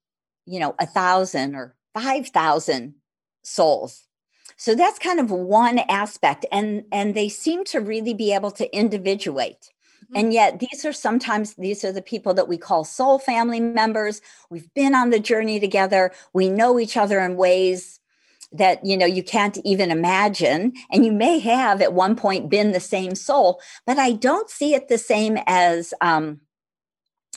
you 0.45 0.61
know 0.61 0.73
a 0.79 0.85
thousand 0.85 1.55
or 1.55 1.75
five 1.93 2.29
thousand 2.29 2.95
souls. 3.43 4.07
So 4.55 4.73
that's 4.73 4.97
kind 4.97 5.19
of 5.19 5.29
one 5.29 5.79
aspect 5.89 6.45
and 6.53 6.85
and 6.89 7.15
they 7.15 7.27
seem 7.27 7.65
to 7.65 7.81
really 7.81 8.13
be 8.13 8.33
able 8.33 8.51
to 8.51 8.73
individuate. 8.73 9.71
Mm-hmm. 10.05 10.17
and 10.17 10.33
yet 10.33 10.59
these 10.59 10.85
are 10.85 10.93
sometimes 10.93 11.55
these 11.55 11.83
are 11.83 11.91
the 11.91 12.01
people 12.13 12.33
that 12.35 12.47
we 12.47 12.57
call 12.57 12.85
soul 12.85 13.19
family 13.19 13.59
members. 13.59 14.21
We've 14.49 14.73
been 14.73 14.95
on 14.95 15.09
the 15.09 15.19
journey 15.19 15.59
together. 15.59 16.13
We 16.31 16.47
know 16.47 16.79
each 16.79 16.95
other 16.95 17.19
in 17.19 17.35
ways 17.35 17.99
that 18.57 18.85
you 18.85 18.97
know 18.97 19.05
you 19.05 19.23
can't 19.23 19.57
even 19.63 19.91
imagine. 19.91 20.73
And 20.91 21.05
you 21.05 21.11
may 21.11 21.39
have 21.39 21.81
at 21.81 21.93
one 21.93 22.15
point 22.15 22.49
been 22.49 22.71
the 22.71 22.79
same 22.79 23.15
soul 23.15 23.59
but 23.85 23.97
i 23.97 24.11
don't 24.11 24.49
see 24.49 24.73
it 24.73 24.87
the 24.87 24.97
same 24.97 25.37
as 25.47 25.93
um 26.01 26.39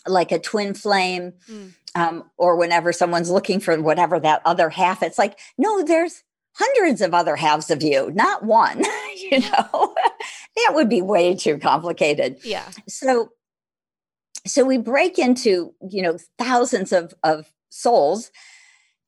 like 0.07 0.33
a 0.33 0.39
twin 0.39 0.75
flame 0.75 1.33
mm. 1.51 1.73
um 1.95 2.25
or 2.37 2.57
whenever 2.57 2.93
someone's 2.93 3.31
looking 3.31 3.61
for 3.61 3.81
whatever 3.81 4.19
that 4.21 4.43
other 4.45 4.71
half 4.71 5.03
it's 5.03 5.19
like 5.19 5.39
no 5.57 5.83
there's 5.83 6.23
hundreds 6.55 7.01
of 7.01 7.15
other 7.15 7.37
halves 7.37 7.71
of 7.71 7.83
you 7.83 8.11
not 8.15 8.45
one 8.45 8.83
you 9.31 9.41
know? 9.41 9.95
That 10.67 10.75
would 10.75 10.89
be 10.89 11.03
way 11.03 11.37
too 11.37 11.59
complicated. 11.59 12.39
Yeah. 12.43 12.69
So 12.89 13.31
so 14.45 14.65
we 14.65 14.77
break 14.77 15.17
into 15.17 15.73
you 15.89 16.03
know 16.03 16.19
thousands 16.37 16.93
of 16.93 17.15
of 17.23 17.53
souls 17.71 18.33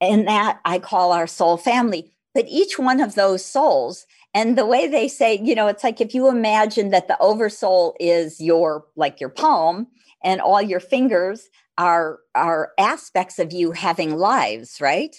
and 0.01 0.27
that 0.27 0.61
I 0.65 0.79
call 0.79 1.13
our 1.13 1.27
soul 1.27 1.57
family. 1.57 2.13
But 2.35 2.47
each 2.49 2.79
one 2.79 3.01
of 3.01 3.17
those 3.17 3.45
souls, 3.45 4.07
and 4.35 4.57
the 4.57 4.67
way 4.67 4.87
they 4.87 5.09
say, 5.09 5.39
you 5.43 5.55
know, 5.55 5.67
it's 5.67 5.83
like 5.83 6.01
if 6.01 6.15
you 6.15 6.29
imagine 6.29 6.91
that 6.91 7.09
the 7.09 7.19
oversoul 7.19 7.97
is 7.99 8.41
your 8.41 8.85
like 8.95 9.21
your 9.21 9.31
palm 9.31 9.89
and 10.23 10.41
all 10.41 10.63
your 10.63 10.81
fingers 10.81 11.49
are 11.77 12.21
are 12.35 12.71
aspects 12.79 13.39
of 13.39 13.53
you 13.53 13.73
having 13.73 14.17
lives, 14.17 14.81
right? 14.81 15.17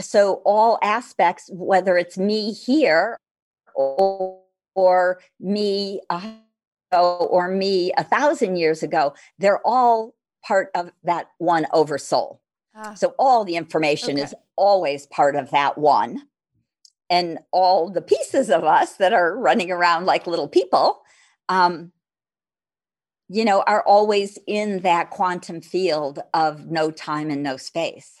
So 0.00 0.40
all 0.44 0.78
aspects, 0.82 1.50
whether 1.52 1.98
it's 1.98 2.16
me 2.16 2.52
here 2.52 3.18
or, 3.74 4.40
or 4.74 5.20
me 5.38 6.00
or 6.92 7.48
me 7.48 7.92
a 7.98 8.04
thousand 8.04 8.56
years 8.56 8.82
ago, 8.82 9.14
they're 9.38 9.60
all 9.66 10.14
part 10.44 10.70
of 10.74 10.90
that 11.04 11.28
one 11.38 11.66
oversoul. 11.72 12.40
Ah. 12.74 12.94
So 12.94 13.14
all 13.18 13.44
the 13.44 13.56
information 13.56 14.14
okay. 14.14 14.22
is 14.22 14.34
always 14.56 15.06
part 15.06 15.36
of 15.36 15.50
that 15.50 15.78
one. 15.78 16.22
And 17.08 17.40
all 17.50 17.90
the 17.90 18.02
pieces 18.02 18.50
of 18.50 18.62
us 18.62 18.94
that 18.94 19.12
are 19.12 19.36
running 19.36 19.70
around 19.70 20.06
like 20.06 20.28
little 20.28 20.46
people, 20.46 21.02
um, 21.48 21.90
you 23.28 23.44
know, 23.44 23.62
are 23.66 23.82
always 23.82 24.38
in 24.46 24.80
that 24.80 25.10
quantum 25.10 25.60
field 25.60 26.20
of 26.32 26.66
no 26.66 26.90
time 26.90 27.30
and 27.30 27.42
no 27.42 27.56
space. 27.56 28.20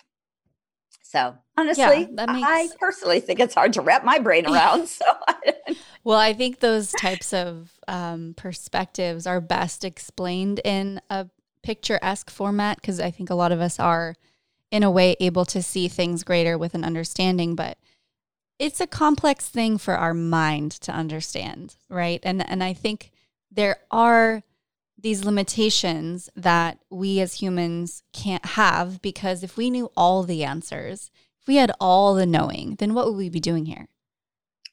So 1.02 1.36
honestly, 1.56 2.08
yeah, 2.16 2.26
makes... 2.32 2.46
I 2.48 2.68
personally 2.78 3.18
think 3.18 3.40
it's 3.40 3.54
hard 3.54 3.72
to 3.72 3.80
wrap 3.80 4.04
my 4.04 4.20
brain 4.20 4.46
around. 4.50 4.88
So, 4.88 5.04
well, 6.04 6.18
I 6.18 6.32
think 6.32 6.60
those 6.60 6.92
types 6.92 7.32
of 7.32 7.72
um, 7.88 8.34
perspectives 8.36 9.26
are 9.26 9.40
best 9.40 9.84
explained 9.84 10.60
in 10.64 11.00
a 11.10 11.26
picturesque 11.64 12.30
format 12.30 12.76
because 12.76 13.00
I 13.00 13.10
think 13.10 13.30
a 13.30 13.34
lot 13.34 13.50
of 13.50 13.60
us 13.60 13.80
are, 13.80 14.14
in 14.70 14.82
a 14.82 14.90
way, 14.90 15.16
able 15.20 15.44
to 15.46 15.62
see 15.62 15.88
things 15.88 16.22
greater 16.22 16.56
with 16.56 16.74
an 16.74 16.84
understanding, 16.84 17.54
but 17.54 17.78
it's 18.58 18.80
a 18.80 18.86
complex 18.86 19.48
thing 19.48 19.78
for 19.78 19.94
our 19.96 20.14
mind 20.14 20.72
to 20.72 20.92
understand, 20.92 21.76
right? 21.88 22.20
And 22.22 22.48
and 22.48 22.62
I 22.62 22.72
think 22.72 23.10
there 23.50 23.78
are 23.90 24.42
these 24.98 25.24
limitations 25.24 26.28
that 26.36 26.78
we 26.90 27.20
as 27.20 27.34
humans 27.34 28.02
can't 28.12 28.44
have 28.44 29.00
because 29.00 29.42
if 29.42 29.56
we 29.56 29.70
knew 29.70 29.90
all 29.96 30.22
the 30.22 30.44
answers, 30.44 31.10
if 31.40 31.48
we 31.48 31.56
had 31.56 31.72
all 31.80 32.14
the 32.14 32.26
knowing, 32.26 32.76
then 32.76 32.92
what 32.92 33.06
would 33.06 33.16
we 33.16 33.30
be 33.30 33.40
doing 33.40 33.64
here? 33.64 33.88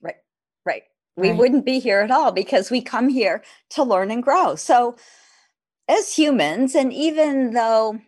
Right. 0.01 0.15
Right. 0.65 0.83
We 1.15 1.29
right. 1.29 1.37
wouldn't 1.37 1.65
be 1.65 1.79
here 1.79 2.01
at 2.01 2.11
all 2.11 2.31
because 2.31 2.69
we 2.69 2.81
come 2.81 3.07
here 3.07 3.41
to 3.71 3.83
learn 3.83 4.11
and 4.11 4.21
grow. 4.21 4.55
So 4.55 4.97
as 5.87 6.17
humans, 6.17 6.75
and 6.75 6.91
even 6.91 7.51
though 7.51 8.01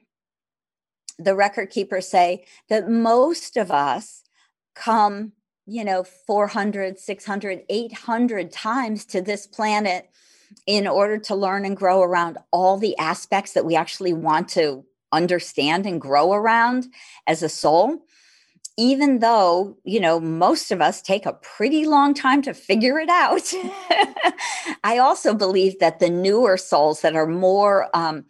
the 1.19 1.35
record 1.35 1.69
keepers 1.69 2.07
say 2.07 2.45
that 2.69 2.89
most 2.89 3.57
of 3.57 3.71
us 3.71 4.23
come, 4.73 5.33
you 5.65 5.83
know, 5.83 6.03
400, 6.03 6.97
600, 6.97 7.63
800 7.69 8.51
times 8.51 9.05
to 9.07 9.21
this 9.21 9.45
planet 9.45 10.09
in 10.65 10.87
order 10.87 11.17
to 11.17 11.35
learn 11.35 11.65
and 11.65 11.77
grow 11.77 12.01
around 12.01 12.37
all 12.51 12.77
the 12.77 12.97
aspects 12.97 13.53
that 13.53 13.65
we 13.65 13.75
actually 13.75 14.13
want 14.13 14.47
to 14.49 14.85
understand 15.11 15.85
and 15.85 16.01
grow 16.01 16.33
around 16.33 16.87
as 17.27 17.43
a 17.43 17.49
soul 17.49 18.05
even 18.79 19.19
though 19.19 19.77
you 19.83 19.99
know 19.99 20.19
most 20.19 20.71
of 20.71 20.81
us 20.81 21.01
take 21.01 21.25
a 21.25 21.33
pretty 21.33 21.85
long 21.85 22.13
time 22.13 22.41
to 22.41 22.53
figure 22.53 22.97
it 22.97 23.09
out 23.09 23.51
i 24.83 24.97
also 24.97 25.33
believe 25.33 25.77
that 25.79 25.99
the 25.99 26.09
newer 26.09 26.55
souls 26.55 27.01
that 27.01 27.15
are 27.15 27.27
more 27.27 27.89
um, 27.93 28.23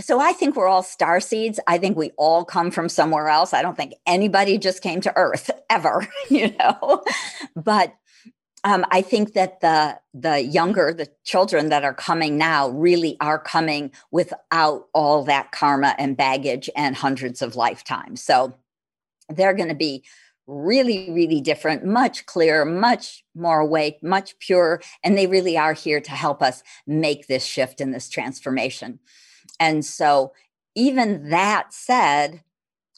so 0.00 0.18
i 0.18 0.32
think 0.32 0.56
we're 0.56 0.66
all 0.66 0.82
star 0.82 1.20
seeds. 1.20 1.60
I 1.66 1.78
think 1.78 1.96
we 1.96 2.10
all 2.16 2.44
come 2.44 2.70
from 2.70 2.88
somewhere 2.88 3.28
else. 3.28 3.52
I 3.52 3.62
don't 3.62 3.76
think 3.76 3.94
anybody 4.06 4.58
just 4.58 4.82
came 4.82 5.00
to 5.02 5.12
earth 5.16 5.50
ever 5.70 6.06
you 6.30 6.54
know? 6.58 7.04
But 7.54 7.94
um, 8.62 8.84
I 8.90 9.00
think 9.00 9.32
that 9.32 9.60
the 9.60 9.98
the 10.12 10.42
younger 10.42 10.92
the 10.92 11.08
children 11.24 11.70
that 11.70 11.82
are 11.82 11.94
coming 11.94 12.36
now 12.36 12.68
really 12.68 13.16
are 13.20 13.38
coming 13.38 13.90
without 14.10 14.86
all 14.92 15.24
that 15.24 15.50
karma 15.52 15.94
and 15.98 16.16
baggage 16.16 16.68
and 16.76 16.94
hundreds 16.94 17.40
of 17.40 17.56
lifetimes. 17.56 18.22
So 18.22 18.54
they're 19.30 19.54
going 19.54 19.68
to 19.68 19.74
be 19.74 20.04
really, 20.46 21.10
really 21.10 21.40
different, 21.40 21.84
much 21.84 22.26
clearer, 22.26 22.64
much 22.64 23.24
more 23.34 23.60
awake, 23.60 24.02
much 24.02 24.38
purer. 24.38 24.80
And 25.04 25.16
they 25.16 25.26
really 25.26 25.56
are 25.56 25.72
here 25.72 26.00
to 26.00 26.10
help 26.10 26.42
us 26.42 26.62
make 26.86 27.26
this 27.26 27.44
shift 27.44 27.80
and 27.80 27.94
this 27.94 28.08
transformation. 28.08 28.98
And 29.58 29.84
so, 29.84 30.32
even 30.74 31.30
that 31.30 31.72
said, 31.72 32.42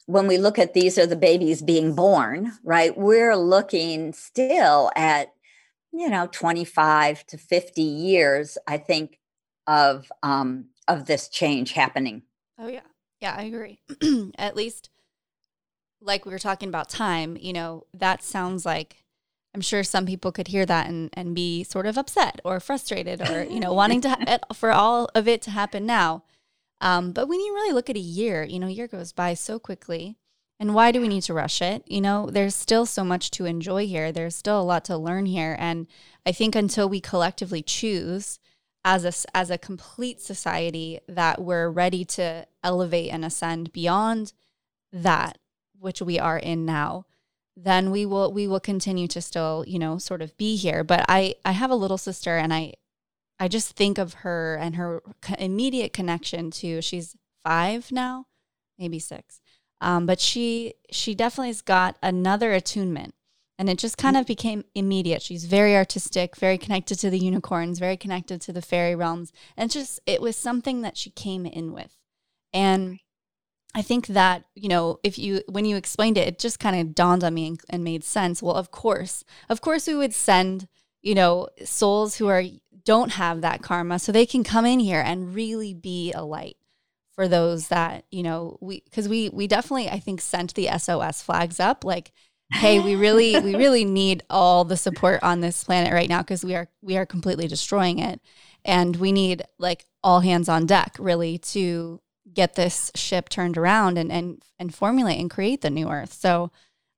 when 0.06 0.26
we 0.26 0.38
look 0.38 0.58
at 0.58 0.74
these 0.74 0.98
are 0.98 1.06
the 1.06 1.16
babies 1.16 1.62
being 1.62 1.94
born, 1.94 2.52
right? 2.64 2.96
We're 2.96 3.36
looking 3.36 4.12
still 4.12 4.90
at, 4.94 5.32
you 5.92 6.08
know, 6.08 6.28
25 6.30 7.26
to 7.28 7.38
50 7.38 7.82
years, 7.82 8.58
I 8.66 8.78
think, 8.78 9.18
of 9.66 10.10
um, 10.22 10.66
of 10.88 11.06
this 11.06 11.28
change 11.28 11.72
happening. 11.72 12.22
Oh 12.58 12.68
yeah. 12.68 12.80
Yeah, 13.20 13.36
I 13.38 13.44
agree. 13.44 13.80
at 14.38 14.56
least 14.56 14.90
like 16.02 16.26
we 16.26 16.32
were 16.32 16.38
talking 16.38 16.68
about 16.68 16.88
time, 16.88 17.36
you 17.40 17.52
know, 17.52 17.86
that 17.94 18.22
sounds 18.22 18.66
like 18.66 19.04
I'm 19.54 19.60
sure 19.60 19.84
some 19.84 20.06
people 20.06 20.32
could 20.32 20.48
hear 20.48 20.64
that 20.66 20.88
and, 20.88 21.10
and 21.12 21.34
be 21.34 21.62
sort 21.64 21.86
of 21.86 21.98
upset 21.98 22.40
or 22.44 22.58
frustrated 22.58 23.28
or, 23.28 23.44
you 23.44 23.60
know, 23.60 23.72
wanting 23.72 24.00
to 24.02 24.08
ha- 24.10 24.38
for 24.54 24.72
all 24.72 25.08
of 25.14 25.28
it 25.28 25.42
to 25.42 25.50
happen 25.50 25.84
now. 25.84 26.24
Um, 26.80 27.12
but 27.12 27.28
when 27.28 27.40
you 27.40 27.54
really 27.54 27.72
look 27.72 27.90
at 27.90 27.96
a 27.96 28.00
year, 28.00 28.42
you 28.42 28.58
know, 28.58 28.66
a 28.66 28.70
year 28.70 28.88
goes 28.88 29.12
by 29.12 29.34
so 29.34 29.58
quickly. 29.58 30.16
And 30.58 30.74
why 30.74 30.92
do 30.92 31.00
we 31.00 31.08
need 31.08 31.22
to 31.24 31.34
rush 31.34 31.60
it? 31.60 31.82
You 31.86 32.00
know, 32.00 32.30
there's 32.30 32.54
still 32.54 32.86
so 32.86 33.04
much 33.04 33.30
to 33.32 33.46
enjoy 33.46 33.86
here. 33.86 34.12
There's 34.12 34.36
still 34.36 34.60
a 34.60 34.62
lot 34.62 34.84
to 34.86 34.96
learn 34.96 35.26
here. 35.26 35.56
And 35.58 35.86
I 36.24 36.32
think 36.32 36.54
until 36.54 36.88
we 36.88 37.00
collectively 37.00 37.62
choose 37.62 38.38
as 38.84 39.04
a, 39.04 39.36
as 39.36 39.50
a 39.50 39.58
complete 39.58 40.20
society 40.20 41.00
that 41.08 41.42
we're 41.42 41.68
ready 41.68 42.04
to 42.04 42.46
elevate 42.62 43.10
and 43.12 43.24
ascend 43.24 43.72
beyond 43.72 44.32
that, 44.92 45.38
which 45.82 46.00
we 46.00 46.18
are 46.18 46.38
in 46.38 46.64
now, 46.64 47.04
then 47.56 47.90
we 47.90 48.06
will 48.06 48.32
we 48.32 48.46
will 48.46 48.60
continue 48.60 49.08
to 49.08 49.20
still, 49.20 49.64
you 49.66 49.78
know, 49.78 49.98
sort 49.98 50.22
of 50.22 50.36
be 50.36 50.56
here. 50.56 50.84
But 50.84 51.04
I 51.08 51.34
I 51.44 51.52
have 51.52 51.70
a 51.70 51.76
little 51.76 51.98
sister 51.98 52.36
and 52.38 52.54
I 52.54 52.74
I 53.38 53.48
just 53.48 53.72
think 53.76 53.98
of 53.98 54.14
her 54.14 54.56
and 54.56 54.76
her 54.76 55.02
immediate 55.38 55.92
connection 55.92 56.50
to 56.52 56.80
she's 56.80 57.16
5 57.44 57.90
now, 57.90 58.26
maybe 58.78 58.98
6. 58.98 59.40
Um, 59.80 60.06
but 60.06 60.20
she 60.20 60.74
she 60.90 61.14
definitely 61.14 61.48
has 61.48 61.62
got 61.62 61.96
another 62.02 62.52
attunement 62.52 63.14
and 63.58 63.68
it 63.68 63.78
just 63.78 63.98
kind 63.98 64.16
of 64.16 64.26
became 64.26 64.64
immediate 64.74 65.22
she's 65.22 65.44
very 65.44 65.76
artistic 65.76 66.36
very 66.36 66.56
connected 66.56 66.98
to 66.98 67.10
the 67.10 67.18
unicorns 67.18 67.78
very 67.78 67.96
connected 67.96 68.40
to 68.40 68.52
the 68.52 68.62
fairy 68.62 68.94
realms 68.94 69.32
and 69.56 69.70
just 69.70 70.00
it 70.06 70.20
was 70.22 70.36
something 70.36 70.82
that 70.82 70.96
she 70.96 71.10
came 71.10 71.44
in 71.44 71.72
with 71.72 71.96
and 72.52 72.98
I 73.74 73.82
think 73.82 74.08
that, 74.08 74.44
you 74.54 74.68
know, 74.68 75.00
if 75.02 75.18
you, 75.18 75.42
when 75.48 75.64
you 75.64 75.76
explained 75.76 76.18
it, 76.18 76.28
it 76.28 76.38
just 76.38 76.58
kind 76.58 76.78
of 76.78 76.94
dawned 76.94 77.24
on 77.24 77.32
me 77.32 77.46
and, 77.46 77.60
and, 77.70 77.84
made 77.84 78.04
sense. 78.04 78.42
Well, 78.42 78.54
of 78.54 78.70
course, 78.70 79.24
of 79.48 79.60
course, 79.62 79.86
we 79.86 79.94
would 79.94 80.12
send, 80.12 80.68
you 81.00 81.14
know, 81.14 81.48
souls 81.64 82.16
who 82.16 82.28
are, 82.28 82.44
don't 82.84 83.12
have 83.12 83.40
that 83.40 83.62
karma 83.62 83.98
so 83.98 84.12
they 84.12 84.26
can 84.26 84.44
come 84.44 84.66
in 84.66 84.78
here 84.78 85.00
and 85.00 85.34
really 85.34 85.72
be 85.72 86.12
a 86.12 86.22
light 86.22 86.56
for 87.14 87.28
those 87.28 87.68
that, 87.68 88.04
you 88.10 88.22
know, 88.22 88.58
we, 88.60 88.80
cause 88.92 89.08
we, 89.08 89.30
we 89.30 89.46
definitely, 89.46 89.88
I 89.88 89.98
think, 89.98 90.20
sent 90.20 90.54
the 90.54 90.68
SOS 90.78 91.22
flags 91.22 91.58
up 91.58 91.84
like, 91.84 92.12
hey, 92.52 92.80
we 92.80 92.94
really, 92.94 93.40
we 93.40 93.54
really 93.56 93.86
need 93.86 94.22
all 94.28 94.64
the 94.64 94.76
support 94.76 95.22
on 95.22 95.40
this 95.40 95.64
planet 95.64 95.94
right 95.94 96.08
now 96.08 96.20
because 96.20 96.44
we 96.44 96.54
are, 96.54 96.68
we 96.82 96.98
are 96.98 97.06
completely 97.06 97.48
destroying 97.48 97.98
it. 97.98 98.20
And 98.64 98.96
we 98.96 99.12
need 99.12 99.42
like 99.58 99.86
all 100.04 100.20
hands 100.20 100.48
on 100.48 100.66
deck 100.66 100.96
really 100.98 101.38
to 101.38 102.00
get 102.32 102.54
this 102.54 102.90
ship 102.94 103.28
turned 103.28 103.58
around 103.58 103.98
and 103.98 104.10
and 104.10 104.42
and 104.58 104.74
formulate 104.74 105.20
and 105.20 105.30
create 105.30 105.60
the 105.60 105.70
new 105.70 105.88
earth. 105.88 106.12
So 106.12 106.50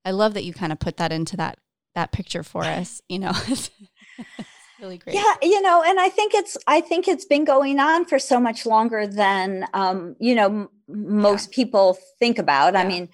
I 0.04 0.10
love 0.10 0.34
that 0.34 0.44
you 0.44 0.52
kind 0.52 0.72
of 0.72 0.78
put 0.78 0.96
that 0.98 1.12
into 1.12 1.36
that 1.36 1.58
that 1.94 2.12
picture 2.12 2.42
for 2.42 2.64
us, 2.64 3.02
you 3.08 3.18
know. 3.18 3.32
really 4.80 4.98
great. 4.98 5.14
Yeah, 5.14 5.34
you 5.42 5.60
know, 5.62 5.82
and 5.84 5.98
I 6.00 6.08
think 6.08 6.34
it's 6.34 6.56
I 6.66 6.80
think 6.80 7.08
it's 7.08 7.24
been 7.24 7.44
going 7.44 7.78
on 7.78 8.04
for 8.04 8.18
so 8.18 8.38
much 8.40 8.66
longer 8.66 9.06
than 9.06 9.66
um, 9.74 10.16
you 10.18 10.34
know, 10.34 10.46
m- 10.46 10.68
most 10.88 11.50
yeah. 11.50 11.56
people 11.56 11.98
think 12.18 12.38
about. 12.38 12.74
Yeah. 12.74 12.80
I 12.80 12.86
mean, 12.86 13.08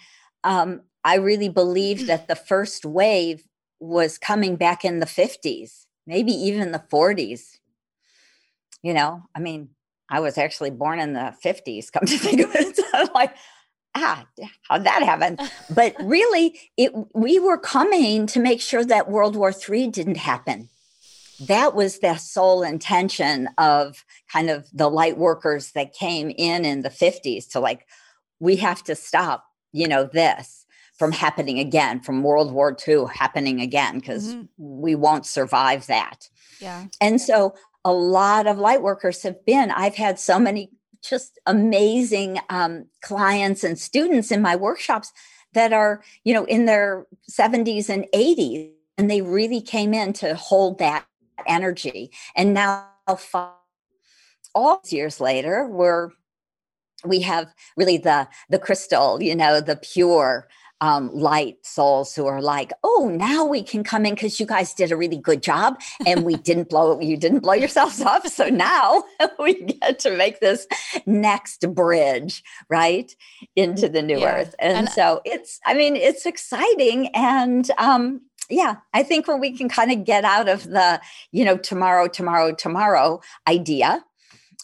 um, 0.44 0.82
I 1.04 1.16
really 1.16 1.48
believe 1.48 2.06
that 2.06 2.28
the 2.28 2.36
first 2.36 2.84
wave 2.84 3.44
was 3.78 4.18
coming 4.18 4.56
back 4.56 4.84
in 4.84 5.00
the 5.00 5.06
50s, 5.06 5.86
maybe 6.06 6.32
even 6.32 6.72
the 6.72 6.84
40s. 6.92 7.58
You 8.82 8.94
know, 8.94 9.22
I 9.34 9.40
mean, 9.40 9.70
I 10.10 10.20
was 10.20 10.36
actually 10.36 10.70
born 10.70 10.98
in 10.98 11.12
the 11.12 11.34
50s, 11.42 11.92
come 11.92 12.04
to 12.06 12.18
think 12.18 12.40
of 12.40 12.54
it. 12.54 12.78
So 12.90 13.06
like, 13.14 13.36
ah, 13.94 14.26
how'd 14.62 14.84
that 14.84 15.02
happen? 15.02 15.38
But 15.74 15.94
really, 16.00 16.58
it 16.76 16.92
we 17.14 17.38
were 17.38 17.58
coming 17.58 18.26
to 18.28 18.40
make 18.40 18.60
sure 18.60 18.84
that 18.84 19.08
World 19.08 19.36
War 19.36 19.52
III 19.52 19.88
didn't 19.88 20.16
happen. 20.16 20.68
That 21.46 21.74
was 21.74 22.00
the 22.00 22.16
sole 22.16 22.62
intention 22.62 23.48
of 23.56 24.04
kind 24.30 24.50
of 24.50 24.66
the 24.72 24.90
light 24.90 25.16
workers 25.16 25.72
that 25.72 25.94
came 25.94 26.30
in 26.36 26.64
in 26.64 26.82
the 26.82 26.90
50s 26.90 27.48
to 27.50 27.60
like, 27.60 27.86
we 28.40 28.56
have 28.56 28.82
to 28.84 28.94
stop, 28.94 29.44
you 29.72 29.88
know, 29.88 30.04
this 30.04 30.66
from 30.98 31.12
happening 31.12 31.58
again, 31.58 32.00
from 32.00 32.22
World 32.22 32.52
War 32.52 32.76
II 32.86 33.06
happening 33.10 33.58
again, 33.58 34.00
because 34.00 34.34
mm-hmm. 34.34 34.42
we 34.58 34.94
won't 34.94 35.24
survive 35.24 35.86
that. 35.86 36.28
Yeah. 36.60 36.88
And 37.00 37.18
so 37.18 37.54
a 37.84 37.92
lot 37.92 38.46
of 38.46 38.58
light 38.58 38.82
workers 38.82 39.22
have 39.22 39.44
been. 39.44 39.70
I've 39.70 39.94
had 39.94 40.18
so 40.18 40.38
many 40.38 40.70
just 41.02 41.38
amazing 41.46 42.38
um, 42.50 42.86
clients 43.00 43.64
and 43.64 43.78
students 43.78 44.30
in 44.30 44.42
my 44.42 44.54
workshops 44.56 45.12
that 45.54 45.72
are, 45.72 46.02
you 46.24 46.34
know, 46.34 46.44
in 46.44 46.66
their 46.66 47.06
70s 47.30 47.88
and 47.88 48.06
80s. 48.14 48.72
And 48.98 49.10
they 49.10 49.22
really 49.22 49.62
came 49.62 49.94
in 49.94 50.12
to 50.14 50.34
hold 50.34 50.78
that 50.78 51.06
energy. 51.46 52.10
And 52.36 52.52
now, 52.52 52.86
all 54.54 54.80
years 54.88 55.20
later, 55.20 55.66
we're 55.66 56.10
we 57.04 57.20
have 57.20 57.46
really 57.78 57.96
the 57.96 58.28
the 58.50 58.58
crystal, 58.58 59.22
you 59.22 59.34
know, 59.34 59.60
the 59.60 59.76
pure 59.76 60.48
um, 60.80 61.10
light 61.12 61.56
souls 61.62 62.14
who 62.14 62.26
are 62.26 62.40
like, 62.40 62.72
oh, 62.82 63.10
now 63.12 63.44
we 63.44 63.62
can 63.62 63.84
come 63.84 64.06
in 64.06 64.14
because 64.14 64.40
you 64.40 64.46
guys 64.46 64.72
did 64.74 64.92
a 64.92 64.96
really 64.96 65.16
good 65.16 65.42
job 65.42 65.80
and 66.06 66.24
we 66.24 66.36
didn't 66.50 66.68
blow 66.68 67.00
you 67.00 67.16
didn't 67.16 67.40
blow 67.40 67.54
yourselves 67.54 68.00
up. 68.00 68.26
So 68.26 68.48
now 68.48 69.04
we 69.38 69.54
get 69.54 69.98
to 70.00 70.16
make 70.16 70.40
this 70.40 70.66
next 71.06 71.66
bridge 71.74 72.42
right 72.68 73.14
into 73.56 73.88
the 73.88 74.02
new 74.02 74.20
yeah. 74.20 74.40
earth. 74.40 74.54
And, 74.58 74.78
and, 74.78 74.88
so 74.88 75.20
it's, 75.24 75.60
I 75.66 75.74
mean, 75.74 75.96
it's 75.96 76.26
exciting 76.26 77.08
and 77.14 77.70
um, 77.78 78.22
yeah, 78.48 78.76
I 78.92 79.02
think 79.02 79.28
when 79.28 79.40
we 79.40 79.56
can 79.56 79.68
kind 79.68 79.92
of 79.92 80.04
get 80.04 80.24
out 80.24 80.48
of 80.48 80.64
the, 80.64 81.00
you 81.30 81.44
know, 81.44 81.56
tomorrow, 81.56 82.08
tomorrow, 82.08 82.52
tomorrow 82.52 83.20
idea 83.48 84.04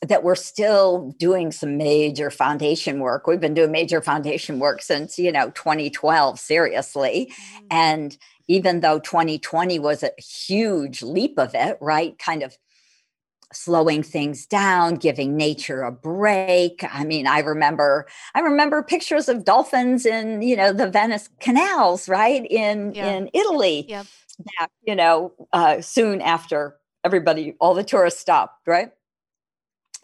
that 0.03 0.23
we're 0.23 0.35
still 0.35 1.15
doing 1.19 1.53
some 1.53 1.77
major 1.77 2.31
foundation 2.31 3.01
work. 3.01 3.27
We've 3.27 3.41
been 3.41 3.55
doing 3.55 3.73
major 3.73 4.03
foundation 4.03 4.59
work 4.59 4.83
since, 4.83 5.19
you 5.19 5.33
know, 5.33 5.51
2012, 5.51 6.39
seriously. 6.39 7.33
Mm-hmm. 7.33 7.67
And 7.71 8.19
even 8.49 8.81
though 8.81 8.99
2020 8.99 9.79
was 9.79 10.03
a 10.03 10.11
huge 10.21 11.03
leap 11.03 11.39
of 11.39 11.55
it, 11.55 11.79
right? 11.81 12.19
Kind 12.19 12.43
of 12.43 12.57
slowing 13.53 14.03
things 14.03 14.45
down 14.45 14.97
giving 14.97 15.37
nature 15.37 15.83
a 15.83 15.93
break 15.93 16.85
i 16.93 17.05
mean 17.05 17.29
i 17.29 17.39
remember 17.39 18.05
i 18.35 18.41
remember 18.41 18.83
pictures 18.83 19.29
of 19.29 19.45
dolphins 19.45 20.05
in 20.05 20.43
you 20.43 20.57
know 20.57 20.73
the 20.73 20.91
venice 20.91 21.29
canals 21.39 22.09
right 22.09 22.45
in 22.51 22.93
yeah. 22.93 23.07
in 23.07 23.31
italy 23.33 23.87
yep. 23.89 24.05
that 24.59 24.69
you 24.83 24.97
know 24.97 25.33
uh, 25.53 25.81
soon 25.81 26.21
after 26.21 26.77
everybody 27.05 27.55
all 27.61 27.73
the 27.73 27.85
tourists 27.85 28.21
stopped 28.21 28.67
right 28.67 28.91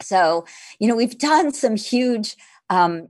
so, 0.03 0.45
you 0.79 0.87
know, 0.87 0.95
we've 0.95 1.17
done 1.17 1.53
some 1.53 1.75
huge, 1.75 2.35
um, 2.69 3.07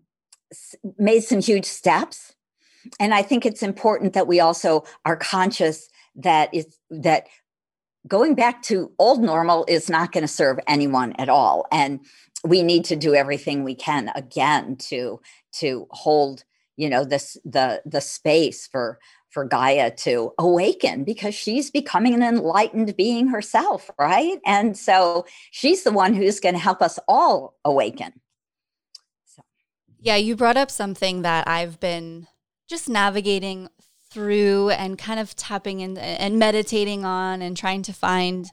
made 0.97 1.21
some 1.21 1.41
huge 1.41 1.65
steps. 1.65 2.35
And 2.99 3.13
I 3.13 3.21
think 3.21 3.45
it's 3.45 3.63
important 3.63 4.13
that 4.13 4.27
we 4.27 4.39
also 4.39 4.83
are 5.05 5.15
conscious 5.15 5.89
that 6.15 6.49
it's 6.53 6.77
that 6.89 7.27
going 8.07 8.35
back 8.35 8.61
to 8.63 8.91
old 8.99 9.21
normal 9.21 9.65
is 9.67 9.89
not 9.89 10.11
going 10.11 10.23
to 10.23 10.27
serve 10.27 10.59
anyone 10.67 11.13
at 11.13 11.29
all. 11.29 11.65
And 11.71 12.01
we 12.43 12.61
need 12.61 12.85
to 12.85 12.95
do 12.95 13.15
everything 13.15 13.63
we 13.63 13.75
can 13.75 14.11
again 14.15 14.75
to 14.75 15.19
to 15.53 15.87
hold 15.91 16.43
you 16.75 16.89
know 16.89 17.03
this 17.03 17.37
the 17.45 17.81
the 17.85 18.01
space 18.01 18.67
for 18.67 18.99
for 19.33 19.45
Gaia 19.45 19.89
to 19.91 20.31
awaken 20.37 21.03
because 21.03 21.33
she's 21.33 21.71
becoming 21.71 22.13
an 22.13 22.21
enlightened 22.21 22.95
being 22.95 23.27
herself, 23.27 23.89
right? 23.99 24.39
And 24.45 24.77
so 24.77 25.25
she's 25.49 25.83
the 25.83 25.91
one 25.91 26.13
who's 26.13 26.39
going 26.39 26.53
to 26.53 26.59
help 26.59 26.81
us 26.83 26.99
all 27.07 27.55
awaken. 27.65 28.13
So. 29.25 29.41
Yeah, 29.99 30.17
you 30.17 30.35
brought 30.35 30.55
up 30.55 30.69
something 30.69 31.23
that 31.23 31.47
I've 31.47 31.79
been 31.79 32.27
just 32.69 32.87
navigating 32.87 33.69
through 34.11 34.69
and 34.69 34.99
kind 34.99 35.19
of 35.19 35.35
tapping 35.35 35.79
in 35.79 35.97
and 35.97 36.37
meditating 36.37 37.03
on 37.03 37.41
and 37.41 37.57
trying 37.57 37.81
to 37.83 37.93
find 37.93 38.51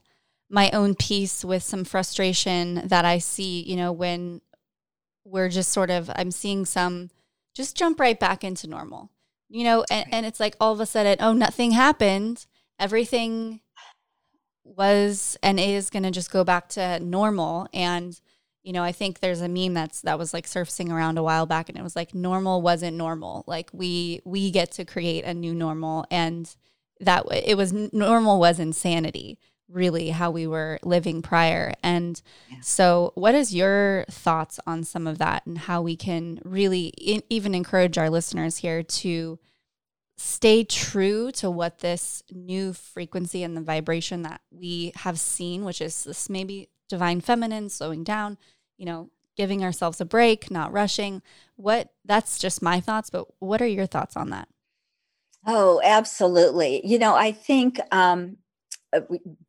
my 0.49 0.71
own 0.71 0.95
peace 0.95 1.45
with 1.45 1.63
some 1.63 1.85
frustration 1.85 2.89
that 2.89 3.05
I 3.05 3.19
see, 3.19 3.61
you 3.63 3.77
know, 3.77 3.93
when 3.93 4.41
we're 5.25 5.51
just 5.51 5.71
sort 5.71 5.91
of, 5.91 6.11
I'm 6.17 6.31
seeing 6.31 6.65
some 6.65 7.11
just 7.55 7.77
jump 7.77 8.01
right 8.01 8.19
back 8.19 8.43
into 8.43 8.67
normal 8.67 9.11
you 9.51 9.65
know, 9.65 9.85
and, 9.91 10.07
and 10.13 10.25
it's 10.27 10.41
like 10.41 10.57
all 10.61 10.73
of 10.73 10.81
a 10.81 10.87
sudden, 10.87 11.17
oh, 11.21 11.33
nothing 11.33 11.73
happened. 11.73 12.47
Everything 12.79 13.61
was 14.65 15.37
and 15.43 15.59
is 15.59 15.91
going 15.91 16.05
to 16.05 16.13
just 16.13 16.31
go 16.31 16.45
back 16.45 16.69
to 16.71 17.01
normal. 17.01 17.67
And, 17.75 18.19
you 18.63 18.73
know, 18.73 18.85
I 18.85 18.93
think 18.93 19.19
there's 19.19 19.41
a 19.41 19.49
meme 19.49 19.75
that's 19.75 20.03
that 20.03 20.19
was 20.19 20.33
like 20.33 20.47
surfacing 20.47 20.93
around 20.93 21.19
a 21.19 21.23
while 21.23 21.47
back 21.47 21.69
and 21.69 21.77
it 21.77 21.83
was 21.83 21.97
like 21.97 22.15
normal 22.15 22.63
wasn't 22.63 22.97
normal. 22.97 23.45
Like 23.49 23.69
we 23.73 24.21
we 24.25 24.53
get 24.53 24.71
to 24.73 24.85
create 24.85 25.25
a 25.25 25.35
new 25.35 25.53
normal 25.53 26.07
and 26.11 26.55
that 27.01 27.25
it 27.33 27.57
was 27.57 27.73
normal 27.73 28.39
was 28.39 28.61
insanity 28.61 29.39
really 29.71 30.11
how 30.11 30.31
we 30.31 30.47
were 30.47 30.79
living 30.83 31.23
prior. 31.23 31.73
And 31.83 32.21
yeah. 32.51 32.59
so, 32.63 33.13
what 33.15 33.35
is 33.35 33.55
your 33.55 34.05
thoughts 34.11 34.61
on 34.67 34.85
some 34.85 35.07
of 35.07 35.19
that 35.19 35.47
and 35.47 35.59
how 35.59 35.83
we 35.83 35.97
can 35.97 36.41
really 36.45 36.89
in, 36.99 37.23
even 37.31 37.55
encourage 37.55 37.99
our 37.99 38.11
listeners 38.11 38.59
here 38.59 38.83
to 38.83 39.39
stay 40.17 40.65
true 40.65 41.33
to 41.33 41.51
what 41.51 41.79
this 41.79 42.23
new 42.31 42.75
frequency 42.75 43.43
and 43.43 43.57
the 43.57 43.63
vibration 43.63 44.23
that 44.23 44.43
we 44.51 44.93
have 44.97 45.19
seen, 45.19 45.65
which 45.65 45.81
is 45.81 46.05
this 46.05 46.29
maybe 46.29 46.69
divine 46.91 47.21
feminine 47.21 47.71
slowing 47.71 48.05
down, 48.05 48.37
you 48.77 48.85
know, 48.85 49.09
giving 49.37 49.65
ourselves 49.65 50.01
a 50.01 50.05
break, 50.05 50.51
not 50.51 50.73
rushing. 50.73 51.23
What 51.57 51.95
that's 52.05 52.39
just 52.39 52.61
my 52.61 52.81
thoughts, 52.81 53.09
but 53.09 53.27
what 53.39 53.63
are 53.63 53.67
your 53.67 53.87
thoughts 53.87 54.17
on 54.17 54.29
that? 54.31 54.49
Oh, 55.47 55.81
absolutely. 55.83 56.87
You 56.87 56.99
know, 56.99 57.15
I 57.15 57.33
think 57.33 57.81
um, 57.91 58.37
Uh, 58.93 59.01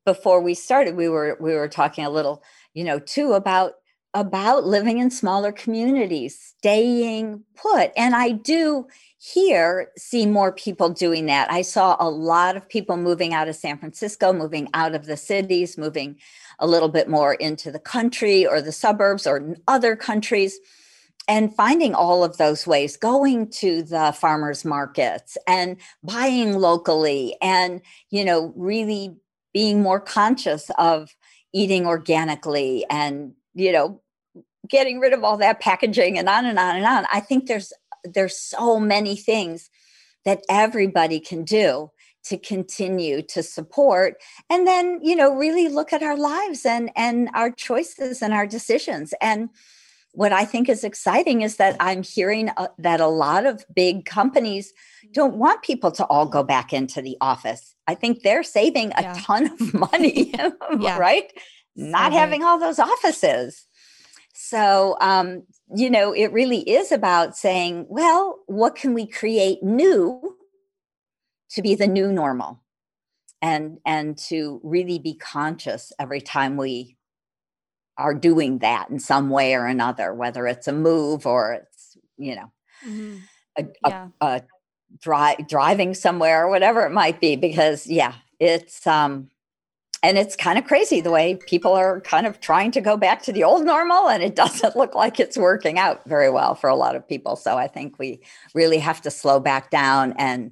before 0.06 0.42
we 0.42 0.54
started, 0.54 0.96
we 0.96 1.10
were 1.10 1.38
we 1.40 1.54
were 1.54 1.68
talking 1.68 2.06
a 2.06 2.10
little, 2.10 2.44
you 2.74 2.84
know, 2.84 3.00
too 3.00 3.34
about 3.34 3.74
about 4.14 4.66
living 4.66 5.00
in 5.00 5.10
smaller 5.10 5.52
communities, 5.52 6.38
staying 6.58 7.44
put, 7.56 7.92
and 7.96 8.16
I 8.16 8.32
do 8.32 8.88
here 9.18 9.90
see 9.98 10.26
more 10.26 10.52
people 10.52 10.90
doing 10.90 11.28
that. 11.28 11.52
I 11.52 11.62
saw 11.62 11.96
a 12.00 12.10
lot 12.10 12.58
of 12.58 12.68
people 12.68 12.98
moving 12.98 13.34
out 13.34 13.48
of 13.48 13.56
San 13.56 13.78
Francisco, 13.78 14.34
moving 14.34 14.68
out 14.74 14.96
of 14.96 15.06
the 15.06 15.18
cities, 15.18 15.78
moving 15.78 16.18
a 16.60 16.68
little 16.68 16.90
bit 16.90 17.10
more 17.10 17.36
into 17.36 17.72
the 17.72 17.80
country 17.80 18.46
or 18.46 18.62
the 18.62 18.72
suburbs 18.72 19.26
or 19.26 19.56
other 19.68 19.96
countries 19.96 20.60
and 21.28 21.56
finding 21.56 21.94
all 21.94 22.24
of 22.24 22.38
those 22.38 22.66
ways 22.66 22.98
going 22.98 23.50
to 23.50 23.84
the 23.84 24.14
farmers 24.20 24.66
markets 24.66 25.38
and 25.48 25.78
buying 26.04 26.58
locally 26.58 27.36
and 27.42 27.82
you 28.10 28.26
know 28.26 28.54
really 28.56 29.16
being 29.54 29.82
more 29.82 30.00
conscious 30.00 30.70
of 30.78 31.16
eating 31.54 31.86
organically 31.86 32.86
and 32.90 33.34
you 33.54 33.72
know 33.72 34.02
getting 34.68 35.00
rid 35.00 35.14
of 35.14 35.24
all 35.24 35.38
that 35.38 35.60
packaging 35.60 36.18
and 36.18 36.30
on 36.30 36.46
and 36.46 36.58
on 36.60 36.76
and 36.76 36.86
on. 36.86 37.06
I 37.12 37.20
think 37.20 37.48
there's 37.48 37.74
there's 38.04 38.38
so 38.38 38.80
many 38.80 39.16
things 39.16 39.70
that 40.26 40.42
everybody 40.50 41.20
can 41.20 41.44
do 41.44 41.92
to 42.24 42.38
continue 42.38 43.24
to 43.24 43.42
support 43.42 44.14
and 44.50 44.68
then 44.68 45.00
you 45.02 45.16
know 45.16 45.36
really 45.36 45.68
look 45.68 45.92
at 45.92 46.04
our 46.04 46.18
lives 46.18 46.66
and 46.66 46.92
and 46.96 47.30
our 47.34 47.52
choices 47.52 48.22
and 48.22 48.34
our 48.34 48.48
decisions. 48.48 49.14
And 49.22 49.50
what 50.14 50.34
i 50.34 50.46
think 50.46 50.70
is 50.70 50.84
exciting 50.84 51.42
is 51.42 51.58
that 51.58 51.76
i'm 51.80 52.04
hearing 52.04 52.50
uh, 52.58 52.68
that 52.78 53.00
a 53.00 53.08
lot 53.08 53.46
of 53.46 53.64
big 53.74 54.06
companies 54.06 54.74
don't 55.14 55.36
want 55.36 55.62
people 55.62 55.92
to 55.92 56.06
all 56.06 56.26
go 56.26 56.44
back 56.44 56.74
into 56.74 57.02
the 57.02 57.18
office. 57.22 57.76
I 57.88 57.96
think 57.96 58.22
they're 58.22 58.44
saving 58.44 58.94
a 58.96 59.02
yeah. 59.02 59.20
ton 59.20 59.52
of 59.52 59.74
money, 59.92 60.34
yeah. 60.80 60.98
right? 60.98 61.32
Not 61.76 62.14
having 62.14 62.44
all 62.44 62.60
those 62.60 62.80
offices. 62.80 63.66
So, 64.34 64.98
um, 65.02 65.44
you 65.76 65.90
know, 65.90 66.14
it 66.14 66.32
really 66.34 66.70
is 66.70 66.92
about 66.92 67.38
saying, 67.38 67.86
well, 67.90 68.40
what 68.48 68.76
can 68.76 68.94
we 68.94 69.08
create 69.08 69.64
new 69.64 70.38
to 71.52 71.62
be 71.62 71.76
the 71.76 71.88
new 71.88 72.12
normal? 72.12 72.62
And 73.44 73.80
and 73.88 74.18
to 74.30 74.62
really 74.64 75.00
be 75.00 75.16
conscious 75.16 75.92
every 75.98 76.22
time 76.22 76.58
we 76.58 76.98
are 78.02 78.14
doing 78.14 78.60
that 78.60 78.90
in 78.90 79.00
some 79.00 79.30
way 79.30 79.54
or 79.54 79.66
another, 79.66 80.14
whether 80.14 80.48
it's 80.48 80.68
a 80.68 80.74
move 80.74 81.26
or 81.26 81.54
it's, 81.54 81.98
you 82.18 82.36
know, 82.36 82.52
mm-hmm. 82.86 83.18
a, 83.58 83.66
yeah. 83.88 84.08
a, 84.20 84.26
a 84.26 84.42
dri- 85.00 85.46
driving 85.48 85.94
somewhere 85.94 86.46
or 86.46 86.50
whatever 86.50 86.86
it 86.86 86.92
might 86.92 87.20
be 87.22 87.36
because 87.36 87.88
yeah 87.88 88.14
it's 88.40 88.86
um 88.86 89.30
and 90.04 90.18
it's 90.18 90.36
kind 90.36 90.58
of 90.58 90.66
crazy 90.66 91.00
the 91.00 91.12
way 91.12 91.38
people 91.48 91.74
are 91.74 92.02
kind 92.02 92.26
of 92.26 92.40
trying 92.40 92.72
to 92.72 92.82
go 92.82 92.98
back 92.98 93.22
to 93.22 93.32
the 93.32 93.44
old 93.44 93.66
normal 93.66 94.10
and 94.10 94.24
it 94.24 94.36
doesn't 94.44 94.76
look 94.76 94.96
like 94.96 95.20
it's 95.20 95.38
working 95.38 95.78
out 95.80 96.02
very 96.06 96.30
well 96.30 96.56
for 96.56 96.70
a 96.70 96.76
lot 96.76 96.96
of 96.96 97.08
people 97.08 97.36
so 97.36 97.58
i 97.58 97.68
think 97.68 97.98
we 98.00 98.20
really 98.54 98.80
have 98.80 99.02
to 99.02 99.12
slow 99.12 99.40
back 99.40 99.70
down 99.70 100.14
and 100.18 100.52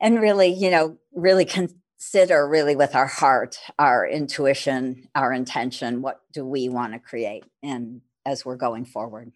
and 0.00 0.20
really 0.20 0.48
you 0.48 0.70
know 0.70 0.96
really 1.14 1.44
consider 1.98 2.48
really 2.48 2.76
with 2.76 2.94
our 2.94 3.06
heart 3.06 3.58
our 3.78 4.06
intuition 4.06 5.08
our 5.14 5.32
intention 5.32 6.00
what 6.00 6.22
do 6.32 6.44
we 6.44 6.68
want 6.68 6.92
to 6.92 6.98
create 6.98 7.44
and 7.62 8.00
as 8.24 8.44
we're 8.44 8.56
going 8.56 8.84
forward 8.84 9.32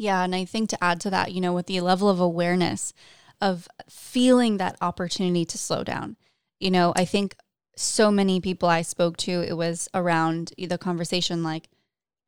yeah. 0.00 0.24
And 0.24 0.34
I 0.34 0.46
think 0.46 0.70
to 0.70 0.82
add 0.82 0.98
to 1.02 1.10
that, 1.10 1.32
you 1.32 1.42
know, 1.42 1.52
with 1.52 1.66
the 1.66 1.82
level 1.82 2.08
of 2.08 2.20
awareness 2.20 2.94
of 3.38 3.68
feeling 3.86 4.56
that 4.56 4.78
opportunity 4.80 5.44
to 5.44 5.58
slow 5.58 5.84
down, 5.84 6.16
you 6.58 6.70
know, 6.70 6.94
I 6.96 7.04
think 7.04 7.36
so 7.76 8.10
many 8.10 8.40
people 8.40 8.66
I 8.66 8.80
spoke 8.80 9.18
to, 9.18 9.42
it 9.42 9.58
was 9.58 9.90
around 9.92 10.54
the 10.56 10.78
conversation 10.78 11.42
like, 11.42 11.68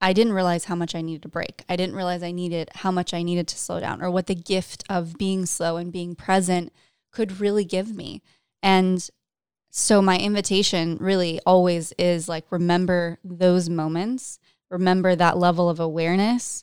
I 0.03 0.13
didn't 0.13 0.35
realize 0.35 0.65
how 0.67 0.75
much 0.75 0.95
I 0.95 1.01
needed 1.01 1.23
to 1.23 1.29
break. 1.29 1.65
I 1.67 1.77
didn't 1.77 1.97
realize 1.97 2.23
I 2.23 2.31
needed 2.31 2.69
how 2.75 2.91
much 2.91 3.15
I 3.15 3.23
needed 3.23 3.49
to 3.49 3.59
slow 3.59 3.81
down 3.81 4.03
or 4.03 4.11
what 4.11 4.27
the 4.27 4.35
gift 4.35 4.85
of 4.91 5.17
being 5.17 5.47
slow 5.47 5.79
and 5.79 5.91
being 5.91 6.15
present 6.15 6.75
could 7.11 7.41
really 7.41 7.65
give 7.65 7.97
me. 7.97 8.21
And 8.63 9.09
so 9.75 10.03
my 10.03 10.19
invitation 10.19 10.99
really 11.01 11.41
always 11.47 11.93
is 11.93 12.29
like 12.29 12.45
remember 12.51 13.19
those 13.25 13.71
moments, 13.71 14.39
remember 14.71 15.17
that 15.17 15.39
level 15.39 15.71
of 15.71 15.81
awareness. 15.81 16.63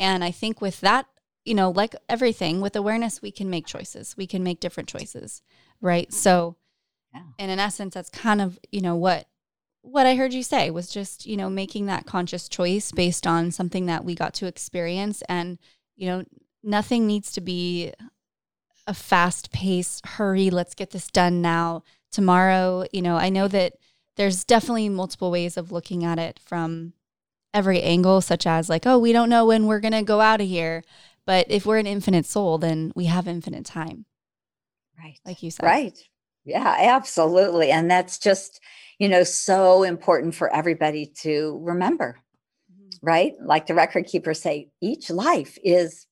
And 0.00 0.24
I 0.24 0.32
think 0.32 0.60
with 0.60 0.80
that, 0.80 1.06
you 1.44 1.54
know, 1.54 1.70
like 1.70 1.94
everything 2.08 2.60
with 2.60 2.74
awareness, 2.74 3.22
we 3.22 3.30
can 3.30 3.48
make 3.48 3.64
choices. 3.64 4.16
We 4.16 4.26
can 4.26 4.42
make 4.42 4.58
different 4.58 4.88
choices, 4.88 5.40
right? 5.80 6.12
So, 6.12 6.56
yeah. 7.14 7.20
and 7.38 7.48
in 7.48 7.50
an 7.50 7.64
essence, 7.64 7.94
that's 7.94 8.10
kind 8.10 8.40
of, 8.40 8.58
you 8.72 8.80
know, 8.80 8.96
what 8.96 9.28
what 9.82 10.06
I 10.06 10.16
heard 10.16 10.34
you 10.34 10.42
say 10.42 10.72
was 10.72 10.90
just, 10.90 11.26
you 11.26 11.36
know, 11.36 11.48
making 11.48 11.86
that 11.86 12.06
conscious 12.06 12.48
choice 12.48 12.90
based 12.90 13.24
on 13.24 13.52
something 13.52 13.86
that 13.86 14.04
we 14.04 14.16
got 14.16 14.34
to 14.34 14.46
experience. 14.46 15.22
And, 15.28 15.58
you 15.96 16.08
know, 16.08 16.24
nothing 16.64 17.06
needs 17.06 17.30
to 17.32 17.40
be 17.40 17.92
a 18.88 18.94
fast 18.94 19.52
pace, 19.52 20.00
hurry, 20.04 20.50
let's 20.50 20.74
get 20.74 20.90
this 20.90 21.08
done 21.08 21.40
now. 21.40 21.84
Tomorrow, 22.10 22.86
you 22.92 23.02
know, 23.02 23.16
I 23.16 23.28
know 23.28 23.48
that 23.48 23.74
there's 24.16 24.44
definitely 24.44 24.88
multiple 24.88 25.30
ways 25.30 25.56
of 25.56 25.70
looking 25.72 26.04
at 26.04 26.18
it 26.18 26.40
from 26.44 26.92
every 27.54 27.82
angle, 27.82 28.20
such 28.20 28.46
as 28.46 28.68
like, 28.68 28.86
oh, 28.86 28.98
we 28.98 29.12
don't 29.12 29.28
know 29.28 29.46
when 29.46 29.66
we're 29.66 29.80
going 29.80 29.92
to 29.92 30.02
go 30.02 30.20
out 30.20 30.40
of 30.40 30.48
here. 30.48 30.84
But 31.26 31.46
if 31.50 31.66
we're 31.66 31.78
an 31.78 31.86
infinite 31.86 32.26
soul, 32.26 32.58
then 32.58 32.92
we 32.94 33.04
have 33.04 33.28
infinite 33.28 33.64
time. 33.64 34.06
Right. 34.98 35.18
Like 35.24 35.42
you 35.42 35.50
said. 35.50 35.64
Right. 35.64 35.98
Yeah, 36.44 36.76
absolutely. 36.78 37.70
And 37.70 37.90
that's 37.90 38.18
just, 38.18 38.60
you 38.98 39.08
know, 39.08 39.22
so 39.22 39.82
important 39.82 40.34
for 40.34 40.52
everybody 40.52 41.06
to 41.20 41.60
remember, 41.62 42.18
mm-hmm. 42.72 43.06
right? 43.06 43.34
Like 43.40 43.66
the 43.66 43.74
record 43.74 44.06
keepers 44.06 44.40
say, 44.40 44.70
each 44.80 45.10
life 45.10 45.58
is 45.62 46.06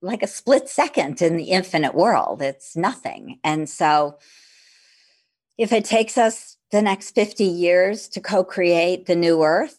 like 0.00 0.22
a 0.22 0.28
split 0.28 0.68
second 0.68 1.20
in 1.20 1.36
the 1.36 1.50
infinite 1.50 1.94
world. 1.94 2.40
It's 2.40 2.76
nothing. 2.76 3.40
And 3.42 3.68
so 3.68 4.18
if 5.58 5.72
it 5.72 5.84
takes 5.84 6.16
us 6.18 6.56
the 6.70 6.82
next 6.82 7.14
50 7.14 7.44
years 7.44 8.08
to 8.08 8.20
co 8.20 8.44
create 8.44 9.06
the 9.06 9.16
new 9.16 9.42
earth, 9.42 9.78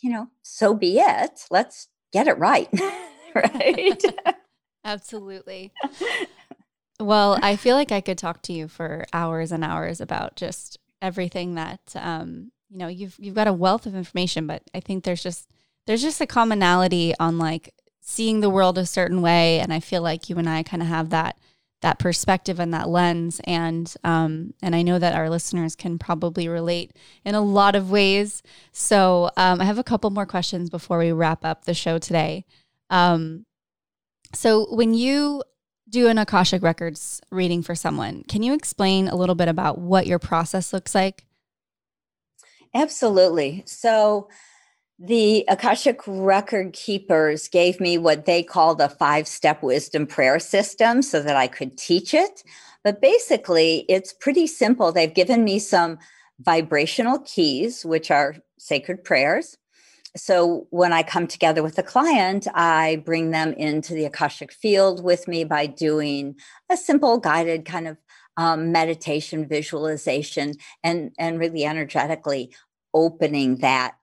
you 0.00 0.10
know, 0.10 0.28
so 0.42 0.74
be 0.74 0.98
it. 0.98 1.46
Let's 1.50 1.88
get 2.12 2.26
it 2.26 2.38
right. 2.38 2.68
right. 3.34 4.02
Absolutely. 4.84 5.72
Well, 6.98 7.38
I 7.42 7.56
feel 7.56 7.76
like 7.76 7.92
I 7.92 8.00
could 8.00 8.18
talk 8.18 8.42
to 8.42 8.52
you 8.52 8.68
for 8.68 9.04
hours 9.12 9.52
and 9.52 9.62
hours 9.62 10.00
about 10.00 10.36
just 10.36 10.78
everything 11.02 11.54
that 11.54 11.80
um, 11.96 12.52
you 12.70 12.78
know 12.78 12.88
you've 12.88 13.16
you've 13.18 13.34
got 13.34 13.48
a 13.48 13.52
wealth 13.52 13.84
of 13.84 13.94
information 13.94 14.46
but 14.46 14.62
i 14.74 14.80
think 14.80 15.04
there's 15.04 15.22
just 15.22 15.50
there's 15.86 16.02
just 16.02 16.20
a 16.20 16.26
commonality 16.26 17.12
on 17.18 17.36
like 17.36 17.74
seeing 18.00 18.40
the 18.40 18.50
world 18.50 18.78
a 18.78 18.86
certain 18.86 19.20
way 19.20 19.58
and 19.58 19.72
i 19.72 19.80
feel 19.80 20.02
like 20.02 20.30
you 20.30 20.36
and 20.36 20.48
i 20.48 20.62
kind 20.62 20.82
of 20.82 20.88
have 20.88 21.10
that 21.10 21.36
that 21.80 21.98
perspective 21.98 22.60
and 22.60 22.74
that 22.74 22.88
lens 22.88 23.40
and 23.44 23.94
um, 24.04 24.52
and 24.62 24.74
i 24.74 24.82
know 24.82 24.98
that 24.98 25.14
our 25.14 25.30
listeners 25.30 25.74
can 25.74 25.98
probably 25.98 26.48
relate 26.48 26.92
in 27.24 27.34
a 27.34 27.40
lot 27.40 27.74
of 27.74 27.90
ways 27.90 28.42
so 28.72 29.30
um, 29.36 29.60
i 29.60 29.64
have 29.64 29.78
a 29.78 29.84
couple 29.84 30.10
more 30.10 30.26
questions 30.26 30.70
before 30.70 30.98
we 30.98 31.12
wrap 31.12 31.44
up 31.44 31.64
the 31.64 31.74
show 31.74 31.98
today 31.98 32.44
um, 32.90 33.46
so 34.34 34.66
when 34.74 34.94
you 34.94 35.42
do 35.90 36.08
an 36.08 36.18
Akashic 36.18 36.62
Records 36.62 37.20
reading 37.30 37.62
for 37.62 37.74
someone, 37.74 38.22
can 38.24 38.42
you 38.42 38.54
explain 38.54 39.08
a 39.08 39.16
little 39.16 39.34
bit 39.34 39.48
about 39.48 39.78
what 39.78 40.06
your 40.06 40.18
process 40.18 40.72
looks 40.72 40.94
like? 40.94 41.26
Absolutely. 42.72 43.64
So, 43.66 44.28
the 45.00 45.44
Akashic 45.48 46.00
Record 46.06 46.74
Keepers 46.74 47.48
gave 47.48 47.80
me 47.80 47.98
what 47.98 48.26
they 48.26 48.42
call 48.42 48.74
the 48.74 48.88
five 48.88 49.26
step 49.26 49.62
wisdom 49.62 50.06
prayer 50.06 50.38
system 50.38 51.02
so 51.02 51.22
that 51.22 51.36
I 51.36 51.46
could 51.46 51.78
teach 51.78 52.12
it. 52.12 52.44
But 52.84 53.00
basically, 53.00 53.86
it's 53.88 54.12
pretty 54.12 54.46
simple. 54.46 54.92
They've 54.92 55.12
given 55.12 55.42
me 55.42 55.58
some 55.58 55.98
vibrational 56.38 57.20
keys, 57.20 57.84
which 57.84 58.10
are 58.10 58.36
sacred 58.58 59.02
prayers 59.04 59.56
so 60.16 60.66
when 60.70 60.92
I 60.92 61.02
come 61.02 61.26
together 61.26 61.62
with 61.62 61.78
a 61.78 61.82
client, 61.82 62.48
I 62.54 63.02
bring 63.04 63.30
them 63.30 63.52
into 63.52 63.94
the 63.94 64.06
Akashic 64.06 64.52
field 64.52 65.04
with 65.04 65.28
me 65.28 65.44
by 65.44 65.66
doing 65.66 66.36
a 66.70 66.76
simple 66.76 67.18
guided 67.18 67.64
kind 67.64 67.86
of 67.86 67.96
um, 68.36 68.72
meditation 68.72 69.46
visualization 69.46 70.54
and 70.82 71.12
and 71.18 71.38
really 71.38 71.64
energetically 71.64 72.52
opening 72.94 73.56
that 73.56 73.94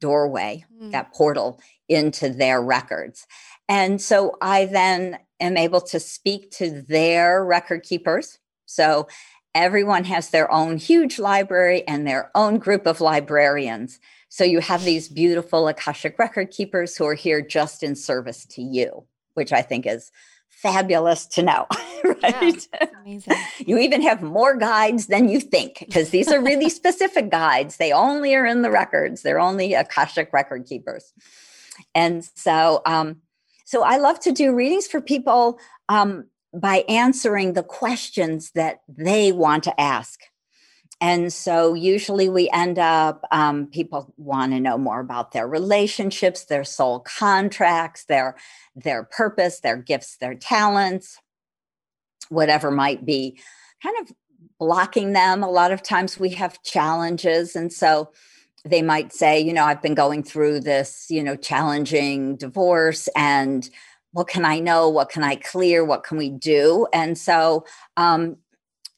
doorway, 0.00 0.64
mm. 0.80 0.92
that 0.92 1.12
portal 1.12 1.60
into 1.88 2.28
their 2.28 2.62
records. 2.62 3.26
And 3.68 4.00
so 4.00 4.36
I 4.40 4.66
then 4.66 5.18
am 5.40 5.56
able 5.56 5.80
to 5.82 6.00
speak 6.00 6.50
to 6.52 6.82
their 6.82 7.44
record 7.44 7.82
keepers. 7.82 8.38
So 8.66 9.08
everyone 9.54 10.04
has 10.04 10.30
their 10.30 10.50
own 10.50 10.78
huge 10.78 11.18
library 11.18 11.86
and 11.86 12.06
their 12.06 12.30
own 12.34 12.58
group 12.58 12.86
of 12.86 13.00
librarians. 13.00 14.00
So 14.28 14.44
you 14.44 14.60
have 14.60 14.84
these 14.84 15.08
beautiful 15.08 15.68
Akashic 15.68 16.18
record 16.18 16.50
keepers 16.50 16.96
who 16.96 17.06
are 17.06 17.14
here 17.14 17.42
just 17.42 17.82
in 17.82 17.94
service 17.94 18.46
to 18.46 18.62
you, 18.62 19.04
which 19.34 19.52
I 19.52 19.62
think 19.62 19.86
is 19.86 20.10
fabulous 20.62 21.26
to 21.26 21.42
know, 21.42 21.66
right? 22.04 22.68
Yeah, 22.72 22.86
amazing. 23.00 23.34
you 23.58 23.78
even 23.78 24.00
have 24.02 24.22
more 24.22 24.56
guides 24.56 25.08
than 25.08 25.28
you 25.28 25.40
think 25.40 25.80
because 25.80 26.10
these 26.10 26.28
are 26.28 26.40
really 26.40 26.68
specific 26.80 27.30
guides. 27.30 27.76
They 27.76 27.92
only 27.92 28.34
are 28.34 28.46
in 28.46 28.62
the 28.62 28.70
records. 28.70 29.22
They're 29.22 29.40
only 29.40 29.74
Akashic 29.74 30.32
record 30.32 30.64
keepers. 30.66 31.12
And 31.94 32.24
so 32.36 32.80
um 32.86 33.16
so 33.64 33.82
I 33.82 33.96
love 33.96 34.20
to 34.20 34.32
do 34.32 34.54
readings 34.54 34.86
for 34.86 35.00
people 35.00 35.58
um 35.88 36.26
by 36.54 36.84
answering 36.88 37.54
the 37.54 37.62
questions 37.62 38.52
that 38.54 38.82
they 38.88 39.32
want 39.32 39.64
to 39.64 39.80
ask. 39.80 40.20
And 41.02 41.32
so 41.32 41.74
usually 41.74 42.28
we 42.28 42.48
end 42.50 42.78
up, 42.78 43.24
um, 43.32 43.66
people 43.66 44.14
want 44.16 44.52
to 44.52 44.60
know 44.60 44.78
more 44.78 45.00
about 45.00 45.32
their 45.32 45.48
relationships, 45.48 46.44
their 46.44 46.62
soul 46.62 47.00
contracts, 47.00 48.04
their, 48.04 48.36
their 48.76 49.02
purpose, 49.02 49.58
their 49.58 49.76
gifts, 49.76 50.16
their 50.18 50.36
talents, 50.36 51.18
whatever 52.28 52.70
might 52.70 53.04
be 53.04 53.40
kind 53.82 53.96
of 54.00 54.12
blocking 54.60 55.12
them. 55.12 55.42
A 55.42 55.50
lot 55.50 55.72
of 55.72 55.82
times 55.82 56.20
we 56.20 56.30
have 56.30 56.62
challenges. 56.62 57.56
And 57.56 57.72
so 57.72 58.12
they 58.64 58.80
might 58.80 59.12
say, 59.12 59.40
you 59.40 59.52
know, 59.52 59.64
I've 59.64 59.82
been 59.82 59.96
going 59.96 60.22
through 60.22 60.60
this, 60.60 61.06
you 61.10 61.24
know, 61.24 61.34
challenging 61.34 62.36
divorce 62.36 63.08
and 63.16 63.68
what 64.12 64.28
can 64.28 64.44
I 64.44 64.60
know? 64.60 64.88
What 64.88 65.08
can 65.08 65.24
I 65.24 65.34
clear? 65.34 65.84
What 65.84 66.04
can 66.04 66.16
we 66.16 66.30
do? 66.30 66.86
And 66.92 67.18
so 67.18 67.64
um, 67.96 68.36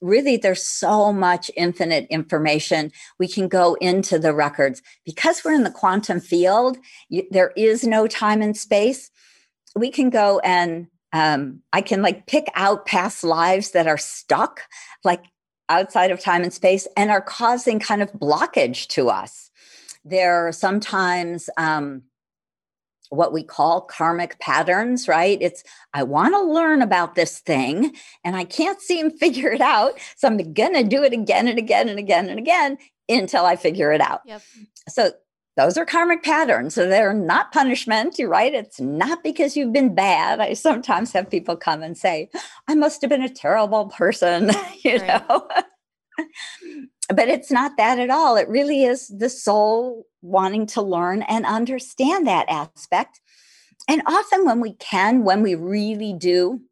really 0.05 0.37
there's 0.37 0.63
so 0.63 1.13
much 1.13 1.51
infinite 1.57 2.07
information. 2.11 2.93
We 3.19 3.29
can 3.29 3.49
go 3.49 3.75
into 3.81 4.19
the 4.19 4.35
records. 4.35 4.83
Because 5.05 5.43
we're 5.45 5.55
in 5.55 5.65
the 5.65 5.71
quantum 5.71 6.21
field 6.21 6.77
you, 7.09 7.25
there 7.31 7.53
is 7.57 7.85
no 7.85 8.07
time 8.07 8.43
and 8.43 8.57
space 8.57 9.11
we 9.77 9.91
can 9.91 10.09
go 10.11 10.39
and 10.41 10.87
um, 11.13 11.61
i 11.73 11.81
can 11.81 12.03
like 12.03 12.27
pick 12.27 12.47
out 12.55 12.87
past 12.87 13.25
lives 13.25 13.73
that 13.73 13.87
are 13.87 13.99
stuck 13.99 14.63
like 15.03 15.25
outside 15.69 16.11
of 16.11 16.21
time 16.21 16.43
and 16.43 16.53
space 16.53 16.87
and 16.97 17.11
are 17.11 17.21
causing 17.21 17.79
kind 17.79 18.03
of 18.03 18.13
blockage 18.13 18.87
to 18.89 19.09
us. 19.09 19.51
There 20.05 20.47
are 20.47 20.53
sometimes 20.53 21.49
um, 21.57 22.03
what 23.11 23.33
we 23.33 23.43
call 23.43 23.83
karmic 23.83 24.39
patterns, 24.41 25.09
right? 25.09 25.39
It's, 25.41 25.63
I 25.93 26.03
want 26.03 26.35
to 26.35 26.43
learn 26.43 26.83
about 26.83 27.15
this 27.15 27.39
thing 27.41 27.95
and 28.25 28.37
I 28.37 28.45
can't 28.45 28.81
seem 28.81 29.11
to 29.11 29.17
figure 29.25 29.53
it 29.53 29.61
out. 29.61 29.99
So 30.17 30.29
I'm 30.29 30.53
going 30.53 30.75
to 30.75 30.85
do 30.85 31.03
it 31.03 31.13
again 31.13 31.49
and 31.49 31.59
again 31.59 31.89
and 31.89 31.99
again 31.99 32.29
and 32.29 32.39
again 32.39 32.79
until 33.09 33.45
I 33.45 33.57
figure 33.57 33.93
it 33.93 34.01
out. 34.01 34.23
Yep. 34.25 34.43
So 34.89 35.13
those 35.57 35.77
are 35.77 35.85
karmic 35.85 36.23
patterns. 36.23 36.75
So 36.75 36.89
they're 36.89 37.15
not 37.15 37.53
punishment. 37.53 38.19
You're 38.19 38.29
right. 38.29 38.53
It's 38.53 38.81
not 38.81 39.23
because 39.23 39.57
you've 39.57 39.73
been 39.73 39.95
bad. 39.95 40.41
I 40.41 40.55
sometimes 40.55 41.13
have 41.13 41.31
people 41.31 41.57
come 41.57 41.83
and 41.83 41.97
say, 41.97 42.29
I 42.67 42.75
must 42.75 43.01
have 43.03 43.11
been 43.11 43.23
a 43.23 43.29
terrible 43.29 43.87
person, 43.87 44.51
you 44.83 44.99
right. 44.99 45.29
know. 45.29 45.49
but 47.09 47.29
it's 47.29 47.53
not 47.53 47.77
that 47.77 47.99
at 47.99 48.11
all. 48.11 48.37
It 48.37 48.49
really 48.49 48.85
is 48.85 49.09
the 49.09 49.29
soul 49.29 50.07
wanting 50.25 50.67
to 50.67 50.83
learn 50.83 51.23
and 51.23 51.45
understand 51.45 52.27
that 52.27 52.49
aspect. 52.49 53.21
And 53.87 54.03
often, 54.07 54.45
when 54.45 54.61
we 54.61 54.73
can, 54.73 55.23
when 55.23 55.43
we 55.43 55.55
really 55.55 56.15
do, 56.15 56.63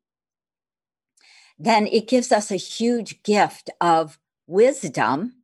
then 1.59 1.86
it 1.86 2.09
gives 2.09 2.32
us 2.32 2.50
a 2.50 2.57
huge 2.57 3.22
gift 3.22 3.70
of 3.80 4.18
wisdom 4.46 5.34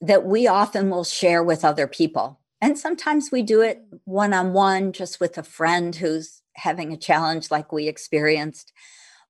that 0.00 0.24
we 0.24 0.48
often 0.48 0.90
will 0.90 1.04
share 1.04 1.42
with 1.42 1.64
other 1.64 1.86
people. 1.86 2.40
And 2.60 2.78
sometimes 2.78 3.30
we 3.30 3.42
do 3.42 3.60
it 3.60 3.82
one 4.04 4.32
on 4.32 4.52
one, 4.52 4.92
just 4.92 5.20
with 5.20 5.36
a 5.36 5.42
friend 5.42 5.94
who's 5.94 6.42
having 6.54 6.92
a 6.92 6.96
challenge 6.96 7.50
like 7.50 7.72
we 7.72 7.86
experienced 7.86 8.72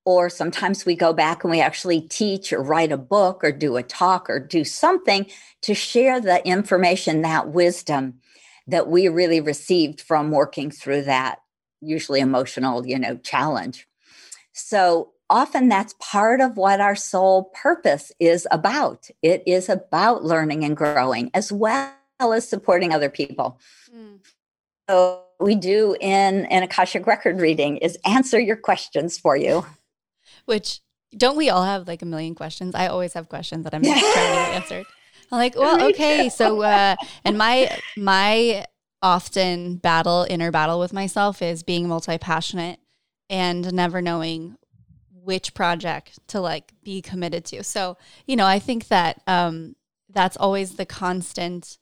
or 0.05 0.29
sometimes 0.29 0.85
we 0.85 0.97
go 0.97 1.13
back 1.13 1.45
and 1.45 1.51
we 1.51 1.61
actually 1.61 2.01
teach 2.01 2.53
or 2.53 2.63
write 2.63 2.93
a 2.93 2.97
book 2.97 3.45
or 3.45 3.53
do 3.53 3.77
a 3.77 3.83
talk 3.83 4.29
or 4.29 4.41
do 4.41 4.65
something 4.65 5.27
to 5.63 5.75
share 5.75 6.21
the 6.21 6.45
information, 6.47 7.23
that 7.23 7.49
wisdom 7.49 8.15
that 8.67 8.89
we 8.89 9.09
really 9.09 9.41
received 9.41 10.01
from 10.01 10.31
working 10.31 10.71
through 10.71 11.03
that 11.03 11.41
usually 11.81 12.21
emotional, 12.21 12.87
you 12.87 12.99
know, 12.99 13.17
challenge. 13.17 13.89
So 14.53 15.13
often 15.29 15.69
that's 15.69 15.95
part 15.99 16.41
of 16.41 16.57
what 16.57 16.81
our 16.81 16.95
soul 16.95 17.51
purpose 17.55 18.13
is 18.21 18.47
about. 18.51 19.09
It 19.23 19.43
is 19.47 19.69
about 19.69 20.25
learning 20.25 20.65
and 20.65 20.77
growing 20.77 21.31
as 21.35 21.51
well 21.51 21.93
as 22.21 22.49
supporting 22.49 22.93
other 22.93 23.09
people. 23.09 23.59
Mm. 23.95 24.19
So 24.89 25.23
we 25.41 25.55
do 25.55 25.97
in 26.01 26.47
an 26.47 26.63
Akashic 26.63 27.07
record 27.07 27.41
reading 27.41 27.79
is 27.79 27.99
answer 28.05 28.39
your 28.39 28.57
questions 28.57 29.19
for 29.19 29.37
you. 29.37 29.65
Which 30.45 30.81
don't 31.17 31.37
we 31.37 31.51
all 31.51 31.65
have 31.65 31.87
like 31.87 32.03
a 32.03 32.07
million 32.07 32.35
questions? 32.35 32.75
I 32.75 32.87
always 32.87 33.13
have 33.15 33.29
questions 33.29 33.65
that 33.65 33.75
I'm 33.75 33.83
trying 33.83 33.95
to 33.95 34.01
get 34.01 34.55
answered. 34.55 34.87
I'm 35.31 35.39
like, 35.39 35.57
well, 35.57 35.89
okay, 35.91 36.29
so 36.29 36.61
uh, 36.63 36.97
and 37.25 37.39
my 37.39 37.79
my 37.97 38.67
often 39.03 39.77
battle 39.77 40.27
inner 40.31 40.51
battle 40.51 40.79
with 40.79 40.93
myself 40.93 41.43
is 41.43 41.63
being 41.63 41.89
multi 41.89 42.19
passionate 42.19 42.79
and 43.29 43.73
never 43.73 44.01
knowing 44.01 44.57
which 45.13 45.55
project 45.55 46.19
to 46.29 46.41
like 46.41 46.73
be 46.83 47.01
committed 47.01 47.45
to. 47.47 47.65
So, 47.65 47.97
you 48.27 48.37
know, 48.37 48.47
I 48.47 48.59
think 48.59 48.89
that 48.89 49.21
um 49.27 49.77
that's 50.11 50.37
always 50.37 50.77
the 50.77 50.87
constant 50.87 51.79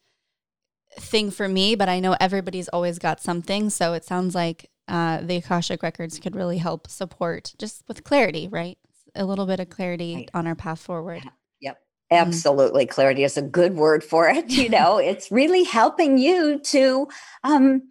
thing 0.98 1.30
for 1.30 1.48
me, 1.48 1.74
but 1.74 1.88
I 1.88 2.00
know 2.00 2.16
everybody's 2.20 2.68
always 2.68 2.98
got 2.98 3.20
something. 3.20 3.70
So 3.70 3.92
it 3.92 4.04
sounds 4.04 4.34
like 4.34 4.70
uh, 4.90 5.20
the 5.22 5.36
Akashic 5.36 5.82
Records 5.82 6.18
could 6.18 6.34
really 6.34 6.58
help 6.58 6.88
support 6.88 7.54
just 7.58 7.84
with 7.88 8.04
clarity, 8.04 8.48
right? 8.48 8.76
A 9.14 9.24
little 9.24 9.46
bit 9.46 9.60
of 9.60 9.70
clarity 9.70 10.14
right. 10.16 10.30
on 10.34 10.46
our 10.46 10.54
path 10.54 10.80
forward. 10.80 11.22
Yep. 11.60 11.78
Absolutely. 12.10 12.86
Mm. 12.86 12.90
Clarity 12.90 13.24
is 13.24 13.36
a 13.36 13.42
good 13.42 13.76
word 13.76 14.02
for 14.02 14.28
it. 14.28 14.50
You 14.50 14.68
know, 14.76 14.98
it's 14.98 15.30
really 15.30 15.64
helping 15.64 16.18
you 16.18 16.58
to 16.58 17.08
um, 17.44 17.82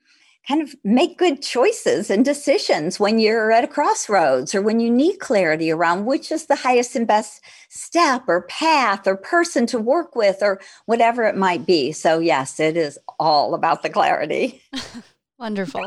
kind 0.47 0.61
of 0.61 0.75
make 0.83 1.17
good 1.17 1.41
choices 1.41 2.09
and 2.09 2.25
decisions 2.25 2.99
when 2.99 3.19
you're 3.19 3.51
at 3.51 3.63
a 3.63 3.67
crossroads 3.67 4.53
or 4.53 4.61
when 4.61 4.79
you 4.79 4.89
need 4.89 5.19
clarity 5.19 5.71
around 5.71 6.05
which 6.05 6.31
is 6.31 6.47
the 6.47 6.55
highest 6.55 6.95
and 6.95 7.07
best 7.07 7.41
step 7.69 8.23
or 8.27 8.41
path 8.43 9.05
or 9.07 9.15
person 9.15 9.65
to 9.67 9.77
work 9.77 10.15
with 10.15 10.37
or 10.41 10.59
whatever 10.85 11.23
it 11.23 11.37
might 11.37 11.65
be. 11.65 11.91
So, 11.91 12.19
yes, 12.19 12.59
it 12.59 12.75
is 12.75 12.97
all 13.19 13.53
about 13.53 13.83
the 13.83 13.89
clarity. 13.89 14.61
Wonderful. 15.39 15.85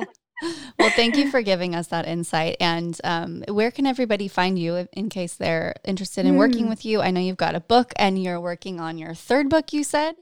Well, 0.79 0.91
thank 0.91 1.17
you 1.17 1.31
for 1.31 1.43
giving 1.43 1.75
us 1.75 1.89
that 1.89 2.07
insight. 2.07 2.57
And 2.61 2.99
um, 3.05 3.45
where 3.49 3.71
can 3.71 3.87
everybody 3.87 4.29
find 4.29 4.59
you 4.59 4.89
in 4.93 5.09
case 5.09 5.35
they're 5.35 5.75
interested 5.85 6.27
in 6.27 6.35
mm. 6.35 6.39
working 6.39 6.65
hmm. 6.65 6.71
with 6.71 6.85
you? 6.85 7.01
I 7.01 7.11
know 7.11 7.21
you've 7.21 7.37
got 7.37 7.55
a 7.55 7.61
book 7.61 7.93
and 7.97 8.23
you're 8.23 8.41
working 8.41 8.81
on 8.81 8.99
your 8.99 9.15
third 9.15 9.49
book, 9.49 9.73
you 9.73 9.85
said? 9.85 10.17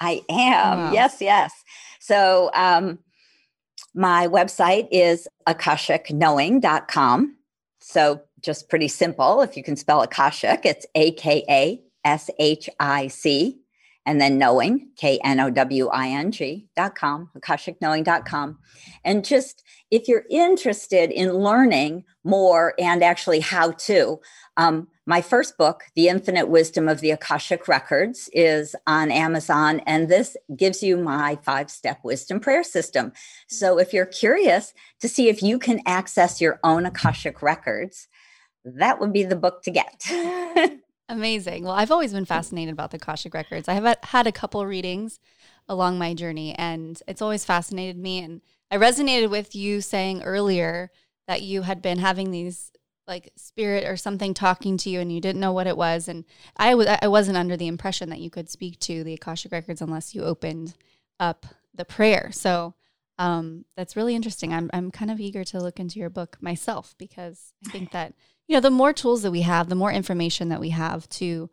I 0.00 0.22
am. 0.28 0.78
Wow. 0.78 0.92
Yes, 0.92 1.20
yes. 1.20 1.52
So, 2.00 2.50
um, 2.54 3.00
my 3.94 4.28
website 4.28 4.88
is 4.90 5.26
akashicknowing.com. 5.48 7.36
So 7.80 8.20
just 8.42 8.68
pretty 8.68 8.88
simple. 8.88 9.40
If 9.40 9.56
you 9.56 9.62
can 9.62 9.76
spell 9.76 10.02
Akashic, 10.02 10.60
it's 10.64 10.86
A 10.94 11.12
K 11.12 11.44
A 11.48 11.82
S 12.04 12.30
H 12.38 12.70
I 12.78 13.08
C 13.08 13.59
and 14.10 14.20
then 14.20 14.38
knowing, 14.38 14.88
K 14.96 15.20
N 15.22 15.38
O 15.38 15.50
W 15.50 15.86
I 15.86 16.08
N 16.08 16.32
G 16.32 16.66
dot 16.74 16.96
com, 16.96 17.30
akashicknowing.com. 17.38 18.58
And 19.04 19.24
just 19.24 19.62
if 19.92 20.08
you're 20.08 20.24
interested 20.28 21.12
in 21.12 21.32
learning 21.32 22.02
more 22.24 22.74
and 22.76 23.04
actually 23.04 23.38
how 23.38 23.70
to, 23.70 24.18
um, 24.56 24.88
my 25.06 25.22
first 25.22 25.56
book, 25.56 25.84
The 25.94 26.08
Infinite 26.08 26.48
Wisdom 26.48 26.88
of 26.88 26.98
the 26.98 27.12
Akashic 27.12 27.68
Records, 27.68 28.28
is 28.32 28.74
on 28.84 29.12
Amazon, 29.12 29.80
and 29.86 30.08
this 30.08 30.36
gives 30.56 30.82
you 30.82 30.96
my 30.96 31.38
five 31.44 31.70
step 31.70 32.00
wisdom 32.02 32.40
prayer 32.40 32.64
system. 32.64 33.12
So 33.46 33.78
if 33.78 33.92
you're 33.92 34.06
curious 34.06 34.74
to 35.02 35.08
see 35.08 35.28
if 35.28 35.40
you 35.40 35.60
can 35.60 35.82
access 35.86 36.40
your 36.40 36.58
own 36.64 36.84
Akashic 36.84 37.42
records, 37.42 38.08
that 38.64 38.98
would 38.98 39.12
be 39.12 39.22
the 39.22 39.36
book 39.36 39.62
to 39.62 39.70
get. 39.70 40.02
Amazing. 41.10 41.64
Well, 41.64 41.72
I've 41.72 41.90
always 41.90 42.12
been 42.12 42.24
fascinated 42.24 42.72
about 42.72 42.92
the 42.92 42.96
Akashic 42.96 43.34
records. 43.34 43.68
I 43.68 43.74
have 43.74 43.98
had 44.04 44.28
a 44.28 44.32
couple 44.32 44.64
readings 44.64 45.18
along 45.68 45.98
my 45.98 46.14
journey, 46.14 46.54
and 46.56 47.02
it's 47.08 47.20
always 47.20 47.44
fascinated 47.44 47.98
me. 47.98 48.20
And 48.20 48.40
I 48.70 48.76
resonated 48.76 49.28
with 49.28 49.56
you 49.56 49.80
saying 49.80 50.22
earlier 50.22 50.92
that 51.26 51.42
you 51.42 51.62
had 51.62 51.82
been 51.82 51.98
having 51.98 52.30
these 52.30 52.70
like 53.08 53.32
spirit 53.36 53.88
or 53.88 53.96
something 53.96 54.34
talking 54.34 54.76
to 54.76 54.88
you 54.88 55.00
and 55.00 55.10
you 55.12 55.20
didn't 55.20 55.40
know 55.40 55.52
what 55.52 55.66
it 55.66 55.76
was 55.76 56.06
and 56.06 56.24
I 56.56 56.76
was 56.76 56.86
I 56.86 57.08
wasn't 57.08 57.38
under 57.38 57.56
the 57.56 57.66
impression 57.66 58.08
that 58.10 58.20
you 58.20 58.30
could 58.30 58.48
speak 58.48 58.78
to 58.80 59.02
the 59.02 59.14
Akashic 59.14 59.50
records 59.50 59.82
unless 59.82 60.14
you 60.14 60.22
opened 60.22 60.74
up 61.18 61.44
the 61.74 61.84
prayer. 61.84 62.30
So 62.30 62.74
um, 63.18 63.64
that's 63.76 63.96
really 63.96 64.14
interesting. 64.14 64.54
I'm 64.54 64.70
I'm 64.72 64.92
kind 64.92 65.10
of 65.10 65.18
eager 65.18 65.42
to 65.44 65.58
look 65.58 65.80
into 65.80 65.98
your 65.98 66.10
book 66.10 66.36
myself 66.40 66.94
because 66.98 67.52
I 67.66 67.70
think 67.70 67.90
that 67.90 68.14
you 68.50 68.56
know 68.56 68.60
the 68.60 68.70
more 68.70 68.92
tools 68.92 69.22
that 69.22 69.30
we 69.30 69.42
have, 69.42 69.68
the 69.68 69.76
more 69.76 69.92
information 69.92 70.48
that 70.48 70.58
we 70.58 70.70
have 70.70 71.08
to 71.10 71.48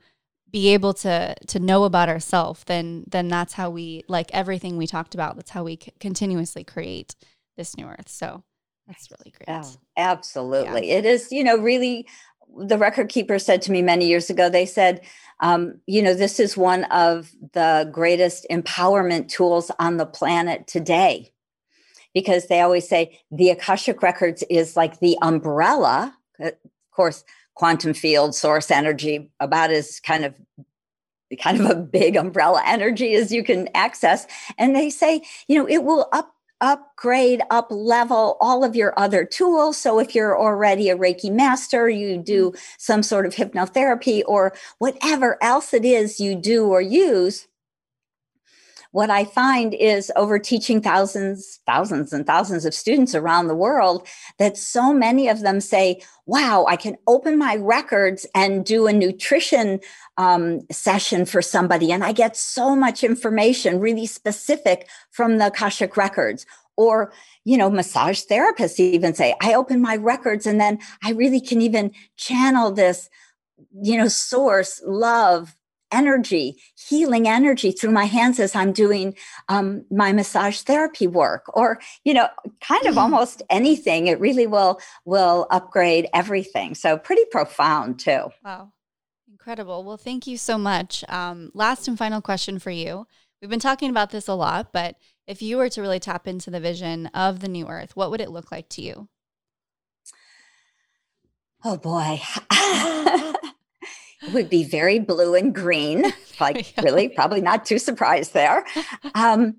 be 0.50 0.70
able 0.70 0.96
to 0.96 1.36
to 1.46 1.60
know 1.60 1.84
about 1.84 2.10
ourselves, 2.10 2.64
then 2.64 3.04
then 3.08 3.28
that's 3.28 3.54
how 3.54 3.70
we 3.70 4.04
like 4.08 4.32
everything 4.34 4.78
we 4.78 4.88
talked 4.88 5.14
about. 5.14 5.36
That's 5.36 5.52
how 5.52 5.64
we 5.64 5.78
c- 5.80 5.94
continuously 6.00 6.64
create 6.64 7.16
this 7.56 7.78
new 7.78 7.86
earth. 7.86 8.10
So 8.10 8.44
that's 8.88 9.12
really 9.12 9.32
great. 9.32 9.48
Yeah, 9.48 9.64
absolutely. 9.96 10.90
Yeah. 10.90 10.98
It 10.98 11.06
is, 11.06 11.32
you 11.32 11.44
know, 11.44 11.58
really 11.58 12.08
the 12.58 12.80
record 12.80 13.10
keeper 13.10 13.38
said 13.38 13.62
to 13.64 13.72
me 13.72 13.84
many 13.84 14.08
years 14.08 14.32
ago, 14.32 14.50
they 14.50 14.66
said, 14.66 15.02
um, 15.40 15.80
you 15.86 16.02
know, 16.02 16.16
this 16.16 16.40
is 16.40 16.58
one 16.58 16.86
of 16.86 17.30
the 17.54 17.88
greatest 17.92 18.48
empowerment 18.50 19.30
tools 19.30 19.70
on 19.78 19.98
the 19.98 20.08
planet 20.08 20.66
today. 20.66 21.32
Because 22.16 22.48
they 22.48 22.62
always 22.62 22.90
say 22.90 23.20
the 23.30 23.52
Akashic 23.52 24.02
Records 24.02 24.44
is 24.50 24.76
like 24.76 25.00
the 25.00 25.16
umbrella. 25.22 26.16
Of 26.98 27.00
course, 27.04 27.24
quantum 27.54 27.94
field, 27.94 28.34
source 28.34 28.72
energy, 28.72 29.30
about 29.40 29.70
as 29.70 30.00
kind 30.00 30.26
of 30.26 30.34
kind 31.40 31.60
of 31.60 31.70
a 31.70 31.76
big 31.76 32.16
umbrella 32.16 32.64
energy 32.66 33.14
as 33.14 33.32
you 33.32 33.44
can 33.44 33.70
access. 33.76 34.26
And 34.58 34.76
they 34.76 34.90
say, 34.90 35.22
you 35.48 35.60
know, 35.60 35.68
it 35.68 35.84
will 35.84 36.08
up 36.12 36.34
upgrade, 36.60 37.42
up 37.52 37.68
level 37.70 38.36
all 38.42 38.64
of 38.64 38.76
your 38.76 38.98
other 38.98 39.24
tools. 39.24 39.78
So 39.78 40.00
if 40.00 40.16
you're 40.16 40.40
already 40.40 40.90
a 40.90 40.98
Reiki 40.98 41.32
master, 41.32 41.88
you 41.88 42.18
do 42.18 42.50
mm-hmm. 42.50 42.60
some 42.80 43.04
sort 43.04 43.28
of 43.28 43.36
hypnotherapy 43.36 44.24
or 44.26 44.54
whatever 44.80 45.38
else 45.44 45.74
it 45.74 45.86
is 45.86 46.20
you 46.20 46.34
do 46.34 46.66
or 46.66 46.82
use. 46.82 47.48
What 48.98 49.12
I 49.12 49.26
find 49.26 49.76
is 49.76 50.12
over 50.16 50.40
teaching 50.40 50.82
thousands, 50.82 51.60
thousands 51.68 52.14
and 52.14 52.26
thousands 52.26 52.66
of 52.66 52.74
students 52.74 53.14
around 53.14 53.46
the 53.46 53.54
world 53.54 54.08
that 54.40 54.58
so 54.58 54.92
many 54.92 55.28
of 55.28 55.42
them 55.42 55.62
say, 55.62 56.02
wow, 56.26 56.66
I 56.68 56.78
can 56.78 56.98
open 57.06 57.38
my 57.38 57.58
records 57.58 58.26
and 58.34 58.66
do 58.66 58.88
a 58.88 58.94
nutrition 58.94 59.82
um, 60.18 60.62
session 60.72 61.28
for 61.28 61.44
somebody. 61.44 61.92
And 61.92 62.04
I 62.04 62.12
get 62.12 62.36
so 62.36 62.76
much 62.76 63.04
information, 63.04 63.80
really 63.80 64.08
specific 64.08 64.90
from 65.12 65.38
the 65.38 65.46
Akashic 65.50 65.96
records. 65.96 66.48
Or, 66.76 67.14
you 67.46 67.56
know, 67.56 67.70
massage 67.70 68.24
therapists 68.24 68.80
even 68.80 69.14
say, 69.14 69.36
I 69.44 69.54
open 69.54 69.80
my 69.80 69.96
records 69.96 70.48
and 70.48 70.60
then 70.60 70.80
I 71.04 71.12
really 71.12 71.40
can 71.40 71.62
even 71.62 71.92
channel 72.16 72.72
this, 72.72 73.12
you 73.80 73.96
know, 73.96 74.08
source, 74.08 74.82
love, 74.84 75.56
energy, 75.92 76.58
healing 76.76 77.28
energy 77.28 77.72
through 77.72 77.92
my 77.92 78.06
hands 78.06 78.40
as 78.40 78.56
I'm 78.56 78.72
doing 78.72 79.16
um, 79.50 79.86
my 79.92 80.12
massage 80.12 80.62
therapy 80.62 81.08
work, 81.08 81.46
or 81.56 81.80
you 82.04 82.14
know, 82.14 82.28
kind 82.62 82.86
of 82.86 82.92
mm-hmm. 82.92 83.00
almost 83.00 83.42
anything. 83.50 84.08
It 84.08 84.20
really 84.20 84.48
will 84.48 84.80
will 85.06 85.48
upgrade 85.52 86.08
everything. 86.14 86.76
So 86.76 86.98
pretty 86.98 87.26
profound 87.32 88.00
too. 88.00 88.30
Wow. 88.44 88.72
Incredible. 89.30 89.84
Well, 89.84 89.98
thank 89.98 90.28
you 90.28 90.38
so 90.38 90.58
much. 90.58 91.06
Um, 91.08 91.52
last 91.54 91.88
and 91.88 91.98
final 91.98 92.22
question 92.22 92.60
for 92.60 92.72
you. 92.72 93.08
We've 93.42 93.50
been 93.50 93.60
talking 93.60 93.90
about 93.90 94.10
this 94.10 94.28
a 94.28 94.34
lot, 94.34 94.74
but 94.74 94.98
if 95.28 95.42
you 95.42 95.58
were 95.58 95.70
to 95.70 95.82
really 95.82 96.00
tap 96.00 96.28
into 96.28 96.50
the 96.50 96.60
vision 96.60 97.08
of 97.08 97.40
the 97.40 97.48
new 97.48 97.68
earth, 97.68 97.96
what 97.96 98.12
would 98.12 98.22
it 98.22 98.32
look 98.32 98.52
like 98.52 98.68
to 98.70 98.82
you? 98.82 99.08
Oh 101.64 101.78
boy. 101.78 102.22
it 104.22 104.34
would 104.34 104.50
be 104.50 104.64
very 104.64 105.00
blue 105.00 105.36
and 105.36 105.54
green. 105.54 106.06
Like, 106.40 106.72
really, 106.84 107.10
probably 107.10 107.42
not 107.42 107.66
too 107.66 107.80
surprised 107.80 108.36
there. 108.36 108.64
Um, 109.16 109.56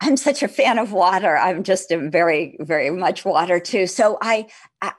I'm 0.00 0.16
such 0.16 0.42
a 0.42 0.48
fan 0.48 0.78
of 0.78 0.90
water. 0.90 1.36
I'm 1.36 1.62
just 1.62 1.92
a 1.92 2.10
very, 2.10 2.56
very 2.58 2.90
much 2.90 3.24
water 3.24 3.60
too. 3.60 3.86
So 3.86 4.18
I, 4.20 4.48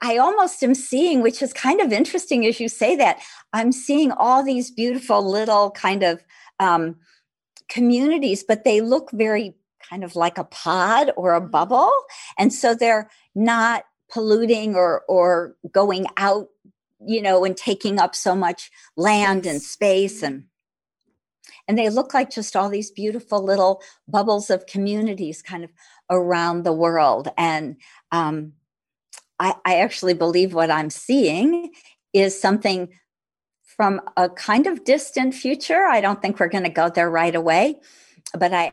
I 0.00 0.16
almost 0.16 0.62
am 0.62 0.74
seeing, 0.74 1.20
which 1.20 1.42
is 1.42 1.52
kind 1.52 1.82
of 1.82 1.92
interesting 1.92 2.46
as 2.46 2.58
you 2.58 2.70
say 2.70 2.96
that. 2.96 3.20
I'm 3.52 3.70
seeing 3.70 4.12
all 4.12 4.42
these 4.42 4.70
beautiful 4.70 5.28
little 5.28 5.72
kind 5.72 6.02
of 6.02 6.24
um, 6.58 6.96
communities, 7.68 8.44
but 8.46 8.64
they 8.64 8.80
look 8.80 9.10
very 9.12 9.54
kind 9.88 10.04
of 10.04 10.14
like 10.14 10.38
a 10.38 10.44
pod 10.44 11.10
or 11.16 11.34
a 11.34 11.40
mm-hmm. 11.40 11.50
bubble, 11.50 11.92
and 12.38 12.52
so 12.52 12.74
they're 12.74 13.10
not 13.34 13.84
polluting 14.10 14.74
or 14.74 15.02
or 15.08 15.56
going 15.72 16.06
out, 16.16 16.48
you 17.06 17.22
know, 17.22 17.44
and 17.44 17.56
taking 17.56 17.98
up 17.98 18.14
so 18.14 18.34
much 18.34 18.70
land 18.96 19.46
and 19.46 19.60
space 19.60 20.22
and 20.22 20.44
and 21.68 21.78
they 21.78 21.88
look 21.90 22.14
like 22.14 22.30
just 22.30 22.56
all 22.56 22.68
these 22.68 22.90
beautiful 22.90 23.42
little 23.42 23.82
bubbles 24.08 24.50
of 24.50 24.66
communities 24.66 25.42
kind 25.42 25.64
of 25.64 25.70
around 26.10 26.64
the 26.64 26.72
world. 26.72 27.28
And 27.36 27.76
um, 28.10 28.52
I, 29.38 29.54
I 29.64 29.76
actually 29.76 30.14
believe 30.14 30.54
what 30.54 30.70
I'm 30.70 30.90
seeing 30.90 31.70
is 32.12 32.40
something 32.40 32.88
from 33.62 34.00
a 34.16 34.28
kind 34.28 34.66
of 34.66 34.84
distant 34.84 35.34
future. 35.34 35.86
I 35.86 36.00
don't 36.00 36.20
think 36.20 36.38
we're 36.38 36.48
going 36.48 36.64
to 36.64 36.70
go 36.70 36.90
there 36.90 37.10
right 37.10 37.34
away, 37.34 37.80
but 38.38 38.52
I 38.52 38.72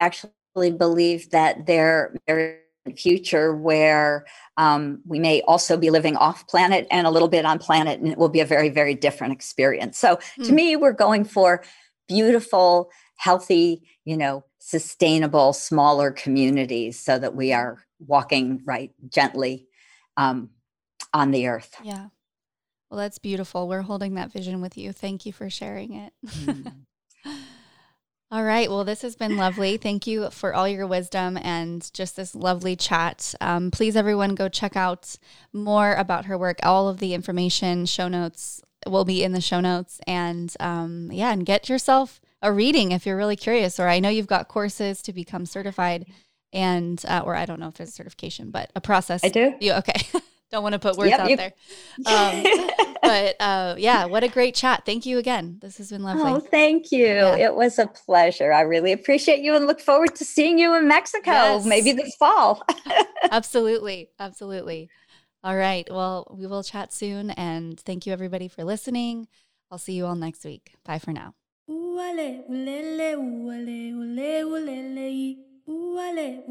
actually 0.00 0.72
believe 0.72 1.30
that 1.30 1.66
there 1.66 2.14
there 2.26 2.60
future 2.92 3.54
where 3.54 4.24
um, 4.56 5.00
we 5.06 5.18
may 5.18 5.40
also 5.42 5.76
be 5.76 5.90
living 5.90 6.16
off 6.16 6.46
planet 6.46 6.86
and 6.90 7.06
a 7.06 7.10
little 7.10 7.28
bit 7.28 7.44
on 7.44 7.58
planet 7.58 8.00
and 8.00 8.08
it 8.08 8.18
will 8.18 8.28
be 8.28 8.40
a 8.40 8.46
very 8.46 8.68
very 8.68 8.94
different 8.94 9.32
experience 9.32 9.98
so 9.98 10.16
mm. 10.16 10.44
to 10.44 10.48
hmm. 10.48 10.54
me 10.54 10.76
we're 10.76 10.92
going 10.92 11.24
for 11.24 11.62
beautiful 12.08 12.90
healthy 13.16 13.82
you 14.04 14.16
know 14.16 14.44
sustainable 14.58 15.52
smaller 15.52 16.10
communities 16.10 16.98
so 16.98 17.18
that 17.18 17.34
we 17.34 17.52
are 17.52 17.84
walking 18.06 18.60
right 18.64 18.92
gently 19.08 19.66
um, 20.16 20.50
on 21.12 21.30
the 21.30 21.46
earth 21.48 21.76
yeah 21.82 22.08
well, 22.94 23.02
that's 23.02 23.18
beautiful. 23.18 23.66
We're 23.66 23.82
holding 23.82 24.14
that 24.14 24.30
vision 24.30 24.60
with 24.60 24.78
you. 24.78 24.92
Thank 24.92 25.26
you 25.26 25.32
for 25.32 25.50
sharing 25.50 25.94
it. 25.94 26.12
Mm. 26.24 26.72
all 28.30 28.42
right. 28.42 28.68
Well, 28.68 28.84
this 28.84 29.02
has 29.02 29.16
been 29.16 29.36
lovely. 29.36 29.76
Thank 29.76 30.06
you 30.06 30.30
for 30.30 30.54
all 30.54 30.66
your 30.68 30.86
wisdom 30.86 31.38
and 31.40 31.88
just 31.92 32.16
this 32.16 32.34
lovely 32.34 32.74
chat. 32.74 33.34
Um, 33.40 33.70
please, 33.70 33.96
everyone, 33.96 34.34
go 34.34 34.48
check 34.48 34.76
out 34.76 35.16
more 35.52 35.94
about 35.94 36.24
her 36.24 36.36
work. 36.36 36.58
All 36.62 36.88
of 36.88 36.98
the 36.98 37.14
information, 37.14 37.86
show 37.86 38.08
notes 38.08 38.62
will 38.86 39.04
be 39.04 39.22
in 39.22 39.32
the 39.32 39.40
show 39.40 39.60
notes. 39.60 40.00
And 40.06 40.52
um, 40.58 41.10
yeah, 41.12 41.32
and 41.32 41.46
get 41.46 41.68
yourself 41.68 42.20
a 42.42 42.52
reading 42.52 42.92
if 42.92 43.06
you're 43.06 43.16
really 43.16 43.36
curious. 43.36 43.78
Or 43.78 43.88
I 43.88 44.00
know 44.00 44.08
you've 44.08 44.26
got 44.26 44.48
courses 44.48 45.00
to 45.02 45.12
become 45.12 45.46
certified 45.46 46.06
and 46.52 47.02
uh, 47.06 47.22
or 47.24 47.34
I 47.34 47.44
don't 47.44 47.60
know 47.60 47.68
if 47.68 47.74
there's 47.74 47.90
a 47.90 47.92
certification, 47.92 48.50
but 48.50 48.70
a 48.74 48.80
process. 48.80 49.22
I 49.24 49.28
do. 49.28 49.54
You 49.60 49.74
okay? 49.74 50.06
don't 50.54 50.62
want 50.62 50.74
to 50.74 50.78
put 50.78 50.96
words 50.96 51.10
yep, 51.10 51.20
out 51.20 51.30
you... 51.30 51.36
there. 51.36 51.52
Um, 52.06 52.44
but 53.02 53.36
uh, 53.40 53.74
yeah, 53.76 54.04
what 54.04 54.22
a 54.22 54.28
great 54.28 54.54
chat. 54.54 54.84
Thank 54.86 55.04
you 55.04 55.18
again. 55.18 55.58
This 55.60 55.78
has 55.78 55.90
been 55.90 56.02
lovely. 56.02 56.30
Oh, 56.30 56.38
thank 56.38 56.92
you. 56.92 57.06
Yeah. 57.06 57.36
It 57.36 57.54
was 57.54 57.78
a 57.78 57.86
pleasure. 57.86 58.52
I 58.52 58.60
really 58.60 58.92
appreciate 58.92 59.40
you 59.40 59.54
and 59.54 59.66
look 59.66 59.80
forward 59.80 60.14
to 60.16 60.24
seeing 60.24 60.58
you 60.58 60.74
in 60.76 60.86
Mexico 60.86 61.32
yes. 61.32 61.66
maybe 61.66 61.92
this 61.92 62.14
fall. 62.16 62.62
absolutely. 63.30 64.10
Absolutely. 64.18 64.88
All 65.42 65.56
right. 65.56 65.86
Well, 65.90 66.34
we 66.38 66.46
will 66.46 66.62
chat 66.62 66.92
soon. 66.92 67.30
And 67.30 67.78
thank 67.80 68.06
you, 68.06 68.12
everybody, 68.12 68.48
for 68.48 68.64
listening. 68.64 69.26
I'll 69.70 69.78
see 69.78 69.94
you 69.94 70.06
all 70.06 70.14
next 70.14 70.44
week. 70.44 70.74
Bye 70.84 71.00
for 71.00 71.12
now. 71.12 71.34
Uwale 71.68 72.44
ulele 72.48 73.16
uwale 73.16 73.94
ule 73.94 74.44
ulele 74.44 75.36
ime 75.66 76.44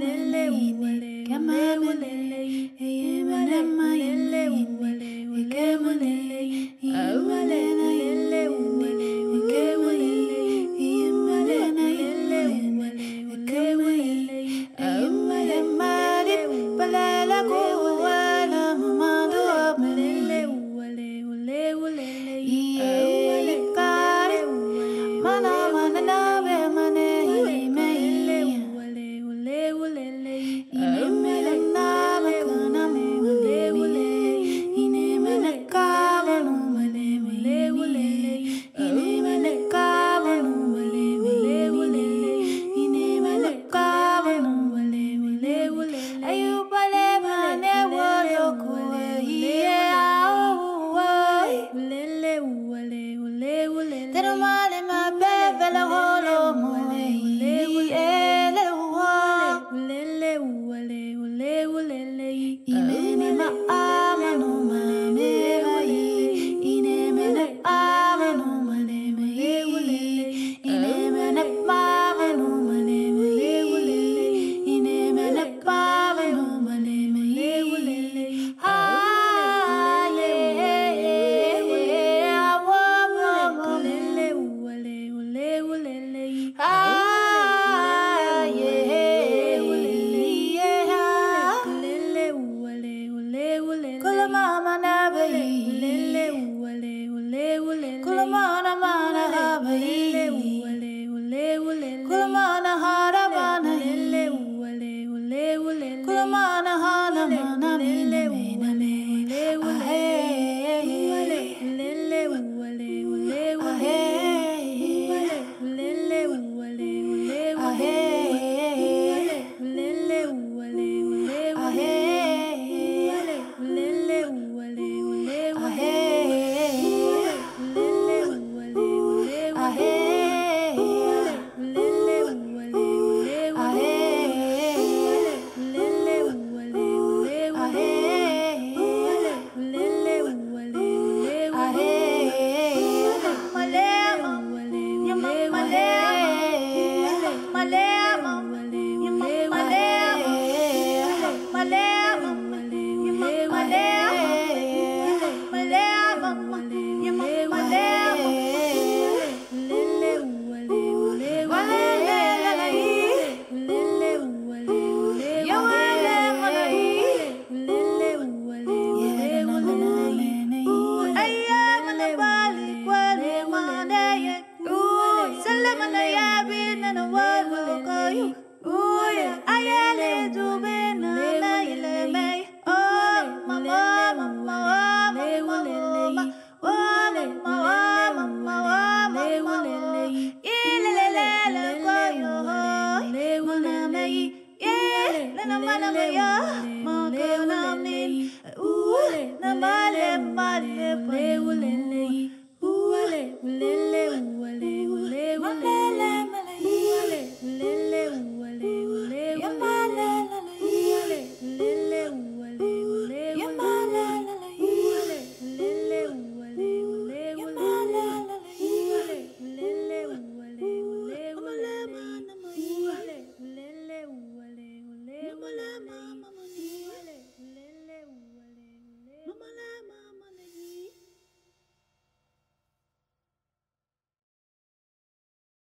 ule 0.00 0.50
ulele 0.50 0.50
uwale 0.50 1.24
kama 1.28 1.52
ulele 1.80 2.46
ime 2.78 3.62
ma 3.76 3.96
ile 3.96 4.48